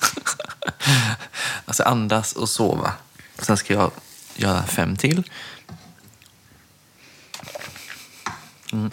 alltså 1.65 1.83
andas 1.83 2.33
och 2.33 2.49
sova. 2.49 2.93
Sen 3.39 3.57
ska 3.57 3.75
jag 3.75 3.91
göra 4.37 4.63
fem 4.63 4.97
till. 4.97 5.31
Mm. 8.73 8.91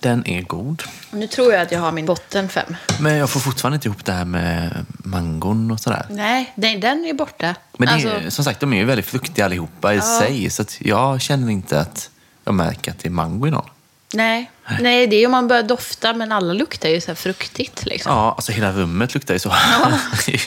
Den 0.00 0.26
är 0.26 0.42
god. 0.42 0.82
Nu 1.10 1.26
tror 1.26 1.52
jag 1.52 1.62
att 1.62 1.72
jag 1.72 1.80
har 1.80 1.92
min 1.92 2.06
botten 2.06 2.48
fem. 2.48 2.76
Men 3.00 3.16
jag 3.16 3.30
får 3.30 3.40
fortfarande 3.40 3.74
inte 3.74 3.88
ihop 3.88 4.04
det 4.04 4.12
här 4.12 4.24
med 4.24 4.86
mangon 4.98 5.70
och 5.70 5.80
sådär. 5.80 6.06
Nej, 6.10 6.52
den, 6.56 6.80
den 6.80 7.04
är 7.04 7.14
borta. 7.14 7.54
Men 7.78 7.88
alltså, 7.88 8.08
är, 8.08 8.30
som 8.30 8.44
sagt, 8.44 8.60
de 8.60 8.72
är 8.72 8.76
ju 8.76 8.84
väldigt 8.84 9.06
fruktiga 9.06 9.44
allihopa 9.44 9.94
i 9.94 10.00
sig. 10.00 10.50
Så 10.50 10.64
jag 10.78 11.20
känner 11.20 11.52
inte 11.52 11.80
att 11.80 12.10
jag 12.44 12.54
märker 12.54 12.90
att 12.90 12.98
det 12.98 13.08
är 13.08 13.10
mango 13.10 13.46
i 13.46 13.50
någon. 13.50 13.70
Nej. 14.14 14.50
nej, 14.80 15.06
det 15.06 15.16
är 15.16 15.26
om 15.26 15.32
man 15.32 15.48
börjar 15.48 15.62
dofta, 15.62 16.12
men 16.12 16.32
alla 16.32 16.52
luktar 16.52 16.88
ju 16.88 17.00
så 17.00 17.06
här 17.06 17.14
fruktigt. 17.14 17.86
Liksom. 17.86 18.12
Ja, 18.12 18.32
alltså 18.36 18.52
hela 18.52 18.72
rummet 18.72 19.14
luktar 19.14 19.34
ju 19.34 19.40
så. 19.40 19.48
det, 20.26 20.28
är, 20.28 20.32
ju- 20.32 20.38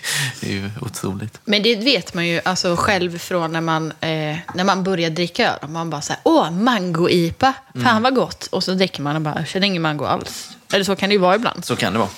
det 0.41 0.47
är 0.47 0.51
ju 0.53 0.71
otroligt. 0.81 1.39
Men 1.45 1.63
det 1.63 1.75
vet 1.75 2.13
man 2.13 2.27
ju 2.27 2.41
alltså, 2.45 2.75
själv 2.75 3.19
från 3.19 3.51
när 3.51 3.61
man, 3.61 3.91
eh, 3.91 4.37
när 4.55 4.63
man 4.63 4.83
börjar 4.83 5.09
dricka 5.09 5.51
öl. 5.61 5.69
Man 5.69 5.89
bara 5.89 6.01
så 6.01 6.13
här, 6.13 6.21
åh, 6.25 6.51
mango-IPA, 6.51 7.53
fan 7.73 7.85
Mm. 7.85 8.03
vad 8.03 8.15
gott. 8.15 8.45
Och 8.51 8.63
så 8.63 8.73
dricker 8.73 9.01
man 9.01 9.15
och 9.15 9.21
bara, 9.21 9.45
känner 9.45 9.67
ingen 9.67 9.81
mango 9.81 10.05
alls. 10.05 10.49
Eller 10.73 10.83
så 10.85 10.95
kan 10.95 11.09
det 11.09 11.13
ju 11.13 11.19
vara 11.19 11.35
ibland. 11.35 11.65
Så 11.65 11.75
kan 11.75 11.93
det 11.93 11.99
vara. 11.99 12.09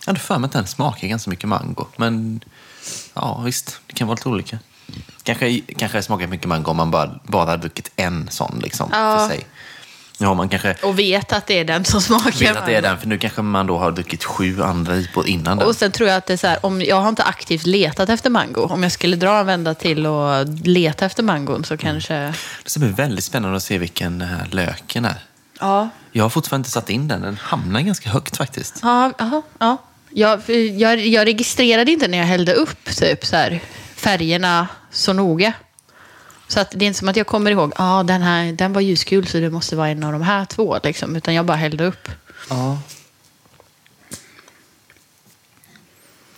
Jag 0.00 0.06
hade 0.06 0.20
för 0.20 0.38
mig 0.38 0.46
att 0.46 0.52
den 0.52 0.66
smakar 0.66 1.08
ganska 1.08 1.30
mycket 1.30 1.48
mango. 1.48 1.86
Men 1.96 2.40
ja, 3.14 3.40
visst. 3.44 3.80
Det 3.86 3.92
kan 3.94 4.06
vara 4.08 4.14
lite 4.16 4.28
olika. 4.28 4.58
Kanske, 5.22 5.60
kanske 5.60 6.02
smakar 6.02 6.26
mycket 6.26 6.46
mango 6.48 6.70
om 6.70 6.76
man 6.76 6.90
bara, 6.90 7.20
bara 7.24 7.50
har 7.50 7.56
druckit 7.56 7.90
en 7.96 8.28
sån 8.30 8.60
liksom, 8.62 8.88
Ja. 8.92 9.18
för 9.18 9.34
sig. 9.34 9.46
Nu 10.18 10.26
har 10.26 10.34
man 10.34 10.48
kanske 10.48 10.76
Och 10.82 10.98
vet 10.98 11.32
att 11.32 11.46
det 11.46 11.58
är 11.58 11.64
den 11.64 11.84
som 11.84 12.00
smakar 12.00 12.38
vet 12.38 12.56
att 12.56 12.66
det 12.66 12.74
är 12.74 12.82
den, 12.82 12.98
för 12.98 13.08
nu 13.08 13.18
kanske 13.18 13.42
man 13.42 13.66
då 13.66 13.78
har 13.78 13.92
druckit 13.92 14.24
sju 14.24 14.62
andra 14.62 14.96
IPOR 14.96 15.28
innan 15.28 15.58
den. 15.58 15.66
Och 15.68 15.76
sen 15.76 15.92
tror 15.92 16.08
jag 16.08 16.16
att 16.16 16.26
det 16.26 16.32
är 16.32 16.36
så 16.36 16.46
här, 16.46 16.66
om 16.66 16.82
jag 16.82 17.00
har 17.00 17.08
inte 17.08 17.22
aktivt 17.22 17.66
letat 17.66 18.08
efter 18.08 18.30
mango. 18.30 18.60
Om 18.60 18.82
jag 18.82 18.92
skulle 18.92 19.16
dra 19.16 19.38
en 19.40 19.46
vända 19.46 19.74
till 19.74 20.06
och 20.06 20.46
leta 20.64 21.06
efter 21.06 21.22
mangon 21.22 21.64
så 21.64 21.76
kanske... 21.76 22.14
Det 22.64 22.70
ska 22.70 22.80
bli 22.80 22.88
väldigt 22.88 23.24
spännande 23.24 23.56
att 23.56 23.62
se 23.62 23.78
vilken 23.78 24.20
här 24.20 24.46
löken 24.50 25.04
är. 25.04 25.16
Ja, 25.60 25.88
Jag 26.12 26.24
har 26.24 26.30
fortfarande 26.30 26.60
inte 26.60 26.70
satt 26.70 26.90
in 26.90 27.08
den. 27.08 27.22
Den 27.22 27.36
hamnar 27.42 27.80
ganska 27.80 28.10
högt 28.10 28.36
faktiskt. 28.36 28.78
ja, 28.82 29.12
ja. 29.18 29.42
ja. 29.58 29.76
Jag, 30.12 30.40
jag, 30.76 31.06
jag 31.06 31.26
registrerade 31.26 31.92
inte 31.92 32.08
när 32.08 32.18
jag 32.18 32.24
hällde 32.24 32.52
upp 32.54 32.84
typ, 32.96 33.26
så 33.26 33.36
här, 33.36 33.60
färgerna 34.00 34.68
så 34.90 35.12
noga. 35.12 35.52
Så 36.48 36.60
att 36.60 36.70
det 36.70 36.84
är 36.84 36.86
inte 36.86 36.98
som 36.98 37.08
att 37.08 37.16
jag 37.16 37.26
kommer 37.26 37.50
ihåg, 37.50 37.72
ja 37.78 38.02
den 38.02 38.22
här 38.22 38.52
den 38.52 38.72
var 38.72 38.80
ljusgul 38.80 39.26
så 39.26 39.40
det 39.40 39.50
måste 39.50 39.76
vara 39.76 39.88
en 39.88 40.04
av 40.04 40.12
de 40.12 40.22
här 40.22 40.44
två. 40.44 40.78
Liksom, 40.82 41.16
utan 41.16 41.34
jag 41.34 41.44
bara 41.44 41.56
hällde 41.56 41.84
upp. 41.84 42.08
Ja. 42.50 42.78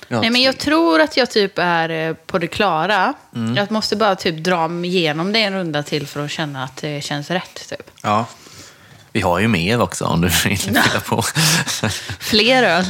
Nej, 0.08 0.30
men 0.30 0.42
jag 0.42 0.58
tror 0.58 1.00
att 1.00 1.16
jag 1.16 1.30
typ 1.30 1.58
är 1.58 1.88
eh, 1.88 2.14
på 2.14 2.38
det 2.38 2.46
klara. 2.46 3.14
Jag 3.56 3.70
måste 3.70 3.96
bara 3.96 4.16
typ 4.16 4.36
dra 4.36 4.68
mig 4.68 4.90
igenom 4.90 5.32
det 5.32 5.42
en 5.42 5.52
runda 5.52 5.82
till 5.82 6.06
för 6.06 6.24
att 6.24 6.30
känna 6.30 6.64
att 6.64 6.76
det 6.76 7.04
känns 7.04 7.30
rätt. 7.30 7.68
Typ. 7.68 7.90
ja. 8.02 8.26
Vi 9.12 9.20
har 9.20 9.38
ju 9.38 9.48
mer 9.48 9.80
också 9.80 10.04
om 10.04 10.20
du 10.20 10.28
vill 10.28 10.58
fylla 10.58 10.82
på. 11.06 11.22
Fler 12.18 12.62
öl. 12.62 12.84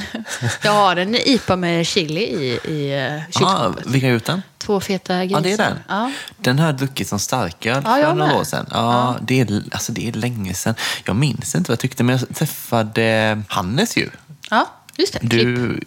Jag 0.62 0.72
har 0.72 0.96
en 0.96 1.14
IPA 1.14 1.56
med 1.56 1.86
chili 1.86 2.20
i, 2.20 2.60
i 2.72 3.06
eh, 3.06 3.14
ah, 3.16 3.20
kylskåpet. 3.38 3.86
vilka 3.86 4.06
har 4.06 4.12
gjort 4.14 4.24
den? 4.24 4.42
Två 4.58 4.80
feta 4.80 5.24
grisar. 5.24 5.36
Ja, 5.36 5.40
det 5.40 5.52
är 5.52 5.56
den. 5.56 5.78
Ja. 5.88 6.12
Den 6.38 6.58
har 6.58 6.66
jag 6.66 6.76
druckit 6.76 7.08
som 7.08 7.18
starköl 7.18 7.82
Ja, 7.86 7.94
för 7.96 8.14
några 8.14 8.34
år 8.36 8.44
sedan. 8.44 8.66
Ja, 8.70 9.16
Det, 9.22 9.40
är, 9.40 9.62
alltså, 9.72 9.92
det 9.92 10.08
är 10.08 10.12
länge 10.12 10.54
sedan. 10.54 10.74
Jag 11.04 11.16
minns 11.16 11.54
inte 11.54 11.70
vad 11.70 11.74
jag 11.74 11.80
tyckte, 11.80 12.04
men 12.04 12.18
jag 12.18 12.36
träffade 12.36 13.42
Hannes 13.48 13.96
ju. 13.96 14.10
ja, 14.50 14.70
just 14.96 15.12
det. 15.12 15.18
Du 15.22 15.80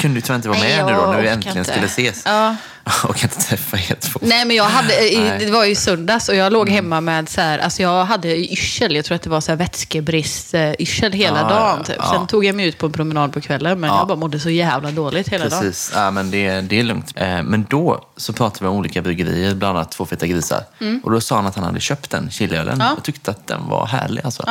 kunde 0.00 0.20
tyvärr 0.20 0.36
inte 0.36 0.48
vara 0.48 0.58
Nej, 0.58 0.76
med 0.76 0.86
nu 0.86 0.92
då, 0.92 1.12
när 1.12 1.22
vi 1.22 1.28
äntligen 1.28 1.58
inte. 1.58 1.70
skulle 1.70 1.86
ses. 1.86 2.22
Ja. 2.24 2.56
Och 3.04 3.22
inte 3.22 3.36
träffa 3.40 3.76
er 3.76 3.94
två. 4.00 4.20
Nej, 4.22 4.44
men 4.44 4.56
jag 4.56 4.64
hade, 4.64 5.12
i-. 5.12 5.16
Mm. 5.16 5.38
det 5.38 5.50
var 5.50 5.64
ju 5.64 5.74
söndags 5.74 6.28
och 6.28 6.34
jag 6.34 6.52
låg 6.52 6.68
hemma 6.68 7.00
med 7.00 7.28
så 7.28 7.40
här, 7.40 7.58
alltså 7.58 7.82
jag 7.82 8.04
hade 8.04 8.36
yrsel, 8.52 8.94
jag 8.96 9.04
tror 9.04 9.14
att 9.16 9.22
det 9.22 9.30
var 9.30 9.40
så 9.40 9.50
här 9.52 9.56
vätskebrist 9.56 10.54
eh, 10.54 10.60
hela 11.12 11.40
Ja, 11.40 11.48
dagen. 11.48 11.84
Typ. 11.84 11.96
ja. 11.98 12.10
Sen 12.12 12.26
tog 12.26 12.44
jag 12.44 12.54
mig 12.54 12.66
ut 12.66 12.78
på 12.78 12.86
en 12.86 12.92
promenad 12.92 13.32
på 13.32 13.40
kvällen, 13.40 13.80
men 13.80 13.90
Ja. 13.90 13.98
jag 13.98 14.08
bara 14.08 14.18
mådde 14.18 14.40
så 14.40 14.50
jävla 14.50 14.90
dåligt 14.90 15.28
hela 15.28 15.48
dagen. 15.48 15.60
Precis, 15.62 15.92
ja, 15.94 16.10
men 16.10 16.30
det, 16.30 16.60
det 16.60 16.80
är 16.80 16.84
lugnt. 16.84 17.12
Eh, 17.16 17.42
Men 17.42 17.66
då 17.70 18.04
så 18.16 18.32
pratade 18.32 18.64
vi 18.64 18.68
om 18.68 18.76
olika 18.76 19.02
bryggerier, 19.02 19.54
bland 19.54 19.76
annat 19.78 19.90
Två 19.92 20.06
feta 20.06 20.26
grisar. 20.26 20.64
Och 21.02 21.10
då 21.10 21.20
sa 21.20 21.36
han 21.36 21.46
att 21.46 21.54
han 21.54 21.64
hade 21.64 21.80
köpt 21.80 22.10
den 22.10 22.30
chiliölen 22.30 22.74
Mm. 22.74 22.86
Ja. 22.86 22.92
och 22.96 23.04
tyckte 23.04 23.30
att 23.30 23.46
den 23.46 23.68
var 23.68 23.86
härlig. 23.86 24.22
Alltså. 24.24 24.44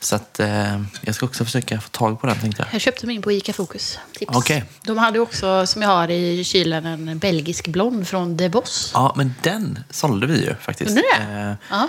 Så 0.00 0.16
att, 0.16 0.40
eh, 0.40 0.80
jag 1.00 1.14
ska 1.14 1.26
också 1.26 1.44
försöka 1.44 1.80
få 1.80 1.88
tag 1.88 2.20
på 2.20 2.26
den 2.26 2.36
tänkte 2.38 2.62
jag. 2.62 2.74
Jag 2.74 2.80
köpte 2.80 3.06
min 3.06 3.22
på 3.22 3.32
Ica 3.32 3.52
Fokus. 3.52 3.98
Tips. 4.18 4.36
Okej. 4.36 4.64
De 4.82 4.98
hade 4.98 5.20
också, 5.20 5.66
som 5.66 5.82
jag 5.82 5.88
har 5.88 6.10
i 6.10 6.44
kylen, 6.44 6.86
en 6.86 7.18
belgisk 7.18 7.68
blond 7.74 8.08
från 8.08 8.36
De 8.36 8.48
Boss. 8.48 8.90
Ja, 8.94 9.12
men 9.16 9.34
den 9.42 9.78
sålde 9.90 10.26
vi 10.26 10.44
ju 10.44 10.54
faktiskt. 10.54 10.90
Gjorde 10.90 11.02
det? 11.18 11.22
Eh, 11.32 11.54
Ja. 11.70 11.88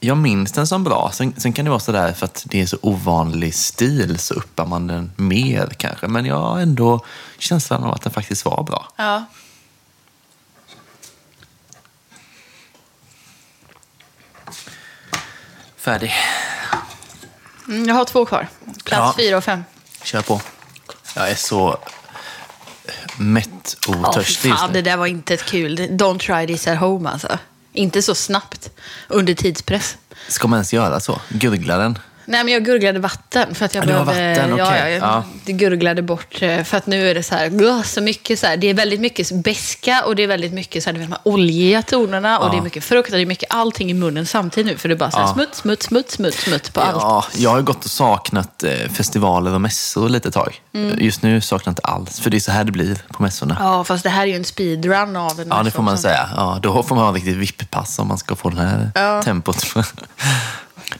Jag 0.00 0.16
minns 0.16 0.52
den 0.52 0.66
som 0.66 0.84
bra. 0.84 1.10
Sen, 1.12 1.34
sen 1.36 1.52
kan 1.52 1.64
det 1.64 1.70
vara 1.70 1.80
sådär 1.80 2.12
för 2.12 2.24
att 2.26 2.44
det 2.46 2.60
är 2.62 2.66
så 2.66 2.76
ovanlig 2.82 3.54
stil 3.54 4.18
så 4.18 4.34
uppar 4.34 4.66
man 4.66 4.86
den 4.86 5.12
mer 5.16 5.66
kanske. 5.78 6.08
Men 6.08 6.26
jag 6.26 6.38
har 6.40 6.60
ändå 6.60 7.04
känslan 7.38 7.84
av 7.84 7.94
att 7.94 8.02
den 8.02 8.12
faktiskt 8.12 8.44
var 8.44 8.62
bra. 8.62 8.88
ja. 8.96 9.24
Färdig. 15.76 16.12
Mm, 17.68 17.88
jag 17.88 17.94
har 17.94 18.04
två 18.04 18.24
kvar. 18.26 18.48
Plats 18.84 18.84
Ja. 18.90 19.14
fyra 19.18 19.36
och 19.36 19.44
fem. 19.44 19.64
Kör 20.02 20.22
på. 20.22 20.40
Jag 21.16 21.30
är 21.30 21.34
så 21.34 21.78
mätt 23.16 23.76
och 23.88 24.12
törstig 24.12 24.48
just 24.48 24.60
fan, 24.60 24.72
det 24.72 24.82
där 24.82 24.96
var 24.96 25.06
inte 25.06 25.34
ett 25.34 25.44
kul. 25.44 25.78
Don't 25.78 26.18
try 26.18 26.46
this 26.46 26.66
at 26.66 26.78
home 26.78 27.10
alltså. 27.10 27.38
Inte 27.72 28.02
så 28.02 28.14
snabbt. 28.14 28.70
Under 29.08 29.34
tidspress. 29.34 29.96
Ska 30.28 30.48
man 30.48 30.56
ens 30.56 30.72
göra 30.72 31.00
så? 31.00 31.20
Gurgla 31.28 31.78
den? 31.78 31.98
Nej, 32.26 32.44
men 32.44 32.52
jag 32.52 32.64
gurglade 32.64 32.98
vatten. 32.98 33.54
För 33.54 33.64
att 33.64 33.74
jag 33.74 33.82
var 33.82 34.04
behövde, 34.04 34.28
vatten, 34.34 34.52
okej. 34.52 34.64
ja, 34.80 34.88
jag 34.88 35.02
Ja. 35.46 35.52
gurglade 35.54 36.02
bort. 36.02 36.42
eh, 36.42 36.62
För 36.62 36.76
att 36.76 36.86
nu 36.86 37.10
är 37.10 37.14
det 37.14 37.22
så 37.22 37.34
här, 37.34 37.50
"Åh, 37.64 37.82
så 37.82 38.00
mycket 38.00 38.38
så 38.38 38.46
här. 38.46 38.56
Det 38.56 38.66
är 38.70 38.74
väldigt 38.74 39.00
mycket 39.00 39.32
beska 39.44 40.02
och 40.06 40.16
det 40.16 40.22
är 40.22 40.26
väldigt 40.26 40.52
mycket 40.52 40.82
så 40.84 40.90
här, 40.90 40.98
de 40.98 41.04
här 41.06 41.18
oljiga 41.22 41.82
tonerna. 41.82 42.38
Och 42.38 42.46
Ja. 42.46 42.50
det 42.50 42.56
är 42.56 42.62
mycket 42.62 42.84
frukt 42.84 43.10
och 43.10 43.16
det 43.16 43.22
är 43.22 43.26
mycket 43.26 43.54
allting 43.54 43.90
i 43.90 43.94
munnen 43.94 44.26
samtidigt 44.26 44.72
nu. 44.72 44.78
För 44.78 44.88
det 44.88 44.94
är 44.94 44.96
bara 44.96 45.10
så 45.10 45.16
här, 45.18 45.24
Ja. 45.26 45.34
smutt, 45.34 45.54
smutt, 45.54 45.82
smutt, 45.82 46.10
smutt, 46.10 46.34
smutt 46.34 46.72
på 46.72 46.80
allt. 46.80 46.96
Ja, 47.02 47.24
jag 47.34 47.50
har 47.50 47.60
gått 47.62 47.84
och 47.84 47.90
saknat 47.90 48.62
eh, 48.64 48.70
festivaler 48.92 49.54
och 49.54 49.60
mässor 49.60 50.08
lite 50.08 50.30
tag. 50.30 50.60
Mm. 50.74 50.98
Just 51.00 51.22
nu 51.22 51.40
saknar 51.40 51.70
jag 51.70 51.72
inte 51.72 51.82
alls, 51.82 52.20
för 52.20 52.30
det 52.30 52.36
är 52.36 52.40
så 52.40 52.52
här 52.52 52.64
det 52.64 52.72
blir 52.72 52.98
på 53.12 53.22
mässorna. 53.22 53.56
Ja, 53.60 53.84
fast 53.84 54.02
det 54.04 54.10
här 54.10 54.22
är 54.22 54.26
ju 54.26 54.36
en 54.36 54.44
speedrun 54.44 55.16
av 55.16 55.40
en 55.40 55.48
Ja, 55.50 55.62
det 55.62 55.70
får 55.70 55.82
man 55.82 55.98
säga. 55.98 56.28
Ja, 56.36 56.58
då 56.62 56.82
får 56.82 56.94
man 56.96 57.04
ha 57.04 57.12
riktigt 57.12 57.36
vipppass 57.36 57.98
om 57.98 58.08
man 58.08 58.18
ska 58.18 58.36
få 58.36 58.50
det 58.50 58.60
här 58.94 59.22
tempot. 59.22 59.66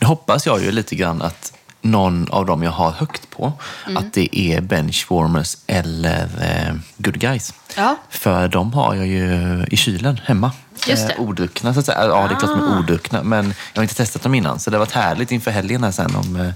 Nu 0.01 0.07
hoppas 0.07 0.47
jag 0.47 0.62
ju 0.62 0.70
lite 0.73 0.94
grann 0.97 1.23
att 1.23 1.53
någon 1.81 2.29
av 2.31 2.47
dem 2.47 2.62
jag 2.62 2.70
har 2.70 2.90
högt 2.90 3.31
på, 3.31 3.53
Mm. 3.87 3.97
att 3.97 4.12
det 4.12 4.38
är 4.38 4.61
Benchwarmers 4.61 5.57
eller 5.66 6.23
eh, 6.42 6.75
Good 6.97 7.18
Guys. 7.20 7.55
Ja. 7.77 7.97
För 8.11 8.49
de 8.49 8.73
har 8.73 8.94
jag 8.94 9.07
ju 9.07 9.64
i 9.70 9.77
kylen 9.77 10.20
hemma. 10.25 10.53
Just 10.87 11.09
det. 11.09 11.14
Ah. 11.14 11.16
Eh, 11.16 11.20
odruckna, 11.29 11.75
så 11.75 11.81
att 11.81 11.87
säga. 11.87 12.07
Ja, 12.07 12.29
det 12.29 12.35
är 12.35 12.38
klart 12.38 12.59
de 12.59 12.73
är 12.73 12.79
odruckna, 12.79 13.23
men 13.23 13.44
jag 13.73 13.79
har 13.81 13.83
inte 13.83 13.94
testat 13.94 14.23
dem 14.23 14.35
innan. 14.35 14.59
Så 14.61 14.70
det 14.70 14.77
har 14.77 14.81
varit 14.81 14.92
härligt 14.92 15.31
inför 15.31 15.51
helgen 15.51 15.85
här 15.85 15.90
sen 15.90 16.16
om, 16.16 16.37
eh, 16.40 16.53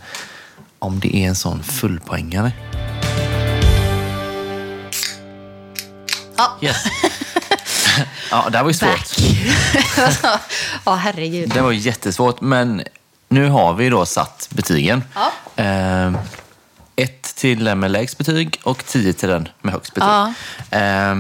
om 0.78 1.00
det 1.00 1.16
är 1.16 1.28
en 1.28 1.34
sån 1.36 1.62
fullpoängare. 1.62 2.52
Ja. 6.36 6.56
Yes. 6.60 6.76
ja, 8.30 8.48
det 8.50 8.56
här 8.58 8.64
var 8.64 8.70
ju 8.70 8.74
svårt. 8.74 9.16
Ja, 10.84 10.94
herregud. 10.94 11.50
Det 11.54 11.60
var 11.60 11.72
jättesvårt, 11.72 12.40
men 12.40 12.82
nu 13.28 13.48
har 13.48 13.74
vi 13.74 13.88
då 13.88 14.06
satt 14.06 14.48
betygen. 14.50 15.04
Ja. 15.14 15.32
Eh, 15.64 16.12
ett 16.96 17.22
till 17.36 17.64
den 17.64 17.80
med 17.80 17.90
lägst 17.90 18.18
betyg 18.18 18.60
och 18.62 18.84
tio 18.86 19.12
till 19.12 19.28
den 19.28 19.48
med 19.60 19.72
högst 19.74 19.94
betyg. 19.94 20.08
Ja. 20.08 20.32
Eh, 20.78 21.14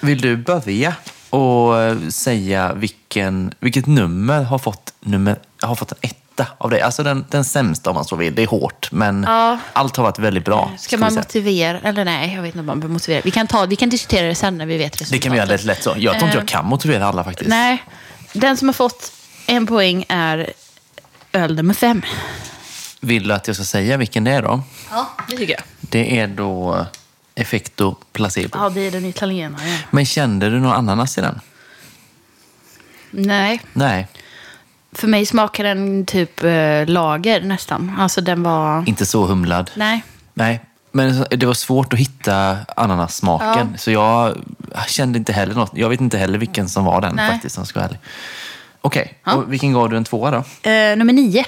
vill 0.00 0.20
du 0.20 0.36
börja 0.36 0.94
och 1.30 1.74
säga 2.12 2.72
vilken, 2.72 3.54
vilket 3.60 3.86
nummer 3.86 4.42
har 4.42 4.58
fått, 4.58 4.92
nummer, 5.00 5.36
har 5.60 5.74
fått 5.74 5.92
en 5.92 5.98
etta 6.02 6.46
av 6.58 6.70
dig? 6.70 6.80
Alltså 6.80 7.02
den, 7.02 7.24
den 7.30 7.44
sämsta 7.44 7.90
om 7.90 7.94
man 7.96 8.04
så 8.04 8.16
vill. 8.16 8.34
Det 8.34 8.42
är 8.42 8.46
hårt, 8.46 8.88
men 8.92 9.24
Ja. 9.28 9.58
allt 9.72 9.96
har 9.96 10.04
varit 10.04 10.18
väldigt 10.18 10.44
bra. 10.44 10.70
Ska 10.78 10.96
vi 10.96 11.00
man 11.00 11.14
motivera? 11.14 11.78
Eller 11.80 12.04
nej, 12.04 12.34
jag 12.34 12.42
vet 12.42 12.48
inte 12.48 12.60
om 12.60 12.66
man 12.66 12.80
behöver 12.80 12.92
motivera. 12.92 13.20
Vi 13.24 13.30
kan, 13.30 13.46
ta, 13.46 13.66
vi 13.66 13.76
kan 13.76 13.88
diskutera 13.88 14.26
det 14.26 14.34
sen 14.34 14.58
när 14.58 14.66
vi 14.66 14.76
vet 14.78 14.92
resultatet. 15.00 15.12
Det 15.12 15.18
kan 15.24 15.32
vi 15.32 15.38
göra 15.38 15.48
lite 15.48 15.66
lätt 15.66 15.82
så. 15.82 15.94
Jag 15.96 16.14
tror 16.14 16.24
inte 16.24 16.36
jag 16.38 16.42
Eh, 16.42 16.46
kan 16.46 16.64
motivera 16.66 17.06
alla 17.06 17.24
faktiskt. 17.24 17.50
Nej, 17.50 17.82
den 18.32 18.56
som 18.56 18.68
har 18.68 18.72
fått 18.72 19.12
en 19.46 19.66
poäng 19.66 20.04
är 20.08 20.52
öl 21.36 21.56
nummer 21.56 21.74
fem. 21.74 22.02
Vill 23.00 23.28
du 23.28 23.34
att 23.34 23.46
jag 23.46 23.56
ska 23.56 23.64
säga 23.64 23.96
vilken 23.96 24.24
det 24.24 24.30
är 24.30 24.42
då? 24.42 24.62
Ja, 24.90 25.10
det 25.28 25.36
tycker 25.36 25.52
jag. 25.52 25.62
Det 25.80 26.20
är 26.20 26.26
då 26.26 26.86
Effecto 27.34 27.96
Placebo. 28.12 28.58
Ja, 28.58 28.70
det 28.70 28.80
är 28.80 28.90
den 28.90 29.04
italienaren. 29.04 29.78
Men 29.90 30.06
kände 30.06 30.50
du 30.50 30.60
någon 30.60 30.72
ananas 30.72 31.18
i 31.18 31.20
den? 31.20 31.40
Nej, 33.10 33.60
Nej, 33.72 34.08
för 34.92 35.08
mig 35.08 35.26
smakar 35.26 35.64
den 35.64 36.06
typ 36.06 36.44
eh, 36.44 36.86
lager 36.86 37.40
nästan. 37.40 37.96
Alltså 37.98 38.20
den 38.20 38.42
var... 38.42 38.88
inte 38.88 39.06
så 39.06 39.26
humlad. 39.26 39.70
Nej. 39.74 40.04
Nej, 40.34 40.60
men 40.92 41.26
det 41.30 41.46
var 41.46 41.54
svårt 41.54 41.92
att 41.92 41.98
hitta 41.98 42.56
ananassmaken. 42.76 43.78
Så 43.78 43.90
jag 43.90 44.36
kände 44.88 45.18
inte 45.18 45.32
heller 45.32 45.54
något. 45.54 45.70
Jag 45.74 45.88
vet 45.88 46.00
inte 46.00 46.18
heller 46.18 46.38
vilken 46.38 46.68
som 46.68 46.84
var 46.84 47.00
den 47.00 47.16
Nej. 47.16 47.30
faktiskt, 47.30 47.56
om 47.56 47.60
jag 47.60 47.68
ska 47.68 47.78
vara 47.80 47.88
ärlig. 47.88 48.00
Okej, 48.86 49.14
Ja. 49.24 49.32
och 49.34 49.52
vilken 49.52 49.72
gav 49.72 49.90
du 49.90 49.96
en 49.96 50.04
tvåa 50.04 50.30
då? 50.30 50.70
Eh, 50.70 50.96
nummer 50.96 51.12
nio. 51.12 51.44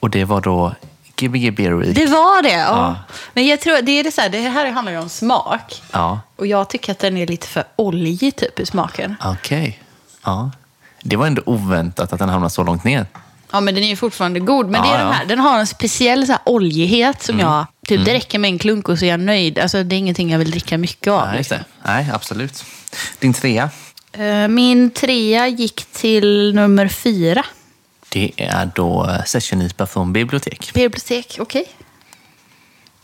Och 0.00 0.10
det 0.10 0.24
var 0.24 0.40
då 0.40 0.74
Gbg 1.16 1.54
Beer 1.54 1.72
Week. 1.72 1.94
Det 1.96 2.06
var 2.06 2.42
det, 2.42 2.52
ja. 2.52 2.96
Men 3.34 3.46
jag 3.46 3.60
tror, 3.60 3.82
det 3.82 3.92
är 3.92 4.04
det 4.04 4.12
så 4.12 4.20
här, 4.20 4.28
det 4.28 4.38
här 4.40 4.70
handlar 4.70 4.92
ju 4.92 4.98
om 4.98 5.08
smak. 5.08 5.82
Ja, 5.92 6.20
Och 6.36 6.46
jag 6.46 6.68
tycker 6.68 6.92
att 6.92 6.98
den 6.98 7.16
är 7.16 7.26
lite 7.26 7.46
för 7.46 7.64
oljig 7.76 8.36
typ 8.36 8.60
i 8.60 8.66
smaken. 8.66 9.16
okej. 9.24 9.82
Ja. 10.24 10.50
Det 11.02 11.16
var 11.16 11.26
ändå 11.26 11.42
oväntat 11.46 12.12
att 12.12 12.18
den 12.18 12.28
hamnade 12.28 12.50
så 12.50 12.64
långt 12.64 12.84
ner. 12.84 13.06
Ja, 13.50 13.60
men 13.60 13.74
den 13.74 13.84
är 13.84 13.88
ju 13.88 13.96
fortfarande 13.96 14.40
god. 14.40 14.66
Men 14.70 14.84
Ja, 14.84 14.88
det 14.90 14.94
är 14.94 14.98
den 14.98 15.06
ja. 15.06 15.12
här. 15.12 15.24
Den 15.26 15.38
har 15.38 15.58
en 15.58 15.66
speciell 15.66 16.26
så 16.26 16.32
här, 16.32 16.40
oljighet 16.46 17.22
som 17.22 17.38
jag... 17.40 17.66
Typ, 17.86 18.04
Det 18.04 18.12
räcker 18.14 18.38
med 18.38 18.48
en 18.48 18.58
klunk 18.58 18.88
och 18.88 18.98
så 18.98 19.04
är 19.04 19.08
jag 19.08 19.20
nöjd. 19.20 19.58
Alltså, 19.58 19.82
det 19.82 19.94
är 19.96 19.98
ingenting 19.98 20.30
jag 20.30 20.38
vill 20.38 20.50
dricka 20.50 20.78
mycket 20.78 21.10
av. 21.12 21.26
Nej, 21.26 21.36
liksom. 21.38 21.58
Nej, 21.82 22.10
absolut. 22.14 22.64
Din 23.18 23.32
trea? 23.34 23.70
Eh, 24.12 24.48
Min 24.48 24.90
trea 24.90 25.48
gick 25.48 25.84
till 25.92 26.54
nummer 26.54 26.88
fyra. 26.88 27.44
Det 28.08 28.30
är 28.36 28.70
då 28.74 29.06
eh, 29.10 29.24
Session 29.24 29.62
IPA 29.62 29.86
från 29.86 30.12
bibliotek. 30.12 30.70
Bibliotek, 30.74 31.36
okej. 31.40 31.64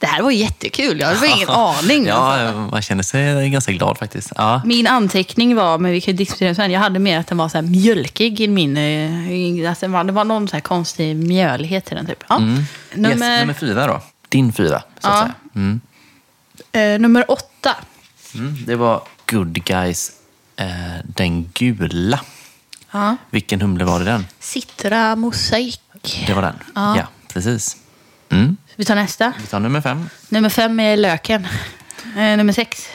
Det 0.01 0.07
här 0.07 0.23
var 0.23 0.31
jättekul. 0.31 1.01
Jag 1.01 1.07
hade 1.09 1.27
ingen 1.27 1.49
aning. 1.49 2.07
Ja, 2.07 2.53
man 2.71 2.83
känner 2.83 3.03
sig 3.03 3.51
ganska 3.51 3.73
glad 3.73 3.99
faktiskt. 3.99 4.33
Ja. 4.37 4.63
Min 4.65 4.87
anteckning 4.87 5.57
var, 5.57 5.79
men 5.79 5.91
vi 5.93 6.01
kan 6.01 6.17
diskutera 6.17 6.55
sen, 6.55 6.71
jag 6.71 6.81
hade 6.81 6.99
mer 6.99 7.19
att 7.19 7.27
den 7.27 7.39
var 7.39 7.49
så 7.49 7.63
mjölkig 7.63 8.41
i 8.41 8.49
min... 8.49 8.77
eh, 8.77 9.69
Alltså 9.71 9.87
det, 10.05 10.13
var, 10.13 10.25
någon 10.25 10.49
så 10.49 10.57
här 10.57 10.61
konstig 10.61 11.17
mjölighet 11.17 11.93
i 11.93 11.95
den 11.95 12.07
typ. 12.07 12.25
Ja. 12.29 12.37
Mm. 12.37 12.63
Nummer, 12.95 13.11
Yes, 13.31 13.41
nummer 13.41 13.55
fyra 13.55 13.87
då. 13.87 14.01
Din 14.29 14.53
fyra, 14.53 14.83
så 15.01 15.09
att 15.09 15.15
Ja. 15.15 15.21
säga. 15.21 15.35
Mm. 15.55 15.81
eh, 16.73 17.01
nummer 17.01 17.31
åtta. 17.31 17.77
Mm. 18.35 18.57
Det 18.67 18.77
var 18.77 19.03
Good 19.31 19.65
Guys, 19.65 20.13
eh, 20.59 20.67
den 21.05 21.51
gula. 21.55 22.21
Ja. 22.91 23.17
Vilken 23.31 23.61
humle 23.61 23.85
var 23.85 23.99
det 23.99 24.05
den? 24.05 24.27
Citra 24.41 25.17
mosaik. 25.17 26.25
Det 26.27 26.35
var 26.35 26.43
den. 26.43 26.59
Ja. 26.75 26.97
Ja, 26.97 27.07
precis. 27.33 27.77
Mm. 28.29 28.57
Vi 28.77 28.85
tar 28.85 28.95
nästa. 28.95 29.33
Vi 29.41 29.47
tar 29.47 29.61
nummer 29.61 29.81
fem. 29.81 30.09
Nummer 30.29 30.49
fem 30.49 30.81
är 30.81 30.97
löken. 30.97 31.47
Eh, 32.17 32.37
nummer 32.37 32.53
sex. 32.53 32.89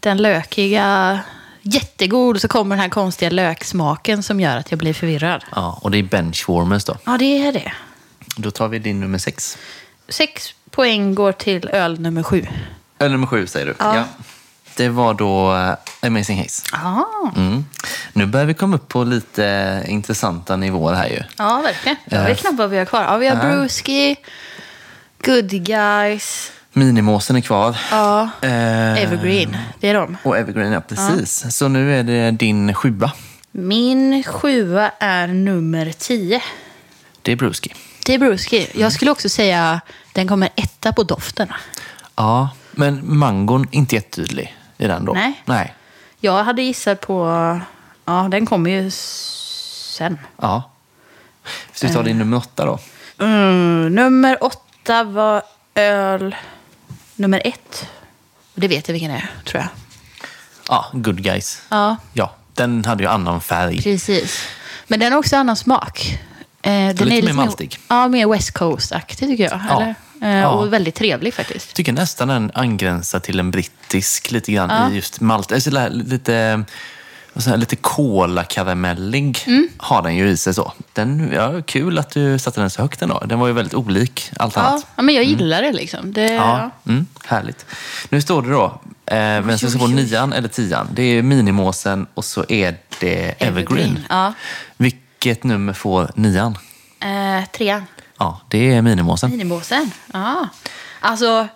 Den 0.00 0.16
lökiga, 0.22 1.20
jättegod, 1.62 2.40
så 2.40 2.48
kommer 2.48 2.76
den 2.76 2.82
här 2.82 2.88
konstiga 2.88 3.30
löksmaken 3.30 4.22
som 4.22 4.40
gör 4.40 4.56
att 4.56 4.70
jag 4.70 4.78
blir 4.78 4.94
förvirrad. 4.94 5.44
Ja, 5.54 5.78
och 5.82 5.90
det 5.90 5.98
är 5.98 6.02
Benchwarmers 6.02 6.84
då. 6.84 6.96
Ja, 7.04 7.18
det 7.18 7.46
är 7.46 7.52
det. 7.52 7.72
Då 8.36 8.50
tar 8.50 8.68
vi 8.68 8.78
din 8.78 9.00
nummer 9.00 9.18
sex. 9.18 9.58
Sex 10.08 10.54
poäng 10.70 11.14
går 11.14 11.32
till 11.32 11.68
öl 11.68 12.00
nummer 12.00 12.22
sju. 12.22 12.46
Eller 12.98 13.10
nummer 13.10 13.26
sju 13.26 13.46
säger 13.46 13.66
du. 13.66 13.74
Ja. 13.78 14.04
Det 14.80 14.88
var 14.88 15.14
då 15.14 15.54
eh, 15.56 15.74
Amazing 16.08 16.38
Haze. 16.42 16.62
Ja, 16.72 17.06
Mm. 17.36 17.64
Nu 18.12 18.26
börjar 18.26 18.46
vi 18.46 18.54
komma 18.54 18.76
upp 18.76 18.88
på 18.88 19.04
lite 19.04 19.82
intressanta 19.88 20.56
nivåer 20.56 20.94
här 20.94 21.08
ju. 21.08 21.22
ja 21.38 21.60
verkligen. 21.64 21.96
Jag 22.04 22.20
Eh. 22.20 22.26
vet 22.26 22.40
knappt 22.40 22.58
vad 22.58 22.70
vi 22.70 22.78
har 22.78 22.84
kvar. 22.84 23.02
Ja, 23.02 23.16
vi 23.16 23.28
har 23.28 23.36
Ja. 23.36 23.42
Brewski, 23.42 24.16
Good 25.24 25.50
Guys, 25.64 26.52
Minimåsen 26.72 27.36
är 27.36 27.40
kvar. 27.40 27.76
ja, 27.90 28.28
Eh, 28.40 29.02
Evergreen. 29.02 29.56
Det 29.80 29.88
är 29.88 29.94
de. 29.94 30.16
Och 30.22 30.36
Evergreen, 30.38 30.72
ja 30.72 30.80
precis. 30.80 31.56
Så 31.56 31.68
nu 31.68 31.98
är 31.98 32.02
det 32.02 32.30
din 32.30 32.74
sjua. 32.74 33.12
Min 33.50 34.22
sjua 34.24 34.90
är 34.98 35.26
nummer 35.26 35.92
tio. 35.98 36.42
Det 37.22 37.32
är 37.32 37.36
Bruski. 37.36 37.74
Det 38.06 38.14
är 38.14 38.18
Brewski. 38.18 38.66
Jag 38.74 38.92
skulle 38.92 39.10
också 39.10 39.28
säga 39.28 39.80
den 40.12 40.28
kommer 40.28 40.48
etta 40.56 40.92
på 40.92 41.02
doften. 41.02 41.48
Ja, 42.16 42.48
men 42.72 43.00
mangon 43.18 43.66
inte 43.70 43.94
jättetydlig 43.94 44.56
i 44.80 44.86
den 44.86 45.04
då. 45.04 45.12
Nej. 45.12 45.42
Nej. 45.44 45.74
Jag 46.20 46.44
hade 46.44 46.62
gissat 46.62 47.00
på... 47.00 47.24
Ja, 48.04 48.28
den 48.30 48.46
kommer 48.46 48.70
ju 48.70 48.90
sen. 48.90 50.18
Ja. 50.36 50.62
Så 51.72 51.86
vi 51.86 51.92
tar 51.94 52.02
din 52.02 52.18
nummer 52.18 52.36
åtta 52.36 52.64
då. 52.66 52.78
Mm, 53.24 53.94
nummer 53.94 54.44
åtta 54.44 55.04
var 55.04 55.42
öl 55.74 56.36
nummer 57.16 57.42
ett. 57.44 57.86
Och 58.54 58.60
det 58.60 58.68
vet 58.68 58.88
jag 58.88 58.92
vilken 58.92 59.10
det 59.10 59.16
är, 59.16 59.30
tror 59.44 59.60
jag. 59.62 59.68
Ja, 60.68 60.86
Good 60.92 61.22
Guys. 61.22 61.62
Ja, 61.68 61.96
Ja, 62.12 62.34
den 62.54 62.84
hade 62.84 63.02
ju 63.02 63.08
annan 63.08 63.40
färg. 63.40 63.82
precis. 63.82 64.44
Men 64.86 65.00
den 65.00 65.12
har 65.12 65.18
också 65.18 65.36
annan 65.36 65.56
smak. 65.56 66.18
Eh, 66.62 66.70
den 66.72 66.96
Lite 66.96 67.16
är 67.18 67.22
mer 67.22 67.32
maltig. 67.32 67.78
Ja, 67.88 68.08
mer 68.08 68.26
West 68.28 68.50
Coast-aktig 68.50 69.28
tycker 69.28 69.44
jag. 69.44 69.60
Ja. 69.68 69.82
Eller? 69.82 69.94
Eh, 70.22 70.28
Ja. 70.38 70.48
Och 70.48 70.72
väldigt 70.72 70.94
trevlig 70.94 71.34
faktiskt. 71.34 71.66
Jag 71.68 71.74
tycker 71.74 71.92
nästan 71.92 72.28
den 72.28 72.50
angränsar 72.54 73.20
till 73.20 73.40
en 73.40 73.50
brittisk 73.50 74.30
lite 74.30 74.52
grann 74.52 74.70
Ja. 74.70 74.90
i 74.90 74.94
just 74.96 75.20
malt. 75.20 75.52
Alltså, 75.52 75.70
lite, 75.90 76.64
lite, 77.56 77.76
kolakaramellig 77.76 79.38
Mm. 79.46 79.68
har 79.76 80.02
den 80.02 80.16
ju 80.16 80.28
i 80.28 80.36
sig 80.36 80.54
så. 80.54 80.72
Den, 80.92 81.30
ja, 81.34 81.62
kul 81.62 81.98
att 81.98 82.10
du 82.10 82.38
satte 82.38 82.60
den 82.60 82.70
så 82.70 82.82
högt 82.82 83.02
ändå. 83.02 83.22
Den 83.26 83.38
var 83.38 83.46
ju 83.46 83.52
väldigt 83.52 83.74
olik 83.74 84.30
allt 84.36 84.56
Ja, 84.56 84.62
annat. 84.62 84.86
ja, 84.96 85.02
men 85.02 85.14
jag 85.14 85.24
gillar 85.24 85.62
det 85.62 85.72
liksom. 85.72 86.12
Det, 86.12 86.32
Ja, 86.32 86.70
mm, 86.86 87.06
härligt. 87.24 87.66
Nu 88.08 88.20
står 88.20 88.42
det 88.42 88.50
då, 88.50 88.64
eh, 89.06 89.16
vem 89.16 89.58
ska 89.58 89.68
stå 89.68 89.78
på 89.78 89.84
oj. 89.84 89.92
nian 89.94 90.32
eller 90.32 90.48
tian? 90.48 90.88
Det 90.92 91.02
är 91.02 91.22
minimåsen 91.22 92.06
och 92.14 92.24
så 92.24 92.44
är 92.48 92.76
det 93.00 93.14
Evergreen. 93.38 93.48
Evergreen, 93.48 93.98
ja. 94.08 94.32
Vilket 94.76 95.44
nummer 95.44 95.72
får 95.72 96.10
nian? 96.14 96.58
Eh, 97.00 97.44
trean. 97.52 97.84
Ja, 98.20 98.40
det 98.48 98.72
är 98.74 98.82
minimåsen. 98.82 99.30
Minimåsen. 99.30 99.90
Ja. 100.12 100.48
Alltså, 101.00 101.48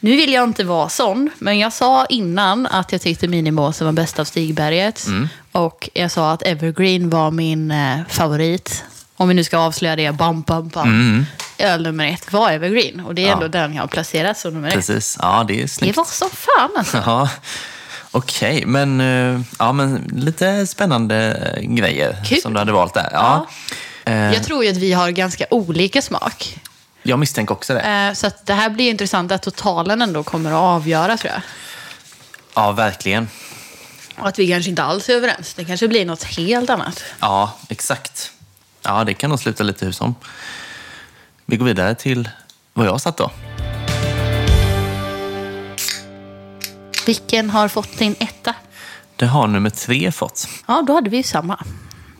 nu 0.00 0.10
vill 0.16 0.32
jag 0.32 0.44
inte 0.44 0.64
vara 0.64 0.88
sån, 0.88 1.30
men 1.38 1.58
jag 1.58 1.72
sa 1.72 2.06
innan 2.06 2.66
att 2.66 2.92
jag 2.92 3.00
tyckte 3.00 3.28
Minimåsen 3.28 3.84
var 3.86 3.92
bäst 3.92 4.18
av 4.18 4.24
Stigberget. 4.24 5.06
Mm. 5.06 5.28
Och 5.52 5.88
jag 5.94 6.10
sa 6.10 6.32
att 6.32 6.42
Evergreen 6.42 7.10
var 7.10 7.30
min 7.30 7.70
eh, 7.70 7.98
favorit. 8.08 8.84
Om 9.16 9.28
vi 9.28 9.34
nu 9.34 9.44
ska 9.44 9.58
avslöja 9.58 9.96
det, 9.96 10.12
bam, 10.12 10.42
bam, 10.42 10.68
bam. 10.68 11.26
Öl 11.58 11.82
nummer 11.82 12.06
ett 12.06 12.32
var 12.32 12.50
Evergreen. 12.50 13.00
Och 13.00 13.14
det 13.14 13.22
är 13.22 13.26
Mm. 13.26 13.38
Ja. 13.40 13.44
ändå 13.46 13.58
den 13.58 13.74
jag 13.74 13.82
har 13.82 13.88
placerat 13.88 14.38
som 14.38 14.54
nummer 14.54 14.68
ett. 14.68 14.74
Precis, 14.74 15.16
ja 15.20 15.44
det 15.48 15.54
är 15.58 15.62
Det 15.62 15.68
snyggt. 15.68 15.96
var 15.96 16.04
som 16.04 16.30
fan 16.30 16.70
alltså. 16.76 16.96
Ja, 17.06 17.28
okej. 18.10 18.62
Men, 18.66 19.00
eh, 19.00 19.40
ja, 19.58 19.72
men 19.72 20.10
lite 20.16 20.66
spännande 20.66 21.36
grejer 21.62 22.16
Kul. 22.26 22.40
som 22.40 22.52
du 22.52 22.58
hade 22.58 22.72
valt 22.72 22.94
där. 22.94 23.08
Ja. 23.12 23.34
Eh, 23.36 23.42
Jag 24.04 24.42
tror 24.44 24.64
ju 24.64 24.70
att 24.70 24.76
vi 24.76 24.92
har 24.92 25.10
ganska 25.10 25.46
olika 25.50 26.02
smak. 26.02 26.58
jag 27.02 27.18
misstänker 27.18 27.54
också 27.54 27.74
det. 27.74 27.80
Eh, 27.80 28.12
Så 28.14 28.30
det 28.44 28.54
här 28.54 28.70
blir 28.70 28.90
intressant 28.90 29.32
att 29.32 29.42
totalen 29.42 30.02
ändå 30.02 30.22
kommer 30.22 30.50
att 30.50 30.56
avgöra 30.56 31.16
tror 31.16 31.32
jag. 31.32 31.42
Ja, 32.54 32.72
verkligen. 32.72 33.28
Och 34.18 34.28
att 34.28 34.38
vi 34.38 34.48
kanske 34.48 34.70
inte 34.70 34.82
alls 34.82 35.08
är 35.08 35.12
överens. 35.14 35.54
Det 35.54 35.64
kanske 35.64 35.88
blir 35.88 36.06
något 36.06 36.22
helt 36.24 36.70
annat. 36.70 37.04
Ja, 37.20 37.52
exakt. 37.68 38.32
Ja, 38.82 39.04
det 39.04 39.14
kan 39.14 39.30
nog 39.30 39.38
sluta 39.40 39.62
lite 39.64 39.84
hur 39.84 39.92
som. 39.92 40.14
Vi 41.46 41.56
går 41.56 41.66
vidare 41.66 41.94
till 41.94 42.28
vad 42.72 42.86
jag 42.86 43.00
satt 43.00 43.16
då. 43.16 43.30
Vilken 47.06 47.50
har 47.50 47.68
fått 47.68 47.98
din 47.98 48.16
etta? 48.20 48.54
Det 49.16 49.26
har 49.26 49.46
nummer 49.46 49.70
tre 49.70 50.12
fått. 50.12 50.48
Ja, 50.66 50.84
då 50.86 50.94
hade 50.94 51.10
vi 51.10 51.16
ju 51.16 51.22
samma. 51.22 51.64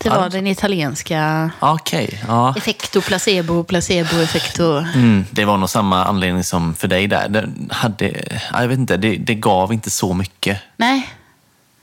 Det 0.02 0.10
var 0.10 0.30
den 0.30 0.46
italienska 0.46 1.50
Okej, 1.60 2.20
ja. 2.28 2.54
effekto 2.56 3.00
placebo, 3.00 3.64
placebo 3.64 4.16
effekto. 4.20 4.76
Mm, 4.94 5.24
det 5.30 5.44
var 5.44 5.56
nog 5.56 5.70
samma 5.70 6.04
anledning 6.04 6.44
som 6.44 6.74
för 6.74 6.88
dig 6.88 7.06
där. 7.06 7.28
Det, 7.28 7.48
hade, 7.70 8.06
ja, 8.52 8.60
jag 8.60 8.68
vet 8.68 8.78
inte, 8.78 8.96
det, 8.96 9.16
det 9.16 9.34
gav 9.34 9.72
inte 9.72 9.90
så 9.90 10.14
mycket. 10.14 10.58
Nej, 10.76 11.08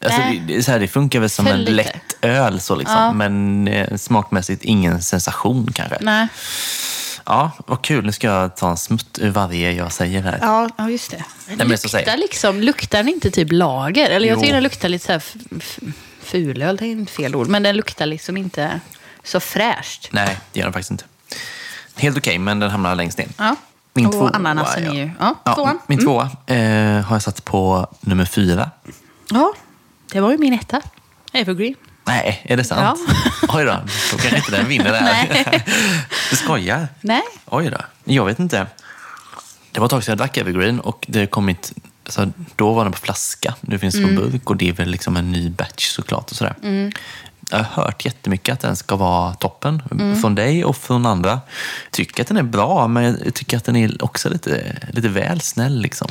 Alltså, 0.04 0.20
Nej. 0.20 0.44
det, 0.48 0.64
så 0.64 0.72
här, 0.72 0.80
det 0.80 0.88
funkar 0.88 1.20
väl 1.20 1.30
som 1.30 1.46
Föll 1.46 1.54
en 1.54 1.60
lite. 1.60 1.72
lätt 1.74 2.16
öl, 2.22 2.60
så 2.60 2.76
liksom. 2.76 2.96
Ja. 2.98 3.14
men 3.14 3.68
eh, 3.68 3.98
smakmässigt 3.98 4.64
ingen 4.64 5.02
sensation 5.02 5.72
kanske. 5.76 5.98
nej. 6.02 6.28
Ja, 7.26 7.52
vad 7.68 7.82
kul. 7.82 8.06
Nu 8.06 8.12
ska 8.12 8.28
jag 8.28 8.56
ta 8.56 8.70
en 8.70 8.78
smutt 8.78 9.20
ur 9.22 9.30
varje 9.30 9.72
jag 9.72 9.92
säger 9.92 10.22
här. 10.22 10.40
Ja, 10.42 10.70
ja 10.78 10.90
just 10.90 11.12
det. 11.12 11.24
Den 11.56 11.68
luktar 11.68 12.18
liksom, 12.18 12.60
luktar 12.62 12.98
den 12.98 13.08
inte 13.10 13.32
typ 13.32 13.48
lager? 13.52 14.10
Eller 14.10 14.28
jag 14.28 14.36
Jo. 14.36 14.42
tycker 14.42 14.54
den 14.54 14.64
luktar 14.64 14.90
lite 14.90 15.06
så 15.06 15.12
här 15.12 15.22
fulöl, 16.32 16.78
det 16.78 16.86
är 16.86 17.06
fel 17.06 17.36
ord. 17.36 17.48
Men 17.48 17.64
den 17.64 17.76
luktar 17.78 18.06
liksom 18.06 18.38
inte 18.38 18.80
så 19.24 19.40
fräscht. 19.40 20.08
Nej, 20.12 20.38
det 20.52 20.60
gör 20.60 20.66
den 20.66 20.74
faktiskt 20.74 20.92
inte. 20.92 21.04
Helt 21.96 22.18
okej, 22.18 22.40
men 22.40 22.60
den 22.60 22.70
hamnar 22.70 22.96
längst 22.96 23.18
ner. 23.18 23.28
Ja. 23.38 23.56
Min 23.94 24.06
och 24.06 24.12
tvåa, 24.12 24.30
ananasen 24.30 24.84
ja. 24.86 24.92
är 24.92 24.96
ju... 24.96 25.12
Ja, 25.20 25.36
Ja, 25.46 25.56
tvåan. 25.56 25.80
min 25.88 26.00
Mm. 26.00 26.06
tvåa 26.12 26.24
eh, 26.56 27.06
har 27.06 27.16
jag 27.16 27.22
satt 27.22 27.46
på 27.46 27.88
nummer 28.02 28.26
fyra. 28.26 28.72
Ja, 29.32 29.54
det 30.12 30.20
var 30.20 30.32
ju 30.32 30.38
min 30.38 30.54
etta. 30.54 30.82
Evergreen. 31.34 31.76
Nej, 32.06 32.42
är 32.46 32.58
det 32.58 32.64
sant? 32.64 33.00
Oj 33.50 33.64
då, 33.66 33.72
då 34.12 34.18
kanske 34.18 34.36
inte 34.38 34.52
den 34.52 34.68
vinner 34.68 34.92
där. 34.92 35.02
Nej. 35.02 35.64
Du 36.30 36.36
skojar? 36.36 36.88
Nej. 37.02 37.22
Oj 37.46 37.70
då. 37.70 37.78
Jag 38.04 38.26
vet 38.26 38.40
inte. 38.40 38.68
Det 39.72 39.80
var 39.80 39.86
ett 39.86 39.90
tag 39.92 40.04
sedan 40.04 40.12
jag 40.12 40.18
drack 40.18 40.38
Evergreen 40.38 40.80
och 40.80 41.06
det 41.08 41.28
kommit, 41.28 41.74
alltså, 42.18 42.32
då 42.55 42.74
var 42.74 42.84
den 42.84 42.93
på 42.93 42.99
flaska. 42.99 43.55
Nu 43.62 43.80
finns 43.80 43.95
Mm. 43.95 44.16
på 44.16 44.22
burk 44.22 44.49
och 44.49 44.57
det 44.57 44.70
är 44.70 44.74
väl 44.74 44.89
liksom 44.89 45.18
en 45.18 45.32
ny 45.32 45.49
batch 45.49 45.88
såklart. 45.89 46.32
Och 46.32 46.38
sådär. 46.38 46.55
Jag 47.51 47.57
har 47.57 47.84
hört 47.84 48.05
jättemycket 48.05 48.53
att 48.53 48.60
den 48.60 48.76
ska 48.76 48.95
vara 48.95 49.34
toppen. 49.34 49.82
Mm. 49.91 50.22
Från 50.22 50.36
dig 50.36 50.66
och 50.66 50.78
från 50.78 51.05
andra. 51.05 51.39
Tycker 51.91 52.22
att 52.24 52.28
den 52.28 52.38
är 52.38 52.43
bra, 52.43 52.88
men 52.88 53.03
jag 53.26 53.34
tycker 53.34 53.57
att 53.57 53.66
den 53.66 53.76
är 53.76 54.03
också 54.03 54.30
lite, 54.30 54.76
lite 54.91 55.10
väl 55.10 55.41
snäll. 55.41 55.82
Liksom. 55.82 56.07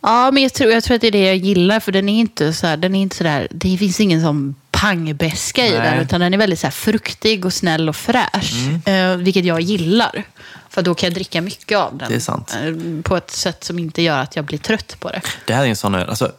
Ja, 0.00 0.30
men 0.30 0.42
jag 0.42 0.54
tror, 0.54 0.70
jag 0.72 0.84
tror 0.84 0.94
att 0.94 1.00
det 1.00 1.06
är 1.06 1.12
det 1.12 1.26
jag 1.26 1.36
gillar. 1.36 1.80
För 1.80 1.92
den 1.92 2.08
är 2.08 2.20
inte 2.20 2.52
så 2.52 2.66
här, 2.66 2.76
den 2.76 2.94
är 2.94 3.02
inte 3.02 3.16
så 3.16 3.24
där, 3.24 3.48
det 3.50 3.76
finns 3.78 4.00
ingen 4.00 4.22
sån 4.22 4.54
pangbäska 4.82 5.66
i 5.66 5.70
den. 5.70 5.98
Utan 5.98 6.20
den 6.20 6.34
är 6.34 6.38
väldigt 6.38 6.60
så 6.60 6.70
fruktig 6.70 7.44
och 7.44 7.52
snäll 7.52 7.88
och 7.88 7.96
fräsch. 7.96 8.52
Eh, 8.88 9.16
vilket 9.16 9.44
jag 9.44 9.60
gillar. 9.60 10.24
För 10.70 10.82
då 10.82 10.94
kan 10.94 11.06
jag 11.06 11.14
dricka 11.14 11.40
mycket 11.40 11.78
av 11.78 11.96
den. 11.98 12.08
Det 12.10 12.14
är 12.16 12.20
sant. 12.20 12.56
eh, 12.62 13.02
På 13.02 13.16
ett 13.16 13.30
sätt 13.30 13.64
som 13.64 13.78
inte 13.78 14.02
gör 14.02 14.18
att 14.18 14.36
jag 14.36 14.44
blir 14.44 14.58
trött 14.58 14.96
på 15.00 15.08
det. 15.10 15.20
Det 15.46 15.54
här 15.54 15.64
är 15.64 15.68
en 15.68 15.76
sån 15.76 15.94
öl. 15.94 16.08
Alltså, 16.08 16.32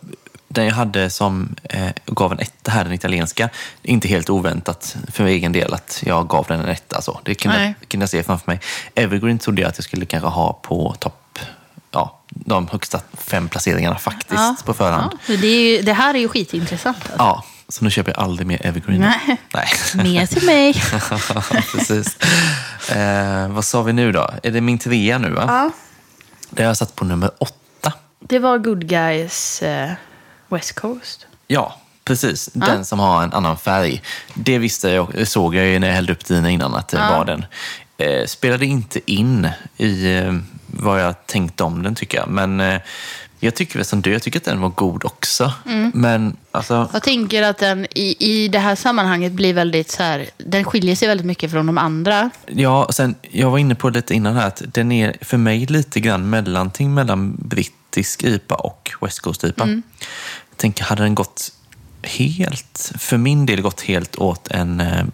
den 0.47 0.65
jag 0.65 0.73
hade 0.75 1.09
som 1.09 1.55
eh, 1.63 1.87
gav 2.05 2.31
en 2.31 2.39
etta 2.39 2.71
här, 2.71 2.83
den 2.83 2.93
italienska. 2.93 3.49
Inte 3.83 4.07
helt 4.07 4.29
oväntat 4.29 4.95
för 5.13 5.25
egen 5.25 5.51
del 5.51 5.73
att 5.73 6.03
jag 6.05 6.27
gav 6.27 6.45
den 6.47 6.59
en 6.59 6.69
etta. 6.69 7.01
Så. 7.01 7.19
Det 7.23 7.35
kunde, 7.35 7.63
jag- 7.65 7.73
kunde 7.89 8.03
jag 8.03 8.09
se 8.09 8.23
framför 8.23 8.51
mig. 8.51 8.59
Evergreen 8.95 9.39
trodde 9.39 9.61
jag 9.61 9.69
att 9.69 9.77
jag 9.77 9.85
skulle 9.85 10.05
kanske 10.05 10.27
ha 10.29 10.53
på 10.53 10.95
topp, 10.99 11.39
ja, 11.91 12.19
de 12.29 12.67
högsta 12.67 12.99
fem 13.13 13.49
placeringarna 13.49 13.97
faktiskt 13.97 14.65
på 14.65 14.73
förhand. 14.73 15.11
Ja, 15.27 15.35
det, 15.37 15.47
ju, 15.47 15.81
det 15.81 15.93
här 15.93 16.13
är 16.13 16.19
ju 16.19 16.27
skitintressant. 16.27 16.97
Alltså. 16.97 17.15
Ja, 17.17 17.43
så 17.67 17.83
nu 17.83 17.91
köper 17.91 18.11
jag 18.11 18.23
aldrig 18.23 18.47
mer 18.47 18.65
Evergreen. 18.65 18.99
Nej. 19.01 19.37
Nej. 19.53 19.67
Mer 19.95 20.25
till 20.25 20.45
mig. 20.45 20.73
Precis. 21.71 22.17
Eh, 22.89 23.47
vad 23.47 23.65
sa 23.65 23.81
vi 23.81 23.93
nu 23.93 24.11
då? 24.11 24.29
Är 24.43 24.51
det 24.51 24.61
min 24.61 24.79
trea 24.79 25.17
nu? 25.17 25.29
Va? 25.29 25.43
Ja. 25.47 25.71
Det 26.49 26.63
har 26.63 26.67
jag 26.67 26.77
satt 26.77 26.95
på 26.95 27.05
nummer 27.05 27.31
åtta. 27.37 27.93
Det 28.19 28.39
var 28.39 28.57
Good 28.57 28.87
Guys 28.87 29.61
eh, 29.61 29.91
West 30.47 30.75
Coast. 30.75 31.27
Ja, 31.47 31.79
precis. 32.03 32.49
Den 32.53 32.85
som 32.85 32.99
har 32.99 33.23
en 33.23 33.33
annan 33.33 33.57
färg. 33.57 34.01
Det 34.33 34.57
visste 34.57 34.89
jag, 34.89 35.27
såg 35.27 35.55
jag 35.55 35.65
ju 35.65 35.79
när 35.79 35.87
jag 35.87 35.95
hällde 35.95 36.13
upp 36.13 36.25
dina 36.25 36.49
innan 36.49 36.75
att 36.75 36.87
det 36.87 36.97
var 36.97 37.25
den. 37.25 37.45
Eh, 37.97 38.25
spelade 38.25 38.65
inte 38.65 39.11
in 39.11 39.49
i 39.77 40.15
eh, 40.17 40.33
vad 40.67 41.01
jag 41.01 41.25
tänkte 41.25 41.63
om 41.63 41.83
den 41.83 41.95
tycker 41.95 42.17
jag. 42.17 42.27
Men 42.27 42.59
eh, 42.59 42.81
jag 43.43 43.55
tycker 43.55 43.75
väl 43.75 43.85
som 43.85 44.01
du, 44.01 44.11
jag 44.11 44.21
tycker 44.21 44.39
att 44.39 44.45
den 44.45 44.61
var 44.61 44.69
god 44.69 45.05
också. 45.05 45.53
Men 45.93 46.37
alltså, 46.51 46.89
Jag 46.93 47.03
tänker 47.03 47.43
att 47.43 47.57
den 47.57 47.85
i, 47.85 48.15
i 48.19 48.47
det 48.47 48.59
här 48.59 48.75
sammanhanget 48.75 49.31
blir 49.31 49.53
väldigt 49.53 49.91
så 49.91 50.03
här, 50.03 50.29
den 50.37 50.63
skiljer 50.63 50.95
sig 50.95 51.07
väldigt 51.07 51.25
mycket 51.25 51.51
från 51.51 51.65
de 51.65 51.77
andra. 51.77 52.29
ja, 52.47 52.87
sen, 52.91 53.15
jag 53.31 53.51
var 53.51 53.57
inne 53.57 53.75
på 53.75 53.89
det 53.89 53.97
lite 53.99 54.13
innan 54.13 54.35
här 54.35 54.47
att 54.47 54.61
den 54.67 54.91
är 54.91 55.15
för 55.21 55.37
mig 55.37 55.65
lite 55.65 55.99
grann 55.99 56.29
mellanting 56.29 56.93
mellan 56.93 57.35
brittisk 57.39 58.23
IPA 58.23 58.55
och 58.55 58.91
West 59.01 59.19
Coast 59.19 59.43
IPA. 59.43 59.67
Jag 60.49 60.57
tänker, 60.57 60.83
hade 60.83 61.03
den 61.03 61.15
gått 61.15 61.51
helt, 62.03 62.91
för 62.99 63.17
min 63.17 63.45
del 63.45 63.61
gått 63.61 63.81
helt 63.81 64.15
åt 64.15 64.47
en 64.47 64.79
eh, 64.79 65.05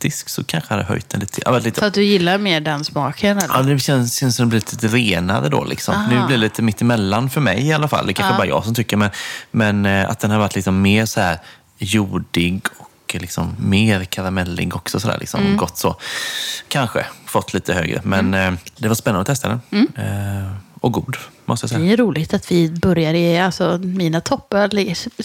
brittisk 0.00 0.28
så 0.28 0.44
kanske 0.44 0.74
jag 0.74 0.76
hade 0.76 0.88
höjt 0.88 1.08
den 1.08 1.20
lite. 1.20 1.40
Ja, 1.44 1.58
lite 1.58 1.80
För 1.80 1.86
att 1.86 1.94
du 1.94 2.04
gillar 2.04 2.38
mer 2.38 2.60
den 2.60 2.84
smaken? 2.84 3.38
Eller? 3.38 3.54
Ja, 3.54 3.62
det 3.62 3.78
känns, 3.78 4.18
känns 4.18 4.36
som 4.36 4.46
det 4.46 4.50
blir 4.50 4.60
lite 4.60 4.88
renare 4.88 5.48
då. 5.48 5.64
Liksom. 5.64 5.94
Aha. 5.94 6.06
Nu 6.10 6.26
blir 6.26 6.36
det 6.36 6.42
lite 6.42 6.62
mittemellan 6.62 7.30
för 7.30 7.40
mig 7.40 7.66
i 7.66 7.72
alla 7.72 7.88
fall. 7.88 8.06
Det 8.06 8.12
kanske 8.12 8.36
bara 8.36 8.46
jag 8.46 8.64
som 8.64 8.74
tycker. 8.74 8.96
Men, 8.96 9.10
men 9.50 9.86
eh, 9.86 10.10
att 10.10 10.20
den 10.20 10.30
har 10.30 10.38
varit 10.38 10.54
liksom 10.54 10.82
mer 10.82 11.06
så 11.06 11.20
här 11.20 11.38
jordig 11.78 12.62
och 12.78 13.14
liksom 13.14 13.56
mer 13.58 14.04
karamellig 14.04 14.76
också. 14.76 15.00
Så 15.00 15.08
där, 15.08 15.18
liksom. 15.18 15.56
Gott 15.56 15.78
så. 15.78 15.96
Kanske 16.68 17.06
fått 17.26 17.54
lite 17.54 17.74
högre. 17.74 18.00
Men 18.04 18.34
eh, 18.34 18.52
det 18.76 18.88
var 18.88 18.94
spännande 18.94 19.20
att 19.20 19.26
testa 19.26 19.48
den. 19.48 19.88
Eh, 19.96 20.52
och 20.80 20.92
god, 20.92 21.16
måste 21.44 21.64
jag 21.64 21.70
säga. 21.70 21.80
Det 21.80 21.92
är 21.92 21.96
roligt 21.96 22.34
att 22.34 22.52
vi 22.52 22.70
börjar 22.70 23.14
i, 23.14 23.38
alltså 23.38 23.78
mina 23.82 24.20
toppar 24.20 24.68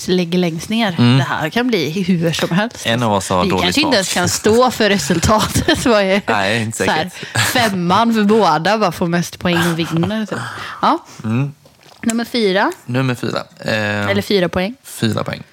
ligger, 0.10 0.38
längst 0.38 0.70
ner. 0.70 0.92
Det 1.18 1.24
här 1.24 1.50
kan 1.50 1.68
bli 1.68 1.90
hur 1.90 2.32
som 2.32 2.50
helst. 2.50 2.86
En 2.86 3.04
av 3.04 3.14
oss 3.14 3.30
har 3.30 3.44
vi 3.44 3.50
dålig 3.50 3.64
kanske 3.64 3.82
inte 3.82 3.96
ens 3.96 4.14
kan 4.14 4.30
stå 4.30 4.72
för 4.72 4.90
resultatet. 4.90 5.86
Vad 5.86 6.02
är, 6.02 6.22
Nej, 6.28 6.64
inte 6.64 6.78
så 6.78 6.92
här, 6.92 7.10
säkert. 7.10 7.40
femman 7.40 8.14
för 8.14 8.24
båda, 8.24 8.78
bara 8.78 8.92
får 8.92 9.08
mest 9.08 9.40
poäng 9.40 9.72
och 9.72 9.80
vinner. 9.80 10.26
Typ. 10.26 10.40
Ja. 10.82 11.06
Mm. 11.24 11.54
Nummer 12.02 12.26
fyra, 12.26 12.72
Nummer 12.86 13.16
fyra. 13.16 13.40
Eh, 13.60 14.10
eller 14.10 14.22
fyra 14.22 14.50
poäng. 14.50 14.76
Fyra 14.84 15.24
poäng. 15.24 15.44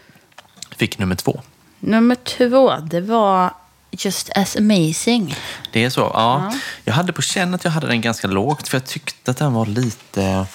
Fick 0.77 0.99
nummer 0.99 1.15
två. 1.15 1.41
Nummer 1.81 2.15
två, 2.15 2.77
det 2.77 3.01
var 3.01 3.51
Just 3.99 4.31
as 4.35 4.57
amazing. 4.57 5.37
Det 5.73 5.85
är 5.85 5.91
så? 5.91 6.01
Ja. 6.01 6.53
Jag 6.85 6.95
hade 6.95 7.13
på 7.13 7.23
känn 7.23 7.55
att 7.55 7.65
jag 7.65 7.71
hade 7.71 7.87
den 7.87 8.01
ganska 8.01 8.27
lågt, 8.29 8.69
för 8.69 8.77
jag 8.77 8.85
tyckte 8.87 9.31
att 9.31 9.37
den 9.37 9.53
var 9.53 9.67
lite... 9.67 10.47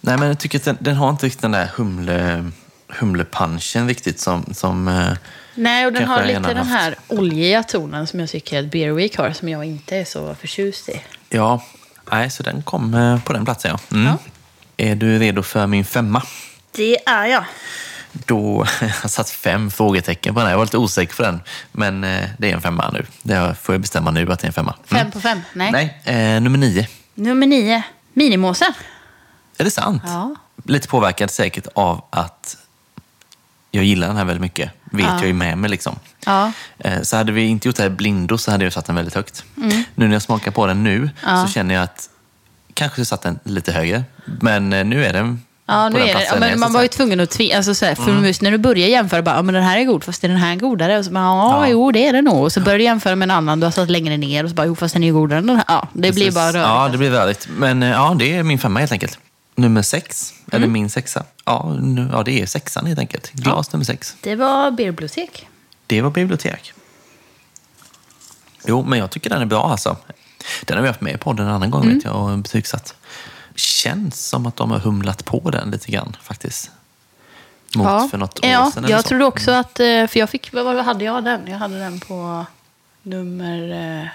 Nej, 0.00 0.16
men 0.18 0.28
jag 0.28 0.38
tycker 0.38 0.58
att 0.58 0.64
den, 0.64 0.76
den 0.80 0.96
har 0.96 1.10
inte 1.10 1.26
riktigt 1.26 1.42
den 1.42 1.50
där 1.52 1.70
humle, 1.76 2.50
humlepunchen 2.88 3.88
riktigt 3.88 4.20
som... 4.20 4.54
som 4.54 4.88
eh, 4.88 5.12
Nej, 5.54 5.86
och 5.86 5.92
den 5.92 6.08
har 6.08 6.24
lite 6.24 6.40
den 6.40 6.56
haft. 6.56 6.70
här 6.70 6.94
oljiga 7.08 7.62
tonen 7.62 8.06
som 8.06 8.20
jag 8.20 8.28
tycker 8.28 8.58
att 8.58 8.70
Beer 8.70 8.92
Week 8.92 9.16
har, 9.16 9.32
som 9.32 9.48
jag 9.48 9.64
inte 9.64 9.96
är 9.96 10.04
så 10.04 10.34
förtjust 10.34 10.88
i. 10.88 11.00
ja, 11.28 11.62
nej, 12.12 12.30
så 12.30 12.42
den 12.42 12.62
kom 12.62 12.94
eh, 12.94 13.20
på 13.24 13.32
den 13.32 13.44
platsen, 13.44 13.70
ja. 13.70 13.96
Mm. 13.96 14.06
Ja. 14.06 14.18
Är 14.76 14.94
du 14.96 15.18
redo 15.18 15.42
för 15.42 15.66
min 15.66 15.84
femma? 15.84 16.22
Det 16.72 17.08
är 17.08 17.26
jag. 17.26 17.44
Då 18.12 18.66
jag 18.80 18.90
jag 19.02 19.10
satt 19.10 19.30
fem 19.30 19.70
frågetecken 19.70 20.34
på 20.34 20.40
den 20.40 20.46
här. 20.46 20.52
Jag 20.52 20.58
var 20.58 20.64
lite 20.64 20.78
osäker 20.78 21.14
på 21.16 21.22
den, 21.22 21.40
men 21.72 22.04
eh, 22.04 22.28
det 22.38 22.50
är 22.50 22.54
en 22.54 22.60
femma 22.62 22.90
nu. 22.92 23.06
Det 23.22 23.54
får 23.62 23.74
jag 23.74 23.80
bestämma 23.80 24.10
nu 24.10 24.32
att 24.32 24.38
det 24.40 24.44
är 24.44 24.48
en 24.48 24.52
femma. 24.52 24.74
Mm. 24.90 25.02
Fem 25.04 25.10
på 25.10 25.20
fem? 25.20 25.40
Nej. 25.52 25.72
Nej, 26.04 26.34
eh, 26.34 26.40
nummer 26.40 26.58
nio. 26.58 26.88
Nummer 27.14 27.46
nio, 27.46 27.82
Minimåsen. 28.12 28.72
Är 29.58 29.64
det 29.64 29.70
sant? 29.70 30.02
Ja. 30.06 30.34
Lite 30.64 30.88
påverkad 30.88 31.30
säkert 31.30 31.66
av 31.74 32.04
att 32.10 32.56
jag 33.70 33.84
gillar 33.84 34.06
den 34.08 34.16
här 34.16 34.24
väldigt 34.24 34.40
mycket. 34.42 34.70
Vet 34.92 35.06
jag 35.06 35.26
ju 35.26 35.32
med 35.32 35.58
mig 35.58 35.70
liksom. 35.70 35.98
Ja. 36.26 36.52
Eh, 36.78 37.02
Så 37.02 37.16
hade 37.16 37.32
vi 37.32 37.42
inte 37.42 37.68
gjort 37.68 37.76
det 37.76 37.82
här 37.82 37.90
blindo 37.90 38.38
så 38.38 38.50
hade 38.50 38.64
jag 38.64 38.72
satt 38.72 38.84
den 38.86 38.96
väldigt 38.96 39.14
högt. 39.14 39.44
Nu 39.54 39.84
när 39.94 40.12
jag 40.12 40.22
smakar 40.22 40.50
på 40.50 40.66
den 40.66 40.84
nu 40.84 40.96
Mm. 40.96 41.10
Ja. 41.26 41.46
så 41.46 41.52
känner 41.52 41.74
jag 41.74 41.84
att 41.84 42.08
kanske 42.74 43.04
satt 43.04 43.22
den 43.22 43.38
lite 43.44 43.72
högre. 43.72 44.04
Men 44.24 44.72
eh, 44.72 44.84
nu 44.84 45.04
är 45.06 45.12
den 45.12 45.42
Ja, 45.70 45.88
nu 45.88 45.98
den 45.98 46.08
är 46.08 46.14
det. 46.14 46.24
Ja, 46.24 46.30
den 46.30 46.40
men 46.40 46.60
man 46.60 46.72
var 46.72 46.82
ju 46.82 46.88
tvungen 46.88 47.20
att 47.20 47.30
tvinga, 47.30 47.56
alltså, 47.56 47.74
för 47.74 48.26
just 48.26 48.42
när 48.42 48.50
du 48.50 48.58
börjar 48.58 48.88
jämföra, 48.88 49.22
bara, 49.22 49.34
ja, 49.36 49.42
men 49.42 49.54
den 49.54 49.64
här 49.64 49.78
är 49.78 49.84
god, 49.84 50.04
fast 50.04 50.24
är 50.24 50.28
den 50.28 50.36
här 50.36 50.56
godare? 50.56 50.98
Och 50.98 51.04
så 51.04 51.10
bara, 51.10 51.24
ja, 51.24 51.66
Ja. 51.66 51.68
jo, 51.68 51.92
det 51.92 52.06
är 52.06 52.12
det 52.12 52.22
nog. 52.22 52.42
Och 52.44 52.52
så 52.52 52.60
börjar 52.60 52.78
du 52.78 52.84
jämföra 52.84 53.16
med 53.16 53.26
en 53.26 53.30
annan 53.30 53.60
du 53.60 53.66
har 53.66 53.70
satt 53.70 53.90
längre 53.90 54.16
ner 54.16 54.44
och 54.44 54.50
så 54.50 54.56
bara, 54.56 54.66
jo, 54.66 54.74
fast 54.76 54.94
den 54.94 55.02
är 55.02 55.06
ju 55.06 55.12
godare 55.14 55.38
än 55.38 55.46
den 55.46 55.56
här. 55.56 55.64
Ja, 55.68 55.88
det 55.92 55.98
blir 56.00 56.12
Precis. 56.12 56.34
bara 56.34 56.46
rörigt. 56.52 56.56
Ja, 56.68 56.88
det 56.92 56.98
blir 56.98 57.10
rörigt. 57.10 57.48
Men 57.56 57.82
eh, 57.82 57.88
ja, 57.90 58.16
det 58.18 58.36
är 58.36 58.42
min 58.42 58.58
femma 58.58 58.80
helt 58.80 58.92
enkelt. 58.92 59.18
Nummer 59.56 59.82
sex, 59.82 60.32
eller 60.52 60.56
Mm. 60.66 60.72
min 60.72 60.90
sexa. 60.90 61.24
Ja, 61.44 61.76
nu, 61.80 62.08
ja, 62.12 62.22
det 62.22 62.42
är 62.42 62.46
sexan 62.46 62.86
helt 62.86 62.98
enkelt. 62.98 63.32
Glas 63.32 63.72
nummer 63.72 63.84
sex. 63.84 64.16
Det 64.20 64.34
var 64.36 64.70
bibliotek. 64.70 65.46
Det 65.86 66.02
var 66.02 66.10
bibliotek. 66.10 66.72
Jo, 68.66 68.84
men 68.88 68.98
jag 68.98 69.10
tycker 69.10 69.30
den 69.30 69.42
är 69.42 69.46
bra 69.46 69.70
alltså. 69.70 69.96
Den 70.64 70.76
har 70.76 70.82
vi 70.82 70.88
haft 70.88 71.00
med 71.00 71.14
i 71.14 71.18
podden 71.18 71.46
en 71.46 71.52
annan 71.52 71.70
gång 71.70 71.82
Mm. 71.82 71.94
vet 71.94 72.04
jag, 72.04 72.14
och 72.16 72.38
betygsatt. 72.38 72.94
Känns 73.54 74.26
som 74.28 74.46
att 74.46 74.56
de 74.56 74.70
har 74.70 74.78
humlat 74.78 75.24
på 75.24 75.50
den 75.50 75.70
lite 75.70 75.90
grann 75.90 76.16
faktiskt. 76.22 76.70
Mot 77.74 78.10
för 78.10 78.18
något 78.18 78.44
år 78.44 78.50
ja, 78.50 78.70
sedan 78.74 78.90
jag 78.90 79.04
trodde 79.04 79.24
också 79.24 79.50
att, 79.50 79.80
eh, 79.80 80.06
för 80.06 80.18
jag 80.18 80.30
fick, 80.30 80.52
vad 80.52 80.76
hade 80.84 81.04
jag 81.04 81.24
den? 81.24 81.46
Jag 81.46 81.58
hade 81.58 81.78
den 81.78 82.00
på 82.00 82.46
nummer 83.02 83.72
eh, 84.02 84.08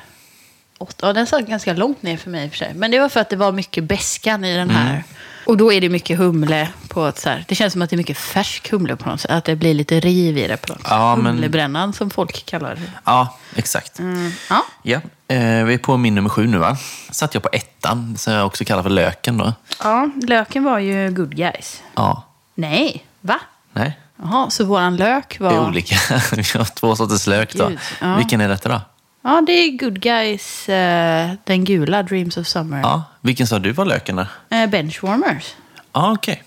åtta. 0.77 1.07
Ja, 1.07 1.13
den 1.13 1.27
satt 1.27 1.47
ganska 1.47 1.73
långt 1.73 2.01
ner 2.01 2.17
för 2.17 2.29
mig 2.29 2.45
i 2.45 2.47
och 2.47 2.51
för 2.51 2.57
sig. 2.57 2.73
Men 2.73 2.91
det 2.91 2.99
var 2.99 3.09
för 3.09 3.19
att 3.19 3.29
det 3.29 3.35
var 3.35 3.51
mycket 3.51 3.83
beskan 3.83 4.45
i 4.45 4.55
den 4.57 4.69
här. 4.69 4.89
Mm. 4.91 5.03
Och 5.45 5.57
då 5.57 5.73
är 5.73 5.81
det 5.81 5.89
mycket 5.89 6.17
humle 6.17 6.69
på 6.87 7.05
ett 7.07 7.19
så 7.19 7.29
här, 7.29 7.45
det 7.47 7.55
känns 7.55 7.73
som 7.73 7.81
att 7.81 7.89
det 7.89 7.95
är 7.95 7.97
mycket 7.97 8.17
färsk 8.17 8.71
humle 8.71 8.95
på 8.95 9.09
något 9.09 9.21
sätt. 9.21 9.31
Att 9.31 9.45
det 9.45 9.55
blir 9.55 9.73
lite 9.73 9.99
riv 9.99 10.37
i 10.37 10.47
det 10.47 10.57
på 10.57 10.73
något 10.73 10.81
sätt. 10.81 10.87
Ja, 10.91 11.15
men- 11.15 11.25
Humlebrännan 11.25 11.93
som 11.93 12.09
folk 12.09 12.45
kallar 12.45 12.75
det. 12.75 12.91
Ja, 13.03 13.37
exakt. 13.55 13.99
Mm. 13.99 14.31
Ja. 14.49 14.65
Ja, 14.83 15.01
vi 15.27 15.73
är 15.73 15.77
på 15.77 15.97
min 15.97 16.15
nummer 16.15 16.29
sju 16.29 16.47
nu 16.47 16.57
va? 16.57 16.77
Satt 17.11 17.33
jag 17.33 17.43
på 17.43 17.49
ettan, 17.51 18.17
som 18.17 18.33
jag 18.33 18.45
också 18.45 18.65
kallar 18.65 18.83
för 18.83 18.89
löken 18.89 19.37
då. 19.37 19.53
ja, 19.83 20.09
löken 20.27 20.63
var 20.63 20.79
ju 20.79 21.11
good 21.11 21.35
guys. 21.35 21.81
Ja, 21.95 22.23
Nej, 22.55 23.05
va? 23.21 23.39
nej. 23.73 23.99
Jaha, 24.21 24.49
så 24.49 24.65
våran 24.65 24.95
lök 24.97 25.39
var... 25.39 25.49
Det 25.49 25.55
är 25.55 25.67
olika. 25.67 25.95
Vi 26.31 26.43
har 26.57 26.65
två 26.75 26.95
sorters 26.95 27.27
lök 27.27 27.53
då. 27.53 27.67
Gud, 27.67 27.79
ja. 28.01 28.15
Vilken 28.15 28.41
är 28.41 28.49
detta 28.49 28.69
då? 28.69 28.81
Ja, 29.21 29.41
det 29.47 29.51
är 29.51 29.77
good 29.77 29.99
guys, 30.01 30.69
eh, 30.69 31.31
den 31.43 31.63
gula, 31.65 32.03
Dreams 32.03 32.37
of 32.37 32.47
Summer. 32.47 32.79
Ja, 32.81 33.03
vilken 33.21 33.47
sa 33.47 33.59
du 33.59 33.71
var 33.71 33.85
löken 33.85 34.15
då? 34.15 34.25
Eh, 34.55 34.67
benchwarmers. 34.69 35.55
Ja, 35.93 36.11
okej. 36.11 36.43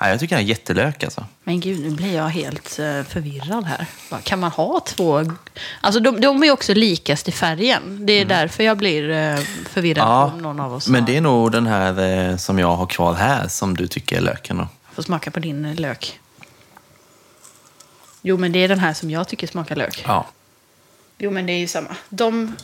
Ja, 0.00 0.08
jag 0.08 0.20
tycker 0.20 0.36
den 0.36 0.44
är 0.44 0.48
jättelök 0.48 1.04
alltså. 1.04 1.24
Men 1.44 1.60
gud, 1.60 1.80
nu 1.80 1.90
blir 1.90 2.14
jag 2.14 2.28
helt 2.28 2.78
eh, 2.78 3.02
förvirrad 3.02 3.64
här. 3.64 3.86
Kan 4.22 4.40
man 4.40 4.50
ha 4.50 4.80
två? 4.80 5.24
Alltså 5.80 6.00
de, 6.00 6.20
de 6.20 6.42
är 6.44 6.50
också 6.50 6.74
likast 6.74 7.28
i 7.28 7.32
färgen. 7.32 8.06
Det 8.06 8.12
är 8.12 8.24
därför 8.24 8.64
jag 8.64 8.76
blir 8.78 9.10
eh, 9.10 9.36
förvirrad 9.70 10.08
Ja, 10.08 10.24
om 10.24 10.38
någon 10.42 10.60
av 10.60 10.72
oss 10.74 10.88
men 10.88 11.00
har- 11.00 11.06
det 11.06 11.16
är 11.16 11.20
nog 11.20 11.52
den 11.52 11.66
här 11.66 12.00
eh, 12.30 12.36
som 12.36 12.58
jag 12.58 12.76
har 12.76 12.86
kvar 12.86 13.14
här 13.14 13.48
som 13.48 13.76
du 13.76 13.86
tycker 13.86 14.16
är 14.16 14.20
löken 14.20 14.56
då. 14.58 14.68
får 14.94 15.02
smaka 15.02 15.30
på 15.30 15.40
din 15.40 15.74
lök. 15.74 16.20
Jo, 18.22 18.36
men 18.36 18.52
det 18.52 18.58
är 18.58 18.68
den 18.68 18.78
här 18.78 18.92
som 18.94 19.10
jag 19.10 19.28
tycker 19.28 19.46
smakar 19.46 19.76
lök. 19.76 20.04
Ja. 20.06 20.26
Jo, 21.18 21.30
men 21.30 21.46
det 21.46 21.52
är 21.52 21.58
ju 21.58 21.66
samma. 21.68 21.96
De 22.08 22.56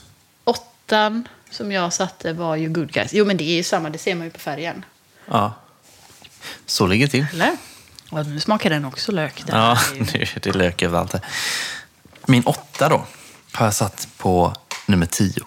åttan 0.44 1.28
som 1.50 1.72
jag 1.72 1.92
satte 1.92 2.32
var 2.32 2.56
ju 2.56 2.68
good 2.68 2.92
guys. 2.92 3.12
Jo, 3.12 3.24
men 3.24 3.36
det 3.36 3.44
är 3.44 3.56
ju 3.56 3.62
samma. 3.62 3.90
Det 3.90 3.98
ser 3.98 4.14
man 4.14 4.24
ju 4.24 4.30
på 4.30 4.38
färgen. 4.40 4.84
ja. 5.26 5.52
Så 6.66 6.86
ligger 6.86 7.06
det 7.06 7.10
till. 7.10 7.26
Eller? 7.32 7.56
Ja, 8.10 8.22
nu 8.22 8.40
smakar 8.40 8.70
den 8.70 8.84
också 8.84 9.12
lök. 9.12 9.42
Den 9.46 9.56
Ja, 9.60 9.78
ju- 9.94 10.00
nu 10.00 10.06
är 10.22 10.38
det 10.42 10.52
lök 10.52 10.82
överallt. 10.82 11.14
Min 12.26 12.42
åtta 12.42 12.88
då 12.88 13.04
har 13.52 13.66
jag 13.66 13.74
satt 13.74 14.08
på 14.18 14.54
nummer 14.86 15.06
tio. 15.06 15.42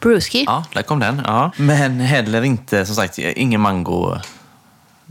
Bruski. 0.00 0.44
Ja, 0.46 0.64
där 0.72 0.82
kom 0.82 1.00
den. 1.00 1.22
Ja. 1.24 1.50
Men 1.56 2.00
heller 2.00 2.42
inte, 2.42 2.86
som 2.86 2.94
sagt, 2.94 3.18
ingen 3.18 3.60
mango 3.60 4.18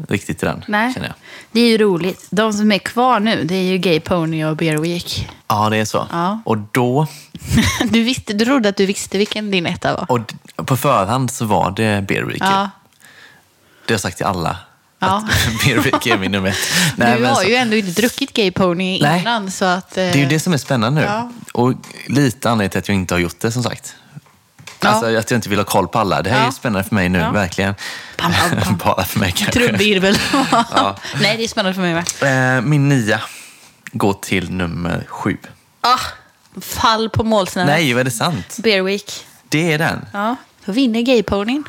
riktigt 0.08 0.44
i 0.44 0.46
den, 0.46 0.64
Nej, 0.68 0.94
känner 0.94 1.08
jag. 1.08 1.16
det 1.52 1.60
är 1.60 1.70
ju 1.70 1.78
roligt. 1.78 2.28
De 2.30 2.54
som 2.54 2.72
är 2.72 2.78
kvar 2.78 3.20
nu, 3.20 3.44
det 3.44 3.56
är 3.56 3.64
ju 3.64 3.78
Gay 3.78 4.00
Pony 4.00 4.46
och 4.46 4.56
Beer 4.58 4.78
Week. 4.78 5.30
Ja, 5.48 5.70
det 5.70 5.78
är 5.78 5.86
så. 5.86 6.08
Ja. 6.12 6.40
Och 6.46 6.58
då, 6.58 7.08
Du, 7.90 8.04
visste, 8.04 8.34
du 8.34 8.46
trodde 8.46 8.70
att 8.70 8.78
du 8.78 8.86
visste 8.86 9.18
vilken 9.18 9.52
din 9.52 9.66
etta 9.66 9.94
var? 9.94 10.12
och 10.12 10.34
på 10.66 10.78
förhand 10.78 11.32
så 11.32 11.46
var 11.46 11.72
det 11.72 12.02
Beer 12.08 12.24
Week. 12.24 12.42
Ja. 12.42 12.70
Det 13.86 13.92
har 13.92 13.94
jag 13.94 14.02
sagt 14.02 14.18
till 14.18 14.26
alla. 14.26 14.58
Ja. 15.00 15.08
Att 15.08 15.26
Beer 15.66 15.78
Week 15.80 16.06
är 16.06 16.18
min 16.18 16.32
nummer 16.32 16.50
ett. 16.50 16.56
du 16.96 17.04
men 17.04 17.26
har 17.26 17.36
så- 17.36 17.44
ju 17.50 17.56
ändå 17.56 17.76
inte 17.76 18.02
druckit 18.02 18.34
Gay 18.34 18.52
Pony 18.52 19.00
Nej. 19.02 19.22
innan, 19.22 19.52
så 19.52 19.66
att... 19.66 19.92
eh, 19.98 20.04
Det 20.04 20.10
är 20.12 20.16
ju 20.18 20.26
det 20.26 20.40
som 20.40 20.54
är 20.54 20.58
spännande 20.58 21.02
nu. 21.02 21.08
Ja. 21.08 21.32
Och 21.54 21.74
lite 22.08 22.50
anledning 22.50 22.70
till 22.70 22.80
att 22.80 22.88
jag 22.88 22.96
inte 22.96 23.14
har 23.14 23.20
gjort 23.20 23.40
det, 23.40 23.52
som 23.52 23.64
sagt. 23.64 23.96
Ja. 24.82 24.90
Alltså 24.90 25.18
att 25.18 25.32
jag 25.32 25.38
inte 25.38 25.50
vill 25.50 25.60
ha 25.60 25.66
koll 25.66 25.88
på 25.88 26.00
alla. 26.00 26.22
Det 26.22 26.30
här 26.30 26.38
är 26.38 26.42
Ja. 26.42 26.48
ju 26.48 26.52
spännande 26.54 26.88
för 26.88 26.96
mig 26.96 27.10
nu, 27.10 27.20
Ja. 27.20 27.32
verkligen. 27.32 27.76
Pam, 28.18 28.32
pam, 28.34 28.60
pam. 28.64 28.78
Bara 28.78 29.04
för 29.06 29.20
mig 29.20 29.32
kanske. 29.32 29.60
Trumvirvel. 29.68 30.18
Ja. 30.52 30.96
Nej, 31.22 31.38
det 31.38 31.44
är 31.44 31.48
spännande 31.48 31.74
för 31.74 31.82
mig 31.82 31.94
med. 32.22 32.58
Eh, 32.58 32.62
Min 32.62 32.90
nia 32.90 33.22
går 33.92 34.14
till 34.14 34.52
nummer 34.52 35.06
sju. 35.08 35.38
Ah, 35.82 36.00
fall 36.62 37.10
på 37.10 37.24
målsnöret. 37.24 37.68
Nej, 37.70 37.94
vad 37.94 38.00
är 38.00 38.04
det 38.06 38.12
sant? 38.12 38.58
Week. 38.64 39.26
Det 39.50 39.74
är 39.74 39.78
den. 39.78 40.06
Ja, 40.14 40.36
då 40.66 40.72
vinner 40.72 41.02
Gay 41.02 41.24
Ponyn. 41.24 41.64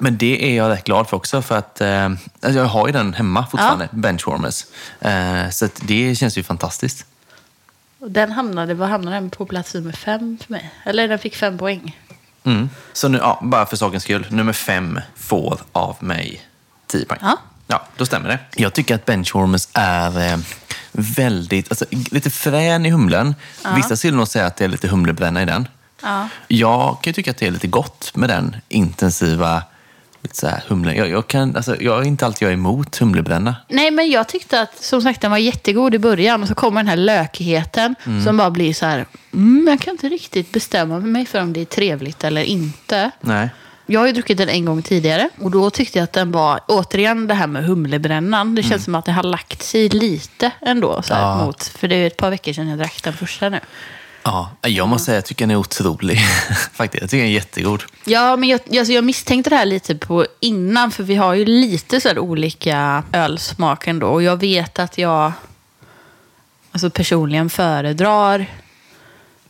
Men 0.00 0.18
det 0.18 0.50
är 0.50 0.56
jag 0.56 0.70
rätt 0.70 0.84
glad 0.84 1.08
för 1.08 1.16
också, 1.16 1.42
för 1.42 1.58
att 1.58 1.80
eh, 1.80 2.04
alltså 2.04 2.58
jag 2.58 2.64
har 2.64 2.86
ju 2.86 2.92
den 2.92 3.14
hemma 3.14 3.46
fortfarande, 3.46 3.88
Benchwarmers. 3.92 4.64
Eh, 5.00 5.50
så 5.50 5.68
det 5.80 6.14
känns 6.14 6.38
ju 6.38 6.42
fantastiskt. 6.42 7.06
Och 7.98 8.10
den 8.10 8.32
hamnade, 8.32 8.74
vad 8.74 8.88
hamnade 8.88 9.16
den 9.16 9.30
på 9.30 9.46
plats 9.46 9.74
nummer 9.74 9.92
fem 9.92 10.38
för 10.44 10.52
mig? 10.52 10.70
Eller 10.84 11.08
den 11.08 11.18
fick 11.18 11.36
fem 11.36 11.58
poäng. 11.58 11.98
Mm. 12.44 12.70
Så 12.92 13.08
nu, 13.08 13.18
ja, 13.18 13.38
bara 13.42 13.66
för 13.66 13.76
sakens 13.76 14.02
skull, 14.02 14.26
nummer 14.30 14.52
fem 14.52 15.00
får 15.16 15.60
av 15.72 15.96
mig 16.00 16.42
10 16.86 17.04
poäng. 17.04 17.18
Ja. 17.22 17.38
Ja, 17.66 17.82
då 17.96 18.06
stämmer 18.06 18.28
det. 18.28 18.38
Jag 18.56 18.72
tycker 18.72 18.94
att 18.94 19.06
Benchwarmers 19.06 19.68
är 19.72 20.32
eh, 20.32 20.38
väldigt, 20.92 21.70
alltså, 21.70 21.84
lite 21.90 22.30
frän 22.30 22.86
i 22.86 22.90
humlen. 22.90 23.34
Vissa 23.76 23.96
skulle 23.96 24.16
nog 24.16 24.28
säga 24.28 24.46
att 24.46 24.56
det 24.56 24.64
är 24.64 24.68
lite 24.68 24.88
humlebränna 24.88 25.42
i 25.42 25.44
den. 25.44 25.68
Ja. 26.02 26.28
Jag 26.48 27.02
kan 27.02 27.10
ju 27.10 27.12
tycka 27.12 27.30
att 27.30 27.36
det 27.38 27.46
är 27.46 27.50
lite 27.50 27.66
gott 27.66 28.12
med 28.14 28.28
den 28.28 28.56
intensiva 28.68 29.62
lite 30.22 30.36
så 30.36 30.46
här 30.46 30.62
humlen. 30.68 30.96
Jag, 30.96 31.08
jag, 31.08 31.26
kan, 31.26 31.56
alltså, 31.56 31.76
jag 31.82 31.98
är 32.00 32.04
inte 32.04 32.26
alltid 32.26 32.42
jag 32.46 32.50
är 32.52 32.54
emot 32.56 32.96
humlebränna. 32.98 33.56
Nej, 33.68 33.90
men 33.90 34.10
jag 34.10 34.28
tyckte 34.28 34.60
att 34.60 34.82
som 34.82 35.02
sagt 35.02 35.20
den 35.20 35.30
var 35.30 35.38
jättegod 35.38 35.94
i 35.94 35.98
början 35.98 36.42
och 36.42 36.48
så 36.48 36.54
kommer 36.54 36.80
den 36.80 36.88
här 36.88 36.96
lökigheten 36.96 37.94
som 38.24 38.36
bara 38.36 38.50
blir 38.50 38.74
så 38.74 38.86
här, 38.86 39.06
mm, 39.32 39.66
jag 39.68 39.80
kan 39.80 39.90
inte 39.94 40.08
riktigt 40.08 40.52
bestämma 40.52 40.98
mig 40.98 41.26
för 41.26 41.40
om 41.42 41.52
det 41.52 41.60
är 41.60 41.64
trevligt 41.64 42.24
eller 42.24 42.42
inte. 42.42 43.10
Nej. 43.20 43.48
Jag 43.86 44.00
har 44.00 44.06
ju 44.06 44.12
druckit 44.12 44.38
den 44.38 44.48
en 44.48 44.64
gång 44.64 44.82
tidigare 44.82 45.28
och 45.40 45.50
då 45.50 45.70
tyckte 45.70 45.98
jag 45.98 46.04
att 46.04 46.12
den 46.12 46.32
var, 46.32 46.60
återigen 46.68 47.26
det 47.26 47.34
här 47.34 47.46
med 47.46 47.64
humlebrännan, 47.64 48.54
det 48.54 48.62
känns 48.62 48.84
som 48.84 48.94
att 48.94 49.04
det 49.04 49.12
har 49.12 49.22
lagt 49.22 49.62
sig 49.62 49.88
lite 49.88 50.50
ändå. 50.60 51.02
Så 51.02 51.14
här, 51.14 51.20
Ja. 51.22 51.44
mot, 51.46 51.62
för 51.64 51.88
det 51.88 51.94
är 51.96 52.06
ett 52.06 52.16
par 52.16 52.30
veckor 52.30 52.52
sedan 52.52 52.68
jag 52.68 52.78
drack 52.78 53.00
den 53.02 53.12
första 53.12 53.48
nu. 53.48 53.60
Ja, 54.22 54.50
jag 54.62 54.88
måste 54.88 55.06
säga 55.06 55.18
att 55.18 55.22
jag 55.22 55.28
tycker 55.28 55.46
den 55.46 55.50
är 55.50 55.56
otrolig. 55.56 56.18
Faktiskt, 56.72 57.00
jag 57.00 57.10
tycker 57.10 57.22
den 57.22 57.30
är 57.30 57.34
jättegod. 57.34 57.82
Ja, 58.04 58.36
men 58.36 58.48
jag, 58.48 58.60
alltså 58.78 58.92
jag 58.92 59.04
misstänkte 59.04 59.50
det 59.50 59.56
här 59.56 59.66
lite 59.66 59.94
på 59.94 60.26
innan, 60.40 60.90
för 60.90 61.02
vi 61.02 61.14
har 61.14 61.34
ju 61.34 61.44
lite 61.44 62.00
så 62.00 62.08
här 62.08 62.18
olika 62.18 63.02
ölsmak 63.12 63.86
ändå. 63.86 64.06
Och 64.06 64.22
jag 64.22 64.36
vet 64.36 64.78
att 64.78 64.98
jag 64.98 65.32
alltså 66.72 66.90
personligen 66.90 67.50
föredrar 67.50 68.46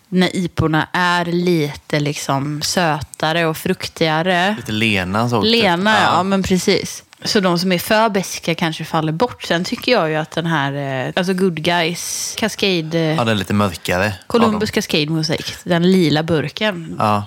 när 0.09 0.37
iporna 0.37 0.89
är 0.93 1.25
lite 1.25 2.01
liksom 2.01 2.63
sötare 2.63 3.47
och 3.47 3.57
fruktigare. 3.57 4.55
Lite 4.57 4.73
Lena 4.73 5.29
så. 5.29 5.43
Lena, 5.43 5.97
ja. 6.03 6.23
men 6.23 6.43
precis. 6.43 7.05
Så 7.25 7.41
de 7.41 7.59
som 7.59 7.73
är 7.73 7.79
för 7.79 8.09
beska 8.09 8.55
kanske 8.55 8.85
faller 8.85 9.13
bort. 9.13 9.43
Sen 9.43 9.65
tycker 9.65 9.93
jag 9.93 10.11
ju 10.11 10.17
att 10.17 10.31
den 10.31 10.47
här, 10.47 11.07
eh, 11.07 11.13
alltså 11.17 11.33
Good 11.33 11.63
Guys 11.63 12.35
Cascade, 12.39 12.99
Ja, 12.99 13.11
eh, 13.11 13.17
den 13.17 13.29
är 13.29 13.35
lite 13.35 13.55
mörkare. 13.55 14.13
Columbus 14.27 14.71
Cascade 14.71 15.07
Mosaic, 15.07 15.59
den 15.65 15.93
lila 15.93 16.23
burken. 16.23 16.97
Ja. 16.99 17.27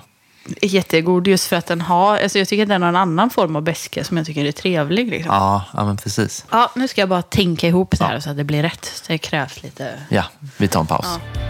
är 0.60 0.68
jättegod 0.68 1.26
just 1.26 1.46
för 1.46 1.56
att 1.56 1.66
den 1.66 1.80
har, 1.80 2.18
alltså 2.18 2.38
jag 2.38 2.48
tycker 2.48 2.62
att 2.62 2.68
den 2.68 2.82
har 2.82 2.88
en 2.88 2.96
annan 2.96 3.30
form 3.30 3.56
av 3.56 3.62
beska 3.62 4.04
som 4.04 4.16
jag 4.16 4.26
tycker 4.26 4.44
är 4.44 4.52
trevlig. 4.52 5.08
Liksom. 5.08 5.32
Ja. 5.34 5.64
Ja, 5.72 5.78
ja, 5.80 5.86
men 5.86 5.96
precis. 5.96 6.44
nu 6.74 6.88
ska 6.88 7.00
jag 7.00 7.08
bara 7.08 7.22
tänka 7.22 7.68
ihop 7.68 7.98
det 7.98 8.04
här 8.04 8.20
så 8.20 8.30
att 8.30 8.36
det 8.36 8.44
blir 8.44 8.62
rätt. 8.62 8.84
Så 8.84 9.12
det 9.12 9.18
krävs 9.18 9.62
lite. 9.62 9.92
Ja, 10.08 10.24
vi 10.56 10.68
tar 10.68 10.80
en 10.80 10.86
paus. 10.86 11.06
Ja. 11.06 11.40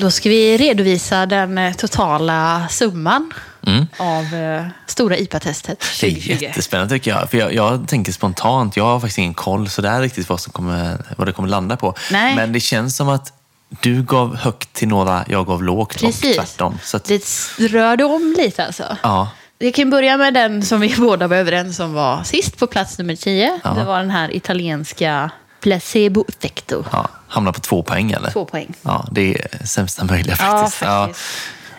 Då 0.00 0.10
ska 0.10 0.28
vi 0.28 0.56
redovisa 0.56 1.26
den 1.26 1.58
eh, 1.58 1.74
totala 1.74 2.68
summan 2.70 3.32
Mm. 3.66 3.86
av 3.96 4.34
eh, 4.34 4.66
stora 4.86 5.16
IPA-testet 5.16 5.80
Det 6.00 6.06
är 6.06 6.10
2020. 6.10 6.42
jättespännande 6.44 6.94
tycker 6.94 7.10
jag. 7.10 7.30
För 7.30 7.38
jag, 7.38 7.54
jag 7.54 7.88
tänker 7.88 8.12
spontant, 8.12 8.76
jag 8.76 8.84
har 8.84 9.00
faktiskt 9.00 9.18
ingen 9.18 9.34
koll 9.34 9.68
så 9.68 9.82
där 9.82 10.00
riktigt 10.00 10.28
vad, 10.28 10.40
som 10.40 10.52
kommer, 10.52 10.98
vad 11.16 11.28
det 11.28 11.32
kommer 11.32 11.48
landa 11.48 11.76
på. 11.76 11.94
Nej. 12.10 12.36
Men 12.36 12.52
det 12.52 12.60
känns 12.60 12.96
som 12.96 13.08
att 13.08 13.32
du 13.80 14.02
gav 14.02 14.36
högt 14.36 14.72
till 14.72 14.88
några, 14.88 15.24
jag 15.28 15.46
gav 15.46 15.62
lågt 15.62 16.00
Precis. 16.00 16.24
och 16.38 16.44
tvärtom. 16.44 16.78
Så 16.82 16.96
att, 16.96 17.04
Det 17.04 17.22
rörde 17.58 18.04
om 18.04 18.34
lite 18.38 18.66
alltså. 18.66 18.96
ja, 19.02 19.28
Vi 19.58 19.72
kan 19.72 19.90
börja 19.90 20.16
med 20.16 20.34
den 20.34 20.62
som 20.62 20.80
vi 20.80 20.94
båda 20.98 21.26
var 21.26 21.36
överens 21.36 21.80
om 21.80 21.92
var 21.92 22.22
sist 22.22 22.58
på 22.58 22.66
plats 22.66 22.98
nummer 22.98 23.16
10. 23.16 23.60
Ja. 23.64 23.70
Det 23.70 23.84
var 23.84 23.98
den 23.98 24.10
här 24.10 24.36
italienska 24.36 25.30
Placebo 25.60 26.24
Effecto. 26.28 26.84
ja, 26.92 27.08
hamnar 27.28 27.52
på 27.52 27.60
två 27.60 27.82
poäng 27.82 28.10
eller? 28.12 28.30
Två 28.30 28.44
poäng. 28.44 28.74
Ja, 28.82 29.08
det 29.12 29.34
är 29.34 29.66
sämsta 29.66 30.04
möjliga 30.04 30.36
Ja, 30.38 30.70
faktiskt. 30.70 30.82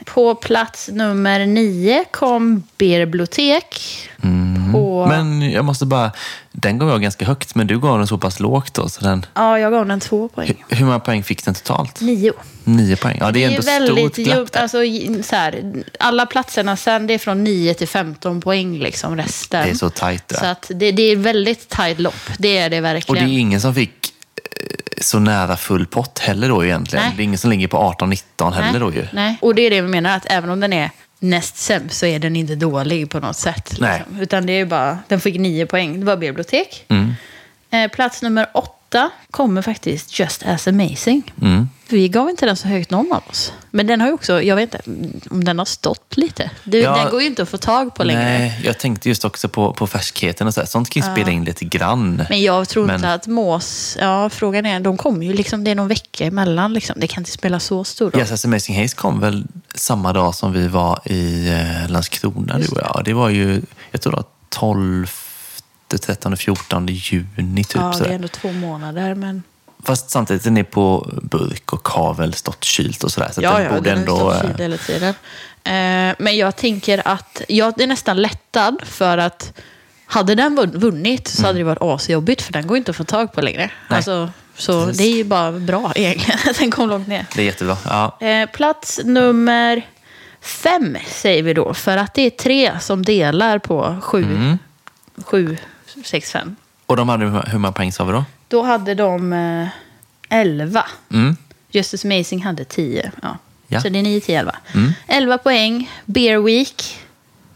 På 0.05 0.35
plats 0.35 0.89
nummer 0.93 1.45
9 1.45 2.03
kom 2.11 2.63
Bibliotek. 2.77 3.79
På... 4.71 5.03
Mm. 5.03 5.09
Men 5.39 5.51
jag 5.51 5.65
måste 5.65 5.85
bara, 5.85 6.11
den 6.51 6.77
gav 6.77 6.89
jag 6.89 7.01
ganska 7.01 7.25
högt, 7.25 7.55
men 7.55 7.67
du 7.67 7.79
gav 7.79 7.97
den 7.97 8.07
så 8.07 8.17
pass 8.17 8.39
lågt 8.39 8.73
då. 8.73 8.89
Så 8.89 9.01
den, 9.01 9.25
Ja, 9.33 9.59
jag 9.59 9.71
gav 9.71 9.85
den 9.87 9.99
två 9.99 10.27
poäng. 10.27 10.63
hur 10.69 10.85
många 10.85 10.99
poäng 10.99 11.23
fick 11.23 11.45
den 11.45 11.53
totalt? 11.53 12.01
Nio. 12.01 12.33
Nio 12.63 12.95
poäng. 12.95 13.17
Ja, 13.19 13.31
det 13.31 13.43
är 13.43 13.49
Det 13.49 13.55
ändå 13.55 13.67
är 13.67 13.79
väldigt 13.79 14.13
stort 14.13 14.27
djupt. 14.27 14.55
Alltså, 14.55 14.77
så 15.23 15.35
här, 15.35 15.73
alla 15.99 16.25
platserna 16.25 16.77
sen, 16.77 17.07
det 17.07 17.13
är 17.13 17.17
från 17.17 17.43
9 17.43 17.73
till 17.73 17.87
15 17.87 18.41
poäng 18.41 18.79
liksom 18.79 19.17
resten. 19.17 19.65
Det 19.65 19.71
är 19.71 19.75
så 19.75 19.89
tajt 19.89 20.27
det. 20.27 20.35
Så 20.35 20.45
att 20.45 20.71
det, 20.75 20.91
det 20.91 21.03
är 21.03 21.15
väldigt 21.15 21.69
tajt 21.69 21.99
lopp. 21.99 22.13
Det 22.39 22.57
är 22.57 22.69
det 22.69 22.77
Och 22.77 22.83
det 22.83 22.93
verkligen. 22.93 23.29
är 23.29 23.37
ingen 23.39 23.61
som 23.61 23.75
fick 23.75 24.12
så 25.01 25.19
nära 25.19 25.57
full 25.57 25.85
pott 25.85 26.19
heller 26.19 26.49
då 26.49 26.65
egentligen. 26.65 27.05
Nej. 27.05 27.13
Det 27.17 27.21
är 27.21 27.23
ingen 27.23 27.37
som 27.37 27.49
ligger 27.49 27.67
på 27.67 27.77
18-19 27.77 28.51
heller 28.51 28.79
då 28.79 28.93
ju. 28.93 29.07
Nej, 29.13 29.37
och 29.41 29.55
det 29.55 29.61
är 29.61 29.69
det 29.69 29.81
vi 29.81 29.87
menar, 29.87 30.17
att 30.17 30.25
även 30.29 30.49
om 30.49 30.59
den 30.59 30.73
är 30.73 30.91
näst 31.19 31.57
sämst 31.57 31.99
så 31.99 32.05
är 32.05 32.19
den 32.19 32.35
inte 32.35 32.55
dålig 32.55 33.09
på 33.09 33.19
något 33.19 33.37
sätt. 33.37 33.75
Nej. 33.79 33.97
Liksom. 33.97 34.21
Utan 34.21 34.45
det 34.45 34.53
är 34.53 34.65
bara, 34.65 34.99
den 35.07 35.19
fick 35.19 35.39
nio 35.39 35.65
poäng. 35.65 35.99
Det 35.99 36.05
var 36.05 36.17
bibliotek. 36.17 36.85
Mm. 36.87 37.13
Eh, 37.71 37.91
plats 37.91 38.21
nummer 38.21 38.47
åtta 38.53 38.82
kommer 39.31 39.61
faktiskt 39.61 40.19
Just 40.19 40.43
As 40.45 40.67
Amazing. 40.67 41.33
Mm. 41.41 41.69
Vi 41.87 42.09
gav 42.09 42.29
inte 42.29 42.45
den 42.45 42.55
så 42.55 42.67
högt 42.67 42.91
någon 42.91 43.13
av 43.13 43.23
oss. 43.29 43.53
Men 43.71 43.87
den 43.87 44.01
har 44.01 44.07
ju 44.07 44.13
också, 44.13 44.41
jag 44.41 44.55
vet 44.55 44.73
inte 44.75 45.29
om 45.29 45.43
den 45.43 45.57
har 45.59 45.65
stått 45.65 46.17
lite. 46.17 46.51
Det, 46.63 46.79
Ja. 46.79 46.95
Den 46.97 47.11
går 47.11 47.21
ju 47.21 47.27
inte 47.27 47.41
att 47.43 47.49
få 47.49 47.57
tag 47.57 47.95
på 47.95 48.03
längre. 48.03 48.23
Nej, 48.23 48.61
jag 48.65 48.79
tänkte 48.79 49.09
just 49.09 49.25
också 49.25 49.49
på, 49.49 49.73
på 49.73 49.87
färskheten 49.87 50.47
och 50.47 50.53
så 50.53 50.59
här. 50.59 50.67
Sånt 50.67 50.89
kan 50.89 51.03
ju 51.03 51.11
spela 51.13 51.31
in 51.31 51.43
lite 51.43 51.65
grann. 51.65 52.23
Men 52.29 52.41
jag 52.41 52.69
tror 52.69 52.85
Men- 52.85 52.95
inte 52.95 53.13
att 53.13 53.27
Mås, 53.27 53.97
ja 53.99 54.29
frågan 54.29 54.65
är, 54.65 54.79
de 54.79 54.97
kommer 54.97 55.25
ju 55.25 55.33
liksom, 55.33 55.63
det 55.63 55.71
är 55.71 55.75
någon 55.75 55.87
vecka 55.87 56.25
emellan 56.25 56.73
liksom. 56.73 56.95
Det 56.99 57.07
kan 57.07 57.21
inte 57.21 57.31
spela 57.31 57.59
så 57.59 57.83
stor 57.83 58.11
roll. 58.11 58.19
Yes, 58.21 58.31
as 58.31 58.45
Amazing 58.45 58.81
Haze 58.81 58.95
kom 58.95 59.19
väl 59.19 59.43
samma 59.75 60.13
dag 60.13 60.35
som 60.35 60.53
vi 60.53 60.67
var 60.67 60.99
i 61.05 61.49
eh, 61.49 61.89
Landskrona, 61.91 62.57
du 62.59 62.67
och 62.67 62.77
jag. 62.81 63.01
Det 63.05 63.13
var 63.13 63.29
ju, 63.29 63.61
jag 63.91 64.01
tror 64.01 64.11
det 64.11 64.17
var 64.17 64.25
12, 64.49 65.11
13, 65.97 66.37
14 66.37 66.87
juni 66.87 67.63
typ. 67.63 67.75
ja, 67.75 67.93
det 68.03 68.09
är 68.09 68.13
ändå 68.13 68.27
två 68.27 68.51
månader 68.51 69.15
men... 69.15 69.43
Fast 69.85 70.09
samtidigt, 70.09 70.43
den 70.43 70.57
är 70.57 70.63
på 70.63 71.11
burk 71.23 71.73
och 71.73 71.87
har 71.87 72.13
väl 72.13 72.33
stått 72.33 72.63
kylt 72.63 73.03
och 73.03 73.11
sådär. 73.11 73.29
Så 73.33 73.41
Ja, 73.41 73.53
den 73.57 73.63
ja, 73.63 73.69
borde 73.73 73.89
den 73.89 73.99
ändå... 73.99 74.15
har 74.17 74.33
eh, 74.35 74.41
kyld 74.41 74.59
hela 74.61 74.77
tiden. 74.77 75.09
Eh, 75.63 76.15
men 76.19 76.37
jag 76.37 76.55
tänker 76.55 77.07
att 77.07 77.41
jag 77.47 77.81
är 77.81 77.87
nästan 77.87 78.21
lättad 78.21 78.75
för 78.85 79.17
att 79.17 79.53
hade 80.05 80.35
den 80.35 80.59
vunn- 80.59 80.77
vunnit 80.77 81.27
så 81.27 81.45
hade 81.45 81.57
det 81.57 81.63
varit 81.63 81.81
asjobbigt 81.81 82.41
för 82.41 82.53
den 82.53 82.67
går 82.67 82.77
inte 82.77 82.91
att 82.91 82.97
få 82.97 83.03
tag 83.03 83.33
på 83.33 83.41
längre. 83.41 83.61
Mm. 83.63 83.73
Nej. 83.89 83.95
Alltså, 83.97 84.29
så 84.57 84.85
Precis. 84.85 84.97
det 84.97 85.03
är 85.03 85.15
ju 85.17 85.23
bara 85.23 85.51
bra 85.51 85.91
egentligen 85.95 86.39
att 86.49 86.57
den 86.59 86.71
kom 86.71 86.89
långt 86.89 87.07
ner. 87.07 87.25
Det 87.35 87.41
är 87.41 87.45
jättebra. 87.45 87.77
Ja. 87.85 88.17
Eh, 88.27 88.49
plats 88.49 88.99
nummer 89.03 89.87
fem 90.41 90.97
säger 91.07 91.43
vi 91.43 91.53
då, 91.53 91.73
för 91.73 91.97
att 91.97 92.13
det 92.13 92.21
är 92.21 92.29
tre 92.29 92.71
som 92.79 93.05
delar 93.05 93.59
på 93.59 93.97
sju, 94.01 94.23
Mm. 94.23 94.57
sju 95.25 95.57
sex, 96.03 96.31
fem. 96.31 96.55
Och 96.85 96.97
de 96.97 97.09
hade, 97.09 97.25
hur 97.25 97.57
många 97.59 97.71
poäng 97.71 97.91
sa 97.91 98.03
vi 98.05 98.11
då? 98.11 98.25
Då 98.47 98.61
hade 98.61 98.95
de 98.95 99.33
eh, 99.33 99.67
elva. 100.29 100.85
Mm. 101.11 101.35
Justice 101.71 102.07
Amazing 102.07 102.43
hade 102.43 102.65
10. 102.65 103.11
Ja. 103.21 103.37
Ja. 103.67 103.81
Så 103.81 103.89
det 103.89 103.99
är 103.99 104.03
9, 104.03 104.19
10, 104.19 104.39
11. 104.39 104.55
Mm. 104.73 104.93
11 105.07 105.37
poäng. 105.37 105.91
Beer 106.05 106.39
Week. 106.39 106.99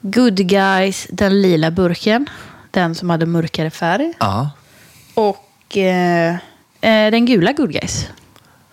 Good 0.01 0.35
Guys, 0.47 1.07
den 1.09 1.41
lila 1.41 1.71
burken. 1.71 2.29
Den 2.71 2.95
som 2.95 3.09
hade 3.09 3.25
mörkare 3.25 3.69
färg. 3.69 4.13
Ja. 4.19 4.49
Och 5.13 5.77
eh, 5.77 6.35
eh, 6.81 7.11
den 7.11 7.25
gula 7.25 7.51
Good 7.51 7.71
Guys. 7.71 8.07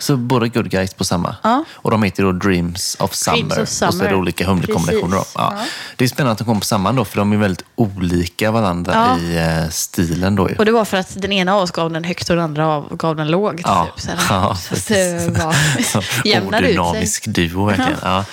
Så 0.04 0.16
båda 0.16 0.46
good 0.46 0.70
guys 0.70 0.94
på 0.94 1.04
samma. 1.04 1.36
Ja. 1.42 1.64
Och 1.72 1.90
de 1.90 2.02
heter 2.02 2.22
då 2.22 2.32
Dreams 2.32 2.96
of 3.00 3.14
Summer. 3.14 3.54
Dreams 3.54 3.58
of 3.58 3.62
Och 3.62 3.68
så 3.68 3.84
är 3.84 3.88
det 3.88 3.92
Summer. 4.08 4.14
olika 4.14 4.46
humlekombinationer. 4.46 5.16
Ja. 5.16 5.24
Ja. 5.34 5.64
Det 5.96 6.04
är 6.04 6.08
spännande 6.08 6.32
att 6.32 6.38
de 6.38 6.44
kommer 6.44 6.60
på 6.60 6.66
samma 6.66 6.92
då, 6.92 7.04
för 7.04 7.16
de 7.16 7.32
är 7.32 7.36
väldigt 7.36 7.64
olika 7.74 8.50
varandra 8.50 8.92
Ja. 8.94 9.18
i 9.18 9.36
eh, 9.64 9.68
stilen. 9.70 10.36
Då 10.36 10.50
ju. 10.50 10.56
Och 10.56 10.64
det 10.64 10.72
var 10.72 10.84
för 10.84 10.96
att 10.96 11.22
den 11.22 11.32
ena 11.32 11.54
av 11.54 11.62
oss 11.62 11.70
gav 11.70 11.92
den 11.92 12.04
högt 12.04 12.30
och 12.30 12.36
den 12.36 12.44
andra 12.44 12.66
av 12.66 12.96
gav 12.96 13.16
den 13.16 13.30
lågt. 13.30 13.60
Ja, 13.64 13.88
Typ, 13.96 14.00
så 14.04 14.10
ja 14.28 14.56
så 14.56 14.74
att 14.74 14.86
det 14.88 15.38
var, 15.44 15.56
jämnar 16.24 16.62
ut 16.62 16.66
sig. 16.68 16.78
Odynamisk 16.80 17.24
duo 17.26 17.64
verkligen. 17.66 17.98
Ja. 18.02 18.24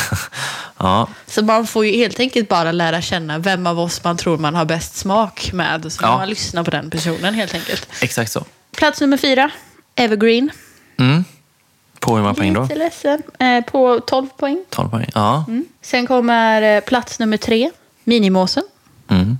ja. 0.78 1.08
Så 1.26 1.42
man 1.44 1.66
får 1.66 1.86
ju 1.86 1.96
helt 1.96 2.20
enkelt 2.20 2.48
bara 2.48 2.72
lära 2.72 3.02
känna 3.02 3.38
vem 3.38 3.66
av 3.66 3.80
oss 3.80 4.04
man 4.04 4.16
tror 4.16 4.38
man 4.38 4.54
har 4.54 4.64
bäst 4.64 4.96
smak 4.96 5.50
med. 5.52 5.92
Så 5.92 6.00
får 6.00 6.06
man 6.08 6.28
lyssna 6.28 6.64
på 6.64 6.70
den 6.70 6.90
personen 6.90 7.34
helt 7.34 7.54
enkelt. 7.54 7.88
Exakt 8.00 8.32
så. 8.32 8.44
Plats 8.76 9.00
nummer 9.00 9.16
fyra, 9.16 9.50
Evergreen. 9.94 10.50
Mm. 11.00 11.24
På 12.00 12.14
hur 12.16 12.22
många 12.22 12.34
poäng 12.34 12.52
då? 12.52 12.62
Lite 12.62 12.74
ledsen. 12.74 13.22
Eh, 13.38 13.64
på 13.64 14.00
12 14.06 14.26
poäng. 14.36 14.64
12 14.70 14.90
poäng. 14.90 15.10
Ja. 15.14 15.44
Mm. 15.48 15.64
Sen 15.82 16.06
kommer 16.06 16.62
eh, 16.76 16.80
plats 16.80 17.18
nummer 17.18 17.36
tre, 17.36 17.70
Minimåsen. 18.04 18.62
Mm. 19.08 19.38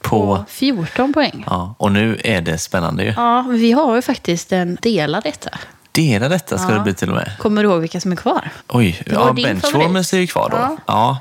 På... 0.00 0.36
På 0.36 0.44
14 0.48 1.12
poäng. 1.12 1.44
Ja. 1.46 1.74
Och 1.78 1.92
nu 1.92 2.20
är 2.24 2.40
det 2.40 2.58
spännande 2.58 3.04
ju. 3.04 3.12
Ja, 3.16 3.42
vi 3.50 3.72
har 3.72 3.96
ju 3.96 4.02
faktiskt 4.02 4.52
en 4.52 4.78
delad 4.82 5.22
detta. 5.24 5.50
dela 5.92 6.28
detta 6.28 6.58
ska 6.58 6.68
Ja. 6.70 6.74
det 6.74 6.80
bli 6.84 6.94
till 6.94 7.08
och 7.08 7.14
med. 7.16 7.32
Kommer 7.38 7.62
du 7.62 7.68
ihåg 7.68 7.80
vilka 7.80 8.00
som 8.00 8.12
är 8.12 8.16
kvar? 8.16 8.50
Oj, 8.68 9.02
ja, 9.06 9.32
Benchwarmers 9.32 10.14
är 10.14 10.18
ju 10.18 10.26
kvar 10.26 10.48
då. 10.50 10.56
Ja. 10.56 10.76
Ja. 10.86 11.18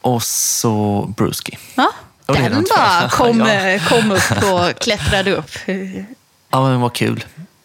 Och 0.00 0.22
så 0.22 1.02
Brewski. 1.16 1.58
Ja, 1.74 1.90
Och 2.26 2.34
den 2.34 2.64
bara 2.76 3.08
kom, 3.10 3.40
Ja. 3.40 3.78
kom 3.88 4.10
upp 4.10 4.52
och 4.52 4.78
klättrade 4.80 5.36
upp. 5.36 5.50
Ja, 6.50 6.68
men 6.68 6.80
vad 6.80 6.92
kul. 6.92 7.24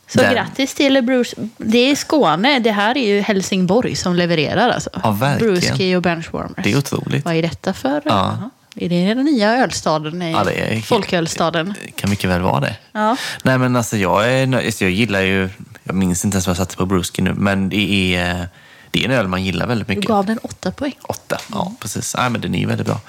Så 0.09 0.19
Den- 0.19 0.33
grattis 0.33 0.73
till 0.73 1.01
Bruce. 1.03 1.35
Det 1.57 1.91
är 1.91 1.95
Skåne. 1.95 2.59
Det 2.59 2.71
här 2.71 2.97
är 2.97 3.07
ju 3.07 3.21
Helsingborg 3.21 3.95
som 3.95 4.15
levererar 4.15 4.69
alltså. 4.69 4.89
Ja, 5.03 5.11
verkligen. 5.11 5.53
Brewski 5.53 5.95
och 5.95 6.01
Benchwarmers. 6.01 6.63
Det 6.63 6.71
är 6.71 6.77
otroligt. 6.77 7.25
Vad 7.25 7.35
är 7.35 7.41
detta 7.41 7.73
för? 7.73 8.01
Ja. 8.05 8.49
Är 8.75 8.89
det 8.89 9.13
den 9.13 9.25
nya 9.25 9.57
ölstaden? 9.57 10.21
I 10.21 10.31
Ja, 10.31 10.43
det 10.43 10.53
är- 10.53 10.81
Folkölstaden? 10.81 11.73
Det 11.85 11.91
kan 11.91 12.09
mycket 12.09 12.29
väl 12.29 12.41
vara 12.41 12.59
det. 12.59 12.75
Ja. 12.91 13.17
Nej, 13.43 13.57
men 13.57 13.75
alltså 13.75 13.97
jag, 13.97 14.33
är, 14.33 14.47
nöjd. 14.47 14.73
jag 14.79 14.91
gillar 14.91 15.21
ju, 15.21 15.49
jag 15.83 15.95
minns 15.95 16.25
inte 16.25 16.35
ens 16.35 16.47
vad 16.47 16.51
jag 16.51 16.57
satte 16.57 16.75
på 16.77 16.85
Brewski 16.85 17.21
nu, 17.21 17.33
men 17.33 17.69
det 17.69 18.15
är, 18.15 18.47
det 18.91 18.99
är 19.01 19.05
en 19.05 19.11
öl 19.11 19.27
man 19.27 19.43
gillar 19.43 19.67
väldigt 19.67 19.87
Du 19.87 19.95
mycket. 19.95 20.07
gav 20.07 20.25
den 20.25 20.37
åtta 20.37 20.71
poäng. 20.71 20.93
Åtta, 21.01 21.37
ja 21.51 21.73
precis. 21.79 22.15
Nej, 22.17 22.29
men 22.29 22.41
den 22.41 22.55
är 22.55 22.59
ju 22.59 22.65
väldigt 22.65 22.87
bra. 22.87 22.99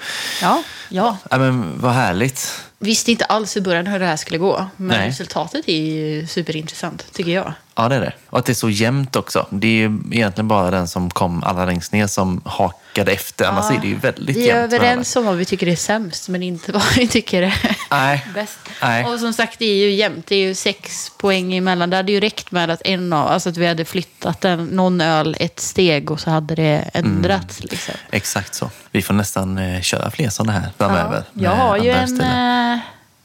Ja, 0.41 0.63
ja. 0.89 1.17
Nej, 1.31 1.39
men 1.39 1.73
vad 1.81 1.93
härligt. 1.93 2.61
Visste 2.79 3.11
inte 3.11 3.25
alls 3.25 3.57
i 3.57 3.61
början 3.61 3.87
hur 3.87 3.99
det 3.99 4.05
här 4.05 4.15
skulle 4.17 4.37
gå. 4.37 4.65
Men 4.77 4.97
Nej. 4.97 5.07
resultatet 5.09 5.67
är 5.67 5.81
ju 5.81 6.27
superintressant, 6.27 7.13
tycker 7.13 7.31
jag. 7.31 7.53
Ja, 7.75 7.89
det 7.89 7.95
är 7.95 8.01
det. 8.01 8.13
Och 8.29 8.39
att 8.39 8.45
det 8.45 8.51
är 8.51 8.53
så 8.53 8.69
jämnt 8.69 9.15
också. 9.15 9.45
Det 9.49 9.67
är 9.67 9.71
ju 9.71 9.99
egentligen 10.11 10.47
bara 10.47 10.71
den 10.71 10.87
som 10.87 11.09
kom 11.09 11.43
allra 11.43 11.65
längst 11.65 11.91
ner 11.93 12.07
som 12.07 12.41
hakade 12.45 13.11
efter. 13.11 13.45
Annars 13.45 13.71
är 13.71 13.81
det 13.81 13.87
ju 13.87 13.95
väldigt 13.95 14.37
Vi 14.37 14.49
är 14.49 14.55
jämnt. 14.55 14.73
överens 14.73 15.15
om 15.15 15.25
vad 15.25 15.35
vi 15.35 15.45
tycker 15.45 15.67
är 15.67 15.75
sämst, 15.75 16.29
men 16.29 16.43
inte 16.43 16.71
vad 16.71 16.83
vi 16.95 17.07
tycker 17.07 17.41
är 17.41 17.77
Nej. 17.91 18.25
bäst. 18.33 18.59
Nej. 18.81 19.05
Och 19.05 19.19
som 19.19 19.33
sagt, 19.33 19.59
det 19.59 19.65
är 19.65 19.75
ju 19.75 19.91
jämnt. 19.91 20.27
Det 20.27 20.35
är 20.35 20.47
ju 20.47 20.55
sex 20.55 21.11
poäng 21.17 21.53
emellan. 21.53 21.89
Det 21.89 21.95
hade 21.97 22.11
ju 22.11 22.19
räckt 22.19 22.51
med 22.51 22.69
att 22.69 22.81
en 22.85 23.13
av, 23.13 23.27
alltså 23.27 23.49
att 23.49 23.57
vi 23.57 23.67
hade 23.67 23.85
flyttat 23.85 24.45
en, 24.45 24.65
någon 24.65 25.01
öl 25.01 25.35
ett 25.39 25.59
steg 25.59 26.11
och 26.11 26.19
så 26.19 26.29
hade 26.29 26.55
det 26.55 26.89
ändrats. 26.93 27.63
Liksom. 27.63 27.93
Exakt 28.11 28.55
så. 28.55 28.69
Vi 28.91 29.01
får 29.01 29.13
nästan 29.13 29.57
eh, 29.57 29.81
köra 29.81 30.11
fler 30.11 30.29
sådana 30.29 30.51
här 30.51 30.69
framöver. 30.77 31.23
Jag 31.33 31.57
med 31.57 31.57
har 31.65 31.77
ju 31.77 31.89
en 31.89 32.21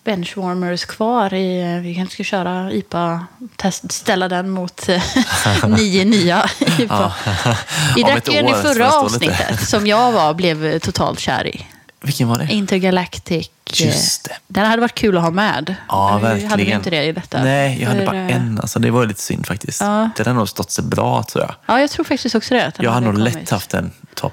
benchwarmers 0.04 0.84
kvar. 0.84 1.34
I, 1.34 1.60
eh, 1.74 1.80
vi 1.82 1.94
kanske 1.94 2.14
ska 2.14 2.24
köra 2.24 2.72
IPA, 2.72 3.26
test, 3.56 3.92
ställa 3.92 4.28
den 4.28 4.50
mot 4.50 4.88
eh, 4.88 5.02
nio 5.68 6.04
nya 6.04 6.44
IPA. 6.78 7.12
Vi 7.96 8.02
drack 8.02 8.28
ju 8.28 8.34
den 8.34 8.48
i 8.48 8.52
förra 8.54 8.92
avsnittet 8.92 9.68
som 9.68 9.86
jag 9.86 10.12
var, 10.12 10.34
blev 10.34 10.78
totalt 10.78 11.20
kär 11.20 11.46
i. 11.46 11.66
Vilken 12.00 12.28
var 12.28 12.38
det? 12.38 12.46
Intergalactic. 12.52 13.50
eh, 13.80 13.86
Just 13.86 14.24
det. 14.24 14.36
Den 14.46 14.66
hade 14.66 14.80
varit 14.80 14.94
kul 14.94 15.16
att 15.16 15.22
ha 15.22 15.30
med. 15.30 15.74
Ja, 15.88 16.18
verkligen. 16.22 16.50
hade 16.50 16.64
vi 16.64 16.70
inte 16.72 16.90
det 16.90 17.04
i 17.04 17.12
detta. 17.12 17.42
Nej, 17.42 17.80
jag 17.82 17.88
hade 17.88 18.00
För, 18.00 18.06
bara 18.06 18.16
eh, 18.16 18.36
en. 18.36 18.58
Alltså, 18.60 18.78
det 18.78 18.90
var 18.90 19.06
lite 19.06 19.20
synd 19.20 19.46
faktiskt. 19.46 19.80
Ja. 19.80 20.10
Den 20.16 20.26
har 20.26 20.34
nog 20.34 20.48
stått 20.48 20.70
sig 20.70 20.84
bra 20.84 21.22
tror 21.22 21.44
jag. 21.44 21.54
Ja, 21.66 21.80
jag 21.80 21.90
tror 21.90 22.04
faktiskt 22.04 22.34
också 22.34 22.54
det. 22.54 22.72
Jag 22.78 22.90
har 22.90 22.94
hade 22.94 23.06
nog 23.06 23.18
lätt 23.18 23.50
haft 23.50 23.74
en 23.74 23.90
topp 24.14 24.32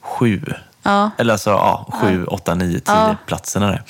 sju. 0.00 0.40
Ja. 0.86 1.10
Eller 1.18 1.32
alltså 1.32 1.50
ja, 1.50 1.86
sju, 1.92 2.24
åtta, 2.24 2.54
nio, 2.54 2.80
tio 2.80 2.94
Ja. 2.94 3.16
platserna 3.26 3.66
där. 3.66 3.82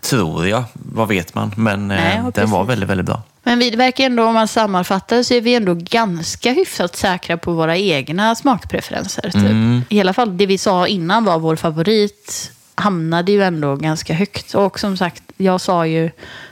Tror 0.00 0.46
jag. 0.46 0.64
Vad 0.72 1.08
vet 1.08 1.34
man? 1.34 1.52
Men 1.56 1.90
eh, 1.90 1.96
Nej, 1.96 2.14
ja, 2.16 2.22
den 2.22 2.32
precis. 2.32 2.50
var 2.50 2.64
väldigt, 2.64 2.88
väldigt 2.88 3.06
bra. 3.06 3.22
Men 3.42 3.58
vi 3.58 3.70
verkar 3.70 4.04
ändå, 4.04 4.24
om 4.26 4.34
man 4.34 4.48
sammanfattar, 4.48 5.22
så 5.22 5.34
är 5.34 5.40
vi 5.40 5.54
ändå 5.54 5.74
ganska 5.74 6.52
hyfsat 6.52 6.96
säkra 6.96 7.36
på 7.36 7.52
våra 7.52 7.76
egna 7.76 8.34
smakpreferenser. 8.34 9.22
Typ. 9.22 9.34
Mm. 9.34 9.82
I 9.88 10.00
alla 10.00 10.12
fall 10.12 10.36
det 10.36 10.46
vi 10.46 10.58
sa 10.58 10.86
innan 10.86 11.24
var 11.24 11.38
vår 11.38 11.56
favorit 11.56 12.52
hamnade 12.74 13.32
ju 13.32 13.42
ändå 13.42 13.76
ganska 13.76 14.14
högt. 14.14 14.54
Och 14.54 14.80
som 14.80 14.96
sagt, 14.96 15.22
jag 15.36 15.60
sa 15.60 15.86
ju, 15.86 16.10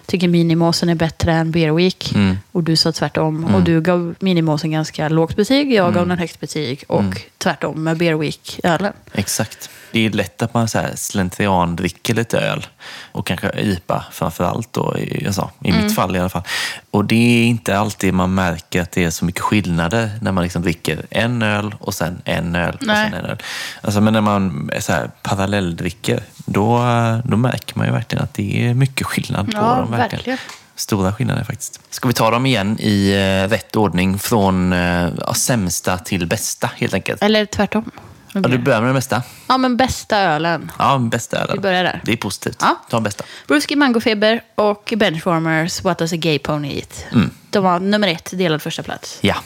tycker 0.09 0.28
minimosen 0.28 0.88
är 0.88 0.94
bättre 0.94 1.32
än 1.32 1.50
Beer 1.50 1.72
Week. 1.72 2.12
Mm. 2.14 2.38
Och 2.52 2.62
du 2.62 2.76
sa 2.76 2.92
tvärtom. 2.92 3.44
Och 3.54 3.62
du 3.62 3.80
gav 3.80 4.14
minimosen 4.20 4.70
ganska 4.70 5.09
lågt 5.09 5.36
betyg, 5.36 5.72
jag 5.72 5.84
Mm. 5.84 5.94
gav 5.94 6.09
den 6.09 6.18
högt 6.18 6.40
betyg. 6.40 6.84
Och 6.88 7.04
tvärtom 7.38 7.84
med 7.84 7.98
Beer 7.98 8.14
Week-ölen. 8.14 8.92
Exakt. 9.12 9.70
Det 9.92 10.06
är 10.06 10.11
lätt 10.11 10.42
att 10.42 10.54
man 10.54 10.68
så 10.68 10.78
här 10.78 10.92
slentrian 10.96 11.76
dricker 11.76 12.14
lite 12.14 12.38
öl. 12.38 12.66
Och 13.12 13.26
kanske 13.26 13.50
IPA 13.61 14.04
framför 14.12 14.44
allt 14.44 14.72
då, 14.72 14.98
i, 14.98 15.26
alltså, 15.26 15.50
i 15.64 15.68
Mm. 15.70 15.84
mitt 15.84 15.94
fall 15.94 16.16
i 16.16 16.18
alla 16.18 16.28
fall. 16.28 16.42
Och 16.90 17.04
det 17.04 17.14
är 17.42 17.44
inte 17.44 17.78
alltid 17.78 18.14
man 18.14 18.34
märker 18.34 18.82
att 18.82 18.92
det 18.92 19.04
är 19.04 19.11
så 19.11 19.24
mycket 19.24 19.40
skillnader 19.42 20.11
när 20.22 20.32
man 20.32 20.44
liksom 20.44 20.62
dricker 20.62 21.06
en 21.11 21.42
öl 21.42 21.74
och 21.80 21.94
sen 21.94 22.22
en 22.24 22.54
öl 22.54 22.74
och 22.80 22.86
Nej. 22.86 23.11
sen 23.11 23.18
en 23.24 23.30
öl. 23.30 23.36
Alltså, 23.80 24.00
men 24.00 24.12
när 24.12 24.20
man 24.20 24.70
är 24.72 24.80
så 24.80 24.92
här 24.92 25.11
parallelldricker, 25.22 26.22
då, 26.46 26.82
då 27.24 27.36
märker 27.36 27.78
man 27.78 27.86
ju 27.86 27.92
verkligen 27.92 28.24
att 28.24 28.34
det 28.34 28.66
är 28.68 28.74
mycket 28.74 29.06
skillnad 29.06 29.46
på 29.52 29.59
Ja, 29.59 29.74
dem. 29.76 29.90
Verkligen. 29.99 30.38
Stora 30.74 31.12
skillnader 31.12 31.44
faktiskt. 31.44 31.80
Ska 31.90 32.09
vi 32.09 32.14
ta 32.14 32.30
dem 32.30 32.46
igen 32.46 32.76
i 32.80 33.11
eh, 33.11 33.49
rätt 33.49 33.76
ordning 33.76 34.18
från 34.18 34.72
eh, 34.72 35.32
sämsta 35.32 35.99
till 35.99 36.26
bästa 36.26 36.70
helt 36.76 36.94
enkelt? 36.94 37.22
Eller 37.22 37.46
tvärtom. 37.46 37.90
Ja, 38.32 38.40
du 38.40 38.59
börjar 38.59 38.80
med 38.80 38.90
det 38.90 38.94
bästa. 38.94 39.22
Ja, 39.46 39.59
men 39.59 39.76
bästa 39.76 40.18
ölen. 40.18 40.72
Ja, 40.78 40.99
bästa 40.99 41.36
ölen. 41.36 41.57
Vi 41.57 41.61
börjar 41.61 41.84
där. 41.84 42.01
Det 42.05 42.12
är 42.12 42.16
positivt. 42.16 42.57
Ja. 42.61 42.82
Ta 42.90 43.01
bästa. 43.01 43.24
Brewski 43.46 43.76
Mangofeber 43.76 44.40
och 44.55 44.94
Benchwarmers 44.96 45.82
What 45.82 45.99
Does 45.99 46.12
a 46.12 46.16
Gay 46.16 46.38
Pony 46.38 46.76
Eat. 46.76 47.05
Mm. 47.12 47.30
De 47.51 47.64
var 47.64 47.80
nummer 47.80 48.09
ett, 48.09 48.30
delad 48.32 48.62
första 48.62 48.82
plats. 48.82 49.18
Ja. 49.20 49.36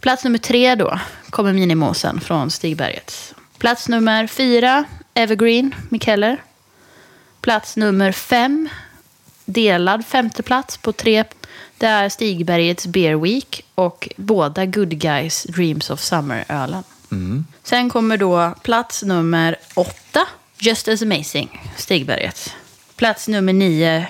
Plats 0.00 0.24
nummer 0.24 0.38
tre 0.38 0.74
då 0.74 0.98
kommer 1.30 1.52
Minimosen 1.52 2.20
från 2.20 2.50
Stigberget. 2.50 3.34
Plats 3.58 3.88
nummer 3.88 4.26
fyra, 4.26 4.84
Evergreen, 5.14 5.74
Mikkeller. 5.88 6.42
Plats 7.40 7.76
nummer 7.76 8.12
fem, 8.12 8.68
delad 9.44 10.06
femte 10.06 10.42
plats 10.42 10.76
på 10.76 10.92
tre. 10.92 11.24
Det 11.78 11.86
är 11.86 12.08
Stigbergets 12.08 12.86
Beer 12.86 13.16
Week 13.16 13.64
och 13.74 14.08
båda 14.16 14.66
Good 14.66 14.98
Guys 14.98 15.42
Dreams 15.42 15.90
of 15.90 16.00
Summer-ölen. 16.00 16.82
Mm. 17.12 17.46
Sen 17.62 17.90
kommer 17.90 18.16
då 18.16 18.54
plats 18.62 19.02
nummer 19.02 19.56
åtta, 19.74 20.26
Just 20.58 20.88
as 20.88 21.02
amazing, 21.02 21.60
Stigberget. 21.76 22.54
Plats 22.96 23.28
nummer 23.28 23.52
nio, 23.52 24.06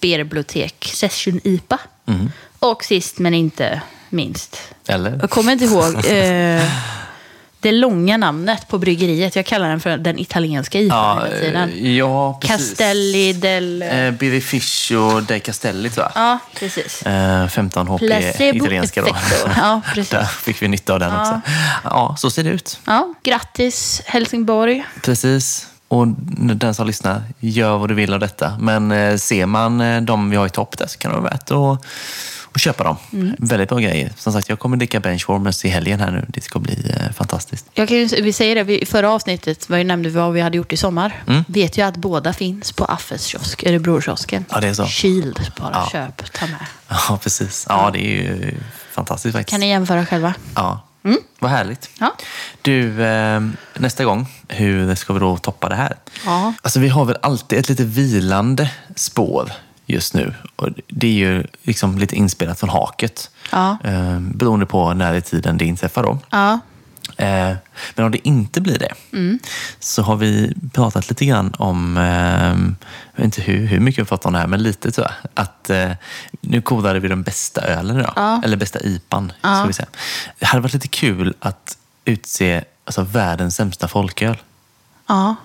Beerbibliotek 0.00 0.90
Session 0.94 1.40
IPA. 1.44 1.78
Mm. 2.06 2.30
Och 2.58 2.84
sist 2.84 3.18
men 3.18 3.34
inte 3.34 3.82
minst, 4.08 4.74
Eller? 4.86 5.18
jag 5.20 5.30
kommer 5.30 5.52
inte 5.52 5.64
ihåg 5.64 5.94
eh, 6.06 6.62
det 7.60 7.72
långa 7.72 8.16
namnet 8.16 8.68
på 8.68 8.78
bryggeriet. 8.78 9.36
Jag 9.36 9.46
kallar 9.46 9.68
den 9.68 9.80
för 9.80 9.96
den 9.98 10.18
italienska 10.18 10.80
IPA 10.80 10.94
Ja, 10.94 11.40
tiden. 11.40 11.70
eh, 11.72 11.96
ja 11.96 12.38
precis. 12.42 12.68
Castelli 12.68 13.32
del... 13.32 13.82
Eh, 13.82 14.10
Birrificio 14.10 15.20
de 15.20 15.40
Castelli 15.40 15.90
tror 15.90 16.06
jag. 16.14 16.22
Ja, 16.24 16.38
precis. 16.58 17.02
Eh, 17.02 17.48
15 17.48 17.88
HP 17.88 17.98
Placebo 17.98 18.56
italienska 18.56 19.02
då. 19.02 19.16
Ja, 19.56 19.80
precis. 19.94 20.10
Där 20.10 20.24
fick 20.24 20.62
vi 20.62 20.68
nytta 20.68 20.92
av 20.92 21.00
den 21.00 21.16
också. 21.20 21.40
Ja, 21.84 22.14
så 22.18 22.30
ser 22.30 22.44
det 22.44 22.50
ut. 22.50 22.80
Ja, 22.84 23.14
grattis 23.22 24.02
Helsingborg. 24.06 24.84
Precis. 25.02 25.66
Och 25.88 26.06
den 26.56 26.74
som 26.74 26.86
lyssnar, 26.86 27.22
gör 27.40 27.78
vad 27.78 27.88
du 27.88 27.94
vill 27.94 28.14
av 28.14 28.20
detta. 28.20 28.52
Men 28.60 28.92
eh, 28.92 29.16
ser 29.16 29.46
man 29.46 29.80
eh, 29.80 30.00
de 30.02 30.30
vi 30.30 30.36
har 30.36 30.46
i 30.46 30.50
topp 30.50 30.78
där 30.78 30.86
så 30.86 30.98
kan 30.98 31.10
det 31.12 31.18
vara 31.20 31.30
värt 31.30 31.50
att, 31.50 31.84
att 32.52 32.60
köpa 32.60 32.84
dem. 32.84 32.96
Mm. 33.12 33.36
Väldigt 33.38 33.68
bra 33.68 33.78
grejer. 33.78 34.12
Som 34.16 34.32
sagt, 34.32 34.48
jag 34.48 34.58
kommer 34.58 34.76
dricka 34.76 35.00
Benchwarmers 35.00 35.64
i 35.64 35.68
helgen 35.68 36.00
här 36.00 36.10
nu. 36.10 36.26
Det 36.28 36.40
ska 36.40 36.58
bli 36.58 36.90
eh, 37.00 37.12
fantastiskt. 37.12 37.66
Jag 37.74 37.88
kan 37.88 37.96
ju, 37.96 38.06
vi 38.22 38.32
säger 38.32 38.54
det, 38.54 38.62
vi, 38.62 38.82
i 38.82 38.86
förra 38.86 39.10
avsnittet 39.10 39.68
var 39.70 39.78
ju 39.78 39.84
nämnde 39.84 40.08
vi 40.08 40.14
vad 40.14 40.32
vi 40.32 40.40
hade 40.40 40.56
gjort 40.56 40.72
i 40.72 40.76
sommar. 40.76 41.22
Mm. 41.26 41.44
Vet 41.48 41.78
ju 41.78 41.82
att 41.82 41.96
båda 41.96 42.32
finns 42.32 42.72
på 42.72 42.84
Affes 42.84 43.24
kiosk, 43.24 43.64
Örebrokiosken. 43.66 44.44
Ja, 44.50 44.60
det 44.60 44.68
är 44.68 44.74
så. 44.74 44.86
Shield, 44.86 45.40
bara 45.60 45.70
Ja. 45.72 45.88
köp, 45.92 46.32
ta 46.32 46.46
med. 46.46 46.66
Ja, 47.08 47.18
precis. 47.22 47.66
Ja, 47.68 47.90
det 47.92 47.98
är 47.98 48.10
ju 48.22 48.54
fantastiskt 48.92 49.32
faktiskt. 49.36 49.50
Kan 49.50 49.60
ni 49.60 49.68
jämföra 49.68 50.06
själva? 50.06 50.34
Ja, 50.54 50.84
vad 51.38 51.50
härligt. 51.50 51.90
Ja. 51.98 52.14
Du, 52.62 53.04
eh, 53.04 53.40
nästa 53.74 54.04
gång, 54.04 54.26
hur 54.48 54.94
ska 54.94 55.12
vi 55.12 55.20
då 55.20 55.36
toppa 55.36 55.68
det 55.68 55.74
här? 55.74 55.96
Ja. 56.24 56.52
Alltså 56.62 56.80
vi 56.80 56.88
har 56.88 57.04
väl 57.04 57.16
alltid 57.22 57.58
ett 57.58 57.68
lite 57.68 57.84
vilande 57.84 58.70
spår 58.96 59.52
just 59.88 60.14
nu. 60.14 60.34
Och 60.56 60.68
det 60.88 61.06
är 61.06 61.12
ju 61.12 61.44
liksom 61.62 61.98
lite 61.98 62.16
inspelat 62.16 62.60
från 62.60 62.70
haket. 62.70 63.30
Ja. 63.52 63.76
Eh, 63.84 64.20
beroende 64.20 64.66
på 64.66 64.94
när 64.94 65.14
i 65.14 65.20
tiden 65.22 65.58
det 65.58 65.64
inträffar 65.64 66.02
då. 66.02 66.18
Ja. 66.30 66.60
Eh, 67.16 67.56
men 67.94 68.04
om 68.04 68.10
det 68.10 68.28
inte 68.28 68.60
blir 68.60 68.78
det 68.78 68.92
Mm. 69.12 69.38
så 69.80 70.02
har 70.02 70.16
vi 70.16 70.54
pratat 70.72 71.08
lite 71.08 71.24
grann 71.24 71.54
om, 71.58 71.96
eh, 71.96 72.04
jag 73.12 73.16
vet 73.16 73.24
inte 73.24 73.42
hur, 73.42 73.66
hur 73.66 73.80
mycket 73.80 73.98
vi 73.98 74.02
har 74.02 74.06
pratat 74.06 74.26
om 74.26 74.32
det 74.32 74.38
här, 74.38 74.46
men 74.46 74.62
lite 74.62 74.90
tror 74.90 75.06
jag. 75.06 75.30
Att 75.34 75.70
eh, 75.70 75.90
nu 76.40 76.62
kodade 76.62 77.00
vi 77.00 77.08
den 77.08 77.22
bästa 77.22 77.60
ölen 77.60 77.98
idag. 78.00 78.12
Ja. 78.16 78.40
Eller 78.44 78.56
bästa 78.56 78.80
IPan, 78.80 79.32
Ja. 79.42 79.54
ska 79.56 79.66
vi 79.66 79.72
säga. 79.72 79.88
Det 80.38 80.46
hade 80.46 80.60
varit 80.62 80.74
lite 80.74 80.88
kul 80.88 81.34
att 81.40 81.78
utse 82.04 82.64
alltså, 82.84 83.02
världens 83.02 83.56
sämsta 83.56 83.88
folköl. 83.88 84.36
ja. 85.08 85.36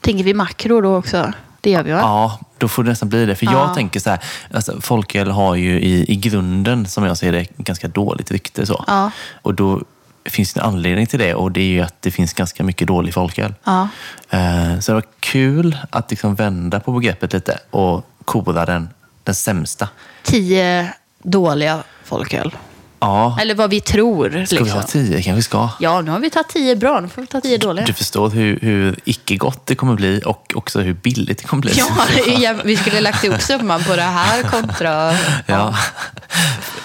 Tänker 0.00 0.24
vi 0.24 0.34
makro 0.34 0.80
då 0.80 0.96
också? 0.96 1.32
Det 1.62 1.70
gör 1.70 1.82
vi 1.82 1.92
va? 1.92 1.98
Ja, 1.98 2.38
då 2.58 2.68
får 2.68 2.82
det 2.84 2.90
nästan 2.90 3.08
bli 3.08 3.26
det. 3.26 3.34
För 3.34 3.46
Ja. 3.46 3.52
jag 3.52 3.74
tänker 3.74 4.00
så 4.00 4.10
här, 4.10 4.18
alltså, 4.54 4.80
folköl 4.80 5.30
har 5.30 5.54
ju 5.54 5.80
i, 5.80 6.12
i 6.12 6.16
grunden, 6.16 6.86
som 6.86 7.04
jag 7.04 7.16
ser 7.18 7.32
det, 7.32 7.46
ganska 7.56 7.88
dåligt 7.88 8.30
rykte. 8.30 8.66
Så. 8.66 8.84
Ja. 8.86 9.10
Och 9.42 9.54
då 9.54 9.82
finns 10.24 10.52
det 10.54 10.60
en 10.60 10.66
anledning 10.66 11.06
till 11.06 11.18
det 11.18 11.34
och 11.34 11.52
det 11.52 11.60
är 11.60 11.64
ju 11.66 11.80
att 11.80 11.94
det 12.02 12.10
finns 12.10 12.32
ganska 12.34 12.62
mycket 12.64 12.88
dålig 12.88 13.14
folköl. 13.14 13.54
Ja. 13.64 13.88
Eh, 14.30 14.78
Så 14.80 14.92
det 14.92 14.94
var 14.94 15.04
kul 15.20 15.76
att 15.90 16.10
liksom 16.10 16.34
vända 16.34 16.80
på 16.80 16.92
begreppet 16.92 17.32
lite 17.32 17.58
och 17.70 18.06
kora 18.24 18.66
den, 18.66 18.88
den 19.24 19.34
sämsta. 19.34 19.88
Tio 20.22 20.92
dåliga 21.22 21.82
folköl. 22.04 22.56
Ja. 23.02 23.36
Eller 23.40 23.54
vad 23.54 23.70
vi 23.70 23.80
tror. 23.80 24.28
Ska 24.30 24.38
liksom. 24.38 24.64
vi 24.64 24.70
ha 24.70 24.82
tio? 24.82 25.12
kanske 25.12 25.32
vi 25.32 25.42
ska. 25.42 25.68
Ja, 25.80 26.00
nu 26.00 26.10
har 26.10 26.18
vi 26.18 26.30
tagit 26.30 26.48
tio 26.48 26.76
bra, 26.76 27.00
nu 27.00 27.08
får 27.08 27.22
vi 27.22 27.26
ta 27.26 27.40
tio 27.40 27.58
dåliga. 27.58 27.86
Du 27.86 27.92
förstår 27.92 28.30
hur, 28.30 28.58
hur 28.60 28.96
icke-gott 29.04 29.66
det 29.66 29.74
kommer 29.74 29.94
bli 29.94 30.22
och 30.24 30.52
också 30.56 30.80
hur 30.80 30.92
billigt 30.94 31.38
det 31.38 31.44
kommer 31.44 31.60
bli. 31.60 31.72
Ja, 31.74 31.88
ja, 32.38 32.54
vi 32.64 32.76
skulle 32.76 33.00
lagt 33.00 33.24
ihop 33.24 33.40
summan 33.40 33.84
på 33.84 33.96
det 33.96 34.02
här 34.02 34.42
kontra... 34.42 35.14
Ja. 35.46 35.74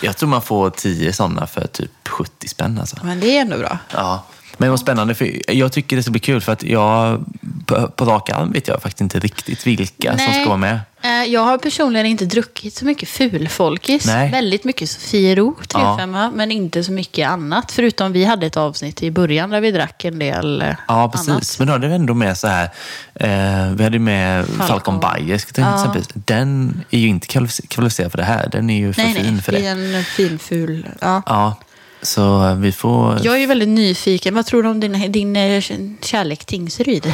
Jag 0.02 0.18
tror 0.18 0.30
man 0.30 0.42
får 0.42 0.70
tio 0.70 1.14
sådana 1.14 1.48
för 1.48 1.68
typ 1.68 2.08
70 2.08 2.48
spänn. 2.48 2.80
Alltså. 2.80 2.98
Men 3.04 3.20
det 3.20 3.38
är 3.38 3.42
ändå 3.42 3.58
bra. 3.58 3.78
Ja. 3.94 4.24
Men 4.58 4.70
vad 4.70 4.80
spännande, 4.80 5.16
för 5.16 5.52
jag 5.52 5.72
tycker 5.72 5.96
det 5.96 6.02
ska 6.04 6.12
bli 6.12 6.20
kul 6.20 6.42
för 6.42 6.52
att 6.52 6.64
jag 6.64 7.26
på, 7.66 7.88
på 7.88 8.06
rak 8.06 8.30
arm 8.30 8.52
vet 8.52 8.68
jag 8.68 8.82
faktiskt 8.82 9.02
inte 9.02 9.20
riktigt 9.20 9.68
vilka 9.68 10.18
som 10.18 10.34
ska 10.34 10.46
vara 10.46 10.58
med. 10.58 10.80
Eh, 11.02 11.24
Jag 11.24 11.42
har 11.42 11.58
personligen 11.58 12.06
inte 12.06 12.26
druckit 12.26 12.74
så 12.76 12.86
mycket 12.86 13.10
fulfolkis. 13.10 14.06
Nej. 14.06 14.32
Väldigt 14.32 14.64
mycket 14.64 14.90
Sofiero, 14.90 15.56
35 15.68 16.14
Ja. 16.14 16.32
men 16.36 16.52
inte 16.52 16.84
så 16.84 16.92
mycket 16.92 17.30
annat. 17.30 17.72
Förutom 17.72 18.12
vi 18.12 18.26
hade 18.26 18.46
ett 18.46 18.58
avsnitt 18.58 19.04
i 19.04 19.12
början 19.12 19.50
där 19.50 19.62
vi 19.62 19.72
drack 19.72 20.06
en 20.06 20.20
del 20.20 20.62
eh, 20.62 20.68
Ja, 20.88 21.10
precis. 21.12 21.30
annat. 21.30 21.56
Men 21.60 21.68
då 21.68 21.74
hade 21.74 21.88
vi 21.88 21.94
ändå 21.96 22.14
med 22.14 22.38
så 22.38 22.48
här, 22.48 22.64
eh, 23.16 23.72
vi 23.76 23.84
hade 23.84 24.00
med 24.00 24.46
Falcon. 24.46 24.68
Falcon 24.68 25.00
Bayer, 25.00 25.38
ska 25.38 25.62
jag 25.62 25.70
Ja. 25.72 25.96
Den 26.14 26.82
är 26.92 27.00
ju 27.00 27.08
inte 27.08 27.28
kvalific- 27.28 27.68
kvalificerad 27.68 28.12
för 28.12 28.18
det 28.18 28.24
här. 28.24 28.50
Den 28.52 28.70
är 28.70 28.78
ju 28.78 28.94
för 28.94 29.02
Nej, 29.04 29.14
fin 29.14 29.34
nej, 29.34 29.42
för 29.44 29.52
det 29.52 29.60
det. 29.60 29.66
är 29.68 29.96
en 29.98 30.04
fin 30.04 30.40
ful. 30.40 30.88
Ja. 31.02 31.22
Ja, 31.26 31.56
så 32.02 32.54
vi 32.54 32.72
får... 32.72 33.20
Jag 33.26 33.36
är 33.36 33.40
ju 33.40 33.46
väldigt 33.46 33.70
nyfiken. 33.70 34.36
Vad 34.36 34.46
tror 34.46 34.64
du 34.64 34.70
om 34.70 34.80
din, 34.80 35.12
din 35.12 35.36
eh, 35.36 35.64
kärlek 36.02 36.46
Tingsryd? 36.46 37.14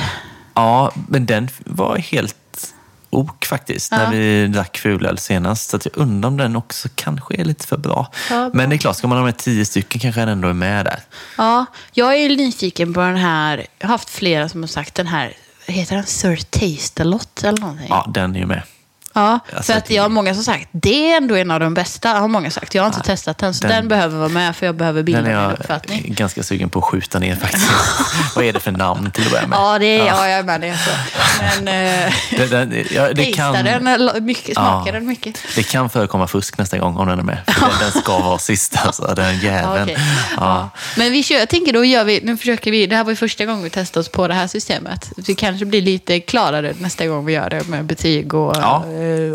Ja, 0.54 0.92
men 1.08 1.26
den 1.26 1.50
var 1.66 1.98
helt 1.98 2.36
ok 3.10 3.46
faktiskt, 3.46 3.92
Ja. 3.92 3.98
när 3.98 4.12
vi 4.12 4.48
drack 4.48 4.78
fulöl 4.78 5.18
senast. 5.18 5.70
Så 5.70 5.76
att 5.78 5.86
jag 5.86 5.98
undrar 5.98 6.28
om 6.28 6.38
den 6.38 6.56
också 6.56 6.90
kanske 6.96 7.36
är 7.36 7.46
lite 7.46 7.68
för 7.68 7.78
bra. 7.78 8.12
Ja, 8.30 8.36
bra. 8.36 8.50
Men 8.54 8.70
det 8.70 8.76
är 8.76 8.78
klart, 8.78 8.96
ska 8.98 9.08
man 9.08 9.18
ha 9.18 9.26
med 9.26 9.38
tio 9.38 9.66
stycken 9.66 10.02
kanske 10.02 10.22
den 10.22 10.30
ändå 10.30 10.48
är 10.48 10.54
med 10.54 10.86
där. 10.86 11.00
Ja, 11.38 11.66
jag 11.94 12.16
är 12.16 12.30
nyfiken 12.30 12.94
på 12.94 13.00
den 13.00 13.16
här. 13.18 13.66
Jag 13.80 13.88
har 13.88 13.92
haft 13.94 14.10
flera 14.10 14.50
som 14.50 14.62
har 14.64 14.68
sagt 14.68 14.96
den 14.96 15.08
här. 15.08 15.34
Heter 15.68 15.96
den 15.96 16.06
Sir 16.06 16.36
Taste-a-lot 16.50 17.44
eller 17.44 17.60
någonting? 17.62 17.88
Ja, 17.90 18.12
den 18.14 18.36
är 18.36 18.40
ju 18.40 18.46
med. 18.46 18.62
Ja, 19.14 19.40
Alltså, 19.56 19.72
för 19.72 19.78
att 19.80 19.90
jag 19.90 20.02
har 20.04 20.10
många 20.10 20.34
som 20.34 20.44
sagt, 20.44 20.68
det 20.72 21.12
är 21.12 21.18
ändå 21.18 21.36
en 21.36 21.52
av 21.52 21.60
de 21.60 21.74
bästa, 21.74 22.10
har 22.10 22.28
många 22.28 22.52
sagt. 22.52 22.76
Jag 22.76 22.84
har 22.84 22.88
inte 22.88 23.02
testat 23.02 23.38
den, 23.38 23.54
så 23.54 23.68
den, 23.68 23.72
den- 23.76 23.88
behöver 23.88 24.18
vara 24.18 24.30
med 24.30 24.56
för 24.56 24.66
jag 24.66 24.76
behöver 24.76 25.04
bilda 25.04 25.22
Den 25.22 25.32
är 25.32 25.36
min 25.36 25.44
jag 25.50 25.60
uppfattning. 25.60 26.04
ganska 26.18 26.44
sugen 26.44 26.70
på 26.70 26.80
att 26.80 26.86
skjuta 26.86 27.20
ner 27.20 27.36
faktiskt. 27.36 27.72
Vad 28.36 28.46
är 28.46 28.54
det 28.54 28.60
för 28.60 28.72
namn 28.72 29.12
till 29.12 29.26
att 29.26 29.32
börja 29.32 29.48
med? 29.48 29.58
Ja, 29.58 29.80
det 29.80 29.86
är 29.86 30.06
ja. 30.06 30.30
jag 30.30 30.40
är 30.40 30.44
med 30.44 30.62
det. 30.62 30.78
Så. 30.78 30.90
Men 31.42 31.66
Det, 32.38 32.48
den, 32.48 32.86
ja, 32.92 33.14
det, 33.14 33.26
tastar 33.26 33.54
kan, 33.54 33.66
den, 33.66 33.88
eller 33.88 34.22
mycket, 34.22 34.54
smakar 34.56 34.86
Ja. 34.86 34.92
den 34.92 35.06
mycket? 35.08 35.36
det 35.56 35.64
kan 35.64 35.90
förekomma 35.90 36.28
fusk 36.28 36.58
nästa 36.58 36.78
gång 36.78 36.98
om 36.98 37.08
den 37.08 37.20
är 37.20 37.24
med. 37.24 37.38
För 37.48 37.72
den, 37.80 37.92
ska 37.92 38.20
vara 38.20 38.38
sist, 38.38 38.76
alltså, 38.86 39.14
den 39.16 39.36
Ja, 39.36 39.42
jäveln. 39.44 39.84
okej. 39.84 39.98
Ja. 39.98 40.36
Ja. 40.38 40.70
Men 40.98 41.12
vi 41.12 41.24
kör, 41.24 41.36
jag 41.36 41.50
tänker 41.50 41.74
då 41.74 41.86
gör 41.86 42.04
vi, 42.04 42.20
nu 42.24 42.38
försöker 42.38 42.72
vi, 42.72 42.88
det 42.88 42.96
här 42.96 43.04
var 43.04 43.12
ju 43.12 43.16
första 43.16 43.46
gången 43.46 43.64
vi 43.64 43.70
testade 43.70 44.00
oss 44.02 44.10
på 44.10 44.28
det 44.28 44.34
här 44.34 44.48
systemet. 44.48 45.12
Det 45.18 45.36
kanske 45.36 45.66
blir 45.66 45.82
lite 45.82 46.20
klarare 46.20 46.74
nästa 46.80 47.08
gång 47.08 47.26
vi 47.26 47.34
gör 47.34 47.50
det 47.50 47.68
med 47.68 47.86
betyg 47.86 48.34
och, 48.34 48.56
Ja. 48.58 48.84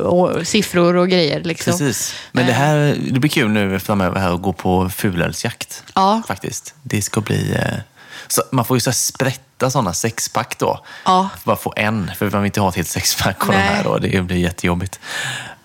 Och 0.03 0.47
siffror 0.47 0.97
och 0.97 1.09
grejer. 1.09 1.41
Liksom. 1.45 1.71
Precis. 1.73 2.15
Men 2.33 2.47
det, 2.47 2.53
här, 2.53 2.97
det 3.11 3.21
blir 3.21 3.31
kul 3.31 3.51
nu 3.51 3.79
framöver 3.79 4.21
här 4.21 4.35
att 4.35 4.43
gå 4.43 4.53
på 4.53 4.89
fulölsjakt. 4.91 5.83
Ja. 5.95 6.23
Faktiskt. 6.29 6.75
Det 6.83 7.03
ska 7.03 7.21
bli... 7.21 7.53
eh, 7.55 7.79
Så 8.29 8.43
man 8.53 8.65
får 8.65 8.77
ju 8.77 8.81
så 8.81 8.93
sprätta 8.93 9.71
sådana 9.71 9.93
sexpack 9.95 10.59
då. 10.59 10.85
Ja. 11.05 11.29
Bara 11.45 11.57
få 11.57 11.73
en, 11.77 12.11
för 12.19 12.31
man 12.31 12.43
vill 12.43 12.47
inte 12.47 12.61
ha 12.61 12.69
ett 12.69 12.77
helt 12.77 12.89
sexpack 12.89 13.43
av 13.43 13.53
de 13.53 13.59
här 13.59 13.85
då. 13.85 13.99
Det 13.99 14.23
blir 14.23 14.37
jättejobbigt. 14.37 15.01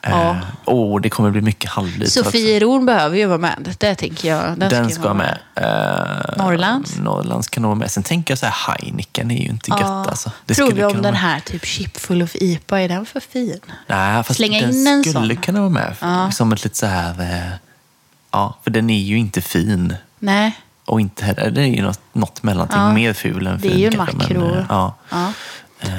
Ja. 0.05 0.29
Eh, 0.31 0.37
Åh, 0.65 1.01
det 1.01 1.09
kommer 1.09 1.31
bli 1.31 1.41
mycket 1.41 1.69
halvliter 1.69 2.03
också. 2.21 2.23
Sofieron 2.23 2.85
behöver 2.85 3.17
ju 3.17 3.25
vara 3.25 3.37
med, 3.37 3.75
det 3.79 3.95
tänker 3.95 4.29
jag. 4.29 4.57
Den 4.59 4.89
ju 4.89 4.95
ska 4.95 5.03
vara 5.03 5.13
med. 5.13 5.37
Eh, 5.55 6.37
Norrlands? 6.37 6.97
Norrlands 6.97 7.47
kan 7.49 7.61
nog 7.63 7.69
vara 7.69 7.79
med. 7.79 7.91
Sen 7.91 8.03
tänker 8.03 8.31
jag 8.31 8.39
så 8.39 8.45
här, 8.45 8.73
Heineken 8.73 9.31
är 9.31 9.41
ju 9.43 9.49
inte 9.49 9.71
gött 9.71 9.81
alltså. 10.07 10.31
Det 10.45 10.55
Prov 10.55 10.67
skulle 10.67 10.85
om 10.85 11.01
den 11.01 11.13
här 11.15 11.39
typ 11.39 11.65
chip 11.65 11.97
full 11.97 12.21
of 12.23 12.35
IPA, 12.35 12.79
är 12.81 12.89
den 12.89 13.05
för 13.05 13.19
fin? 13.19 13.59
Nej, 13.87 14.23
fast 14.23 14.37
Slänga 14.37 14.59
den 14.61 14.69
in 14.71 14.87
en 14.87 15.03
skulle 15.03 15.33
sån. 15.35 15.43
kunna 15.43 15.59
vara 15.59 15.69
med. 15.69 15.95
Ja. 16.01 16.31
Som 16.31 16.51
ett 16.51 16.63
lite 16.63 16.77
så 16.77 16.85
här... 16.85 17.21
eh, 17.21 17.53
Ja, 18.31 18.57
för 18.63 18.71
den 18.71 18.89
är 18.89 18.99
ju 19.01 19.17
inte 19.17 19.41
fin. 19.41 19.95
Nej. 20.19 20.59
Och 20.85 21.01
inte 21.01 21.25
heller, 21.25 21.51
det 21.51 21.61
är 21.61 21.65
ju 21.65 21.81
något, 21.81 21.99
något 22.13 22.43
mellanting. 22.43 22.77
Ja. 22.79 22.93
Mer 22.93 23.13
ful 23.13 23.47
än 23.47 23.59
Det 23.61 23.67
är 23.67 23.71
fin 23.71 23.79
ju 23.79 23.91
kanske, 23.91 24.15
makro. 24.17 24.39
Men, 24.47 24.57
eh, 24.59 24.65
ja. 24.69 24.95
Ja. 25.09 25.33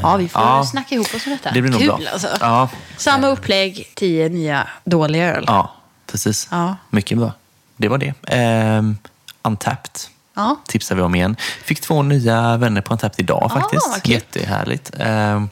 Ja, 0.03 0.17
vi 0.17 0.29
får 0.29 0.43
Ja. 0.43 0.65
snacka 0.65 0.95
ihop 0.95 1.15
oss 1.15 1.27
om 1.27 1.33
detta. 1.33 1.51
Det 1.51 1.63
blir 1.63 1.71
nog 1.73 1.81
Kul 1.81 1.89
bra. 1.89 1.99
alltså. 2.13 2.29
Ja. 2.41 2.69
Samma 2.97 3.27
upplägg, 3.29 3.93
tio 3.95 4.29
nya 4.29 4.69
dåliga 4.85 5.35
öl. 5.37 5.45
ja, 5.47 5.75
precis. 6.07 6.49
Ja. 6.51 6.77
Mycket 6.91 7.19
bra. 7.19 7.33
Det 7.77 7.89
var 7.89 7.99
det. 7.99 8.15
Ehm, 8.29 8.99
Untapped 9.43 10.01
Ja. 10.37 10.57
tipsar 10.67 10.95
vi 10.97 11.03
om 11.03 11.15
igen. 11.15 11.37
Fick 11.65 11.81
två 11.81 12.03
nya 12.03 12.57
vänner 12.57 12.81
på 12.81 12.93
Untapped 12.95 13.21
idag 13.21 13.43
Ah, 13.45 13.49
faktiskt. 13.61 14.03
kul. 14.03 14.13
Jättehärligt. 14.13 14.91
Ehm, 14.99 15.49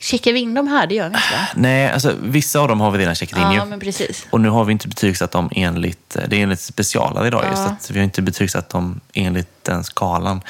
Checkar 0.00 0.32
vi 0.32 0.40
in 0.40 0.54
dem 0.54 0.68
här? 0.68 0.86
Det 0.86 0.94
gör 0.94 1.08
vi 1.08 1.14
inte 1.14 1.48
nej, 1.54 1.90
alltså 1.92 2.14
vissa 2.22 2.60
av 2.60 2.68
dem 2.68 2.80
har 2.80 2.90
vi 2.90 2.98
redan 2.98 3.14
checkat 3.14 3.38
in 3.38 3.44
Ja, 3.44 3.54
ju. 3.54 3.64
men 3.64 3.80
precis. 3.80 4.26
Och 4.30 4.40
nu 4.40 4.48
har 4.48 4.64
vi 4.64 4.72
inte 4.72 4.88
betygsatt 4.88 5.30
dem 5.30 5.48
enligt, 5.52 6.16
det 6.28 6.36
är 6.36 6.42
enligt 6.42 6.60
specialare 6.60 7.26
idag 7.26 7.42
Ja. 7.44 7.50
just 7.50 7.62
att 7.66 7.90
vi 7.90 7.98
har 7.98 8.04
inte 8.04 8.22
betygsatt 8.22 8.68
dem 8.68 9.00
enligt 9.12 9.64
den 9.64 9.84
skalan. 9.84 10.40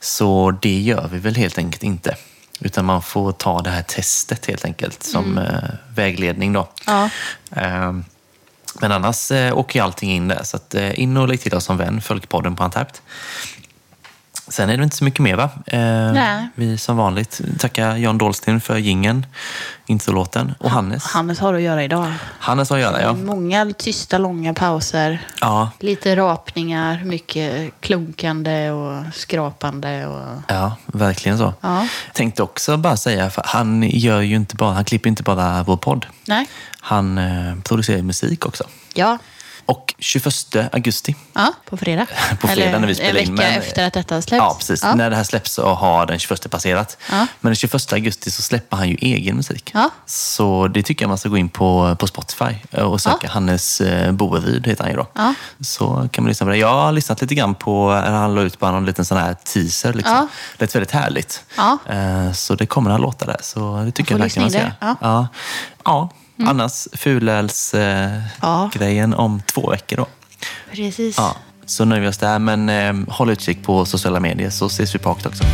Så 0.00 0.50
det 0.62 0.80
gör 0.80 1.08
vi 1.12 1.18
väl 1.18 1.34
helt 1.34 1.58
enkelt 1.58 1.82
inte. 1.82 2.16
Utan 2.60 2.84
man 2.84 3.02
får 3.02 3.32
ta 3.32 3.62
det 3.62 3.70
här 3.70 3.82
testet 3.82 4.46
helt 4.46 4.64
enkelt 4.64 5.02
som 5.02 5.38
eh, 5.38 5.70
vägledning 5.94 6.52
då. 6.52 6.68
Mm. 6.86 7.08
Ja. 7.50 7.60
Ehm, 7.60 8.04
men 8.80 8.92
annars 8.92 9.30
eh, 9.30 9.58
åker 9.58 9.82
allting 9.82 10.12
in 10.12 10.28
där. 10.28 10.42
Så 10.42 10.56
att, 10.56 10.74
eh, 10.74 11.00
in 11.00 11.16
och 11.16 11.28
lägg 11.28 11.40
till 11.40 11.54
oss 11.54 11.64
som 11.64 11.76
vän, 11.76 12.00
följ 12.00 12.20
podden 12.20 12.56
på 12.56 12.64
Antapt. 12.64 13.02
Sen 14.50 14.70
är 14.70 14.76
det 14.76 14.84
inte 14.84 14.96
så 14.96 15.04
mycket 15.04 15.20
mer 15.20 15.36
va? 15.36 15.50
Eh, 15.66 16.12
Nej. 16.12 16.48
Vi 16.54 16.78
som 16.78 16.96
vanligt 16.96 17.40
tackar 17.58 17.96
Jan 17.96 18.18
Dahlsten 18.18 18.60
för 18.60 18.76
gingen, 18.76 19.26
introlåten 19.86 20.54
och 20.58 20.70
Hannes. 20.70 21.04
Hannes 21.04 21.38
har 21.38 21.54
att 21.54 21.62
göra 21.62 21.84
idag. 21.84 22.12
Hannes 22.38 22.70
har 22.70 22.76
att 22.76 22.82
göra 22.82 23.02
ja. 23.02 23.12
Många 23.12 23.72
tysta, 23.78 24.18
långa 24.18 24.54
pauser. 24.54 25.26
Ja, 25.40 25.70
Lite 25.78 26.16
rapningar, 26.16 27.04
mycket 27.04 27.72
klunkande 27.80 28.70
och 28.70 29.14
skrapande. 29.14 30.06
Och... 30.06 30.42
Ja, 30.48 30.76
verkligen 30.86 31.38
så. 31.38 31.54
Ja. 31.60 31.86
Tänkte 32.12 32.42
också 32.42 32.76
bara 32.76 32.96
säga, 32.96 33.30
för 33.30 33.42
han 33.46 33.82
gör 33.82 34.20
ju 34.20 34.36
inte 34.36 34.56
bara, 34.56 34.72
han 34.72 34.84
klipper 34.84 35.08
inte 35.08 35.22
bara 35.22 35.62
vår 35.62 35.76
podd. 35.76 36.06
Nej. 36.24 36.48
Han 36.80 37.18
eh, 37.18 37.54
producerar 37.64 38.02
musik 38.02 38.46
också. 38.46 38.64
Ja. 38.94 39.18
Och 39.70 39.94
21 39.98 40.56
augusti, 40.72 41.16
ja, 41.32 41.52
på 41.70 41.76
fredag. 41.76 42.06
På 42.40 42.48
fredag 42.48 42.78
när 42.78 42.86
vi 42.88 42.94
spelar 42.94 43.20
en 43.20 43.26
in, 43.26 43.34
vecka 43.36 43.50
men- 43.50 43.58
efter 43.58 43.86
att 43.86 43.92
detta 43.92 44.14
har 44.14 44.22
släppts. 44.22 44.38
ja 44.44 44.54
precis, 44.58 44.82
Ja. 44.82 44.94
när 44.94 45.10
det 45.10 45.16
här 45.16 45.24
släpps 45.24 45.52
så 45.52 45.74
har 45.74 46.06
den 46.06 46.18
21 46.18 46.50
passerat. 46.50 46.96
Ja. 47.10 47.16
Men 47.40 47.50
den 47.50 47.54
21 47.54 47.92
augusti 47.92 48.30
så 48.30 48.42
släpper 48.42 48.76
han 48.76 48.88
ju 48.88 48.96
egen 49.00 49.36
musik. 49.36 49.70
Ja. 49.74 49.90
Så 50.06 50.68
det 50.68 50.82
tycker 50.82 51.02
jag 51.04 51.08
man 51.08 51.18
ska 51.18 51.28
gå 51.28 51.36
in 51.36 51.48
på, 51.48 51.96
på 51.98 52.06
Spotify 52.06 52.54
och 52.72 53.00
söka 53.00 53.28
Hannes 53.28 53.80
eh, 53.80 54.12
Boeryd, 54.12 54.66
heter 54.66 54.82
han 54.84 54.90
ju 54.90 54.96
då. 54.96 55.06
Ja. 55.14 55.34
Så 55.60 56.08
kan 56.12 56.24
man 56.24 56.28
lyssna 56.28 56.46
på 56.46 56.50
det. 56.50 56.56
Jag 56.56 56.72
har 56.72 56.92
lyssnat 56.92 57.20
lite 57.20 57.34
grann 57.34 57.54
på, 57.54 57.92
eller 57.92 58.16
han 58.16 58.34
la 58.34 58.40
ut 58.42 58.58
bara 58.58 58.70
någon 58.72 58.86
liten 58.86 59.04
sån 59.04 59.18
här 59.18 59.34
teaser. 59.34 59.92
Liksom. 59.92 60.14
Ja. 60.14 60.28
Lät 60.58 60.74
väldigt 60.74 60.90
härligt. 60.92 61.44
Ja. 61.56 61.78
Eh, 61.88 62.32
Så 62.32 62.54
det 62.54 62.66
kommer 62.66 62.90
några 62.90 63.02
låtar 63.02 63.26
där. 63.26 63.38
Så 63.42 63.82
det 63.84 63.92
tycker 63.92 64.12
jag 64.12 64.18
får 64.18 64.24
verkligen 64.24 64.42
man 64.44 64.50
ska 64.50 64.60
in 64.60 64.72
det. 64.80 64.96
Ja. 65.84 66.08
Ja. 66.40 66.50
Annars 66.50 66.88
fulöls-grejen 66.92 68.22
Ja. 68.42 68.70
grejen 68.74 69.14
om 69.14 69.42
två 69.46 69.70
veckor 69.70 69.96
då. 69.96 70.06
Precis. 70.72 71.16
Ja. 71.18 71.36
Så 71.66 71.84
nöjer 71.84 72.02
vi 72.02 72.08
oss 72.08 72.18
där. 72.18 72.38
Men 72.38 72.68
eh, 72.68 73.14
håll 73.14 73.30
utkik 73.30 73.62
på 73.62 73.84
sociala 73.86 74.20
medier 74.20 74.50
så 74.50 74.66
ses 74.66 74.94
vi 74.94 74.98
på 74.98 75.10
Akt 75.10 75.26
också. 75.26 75.44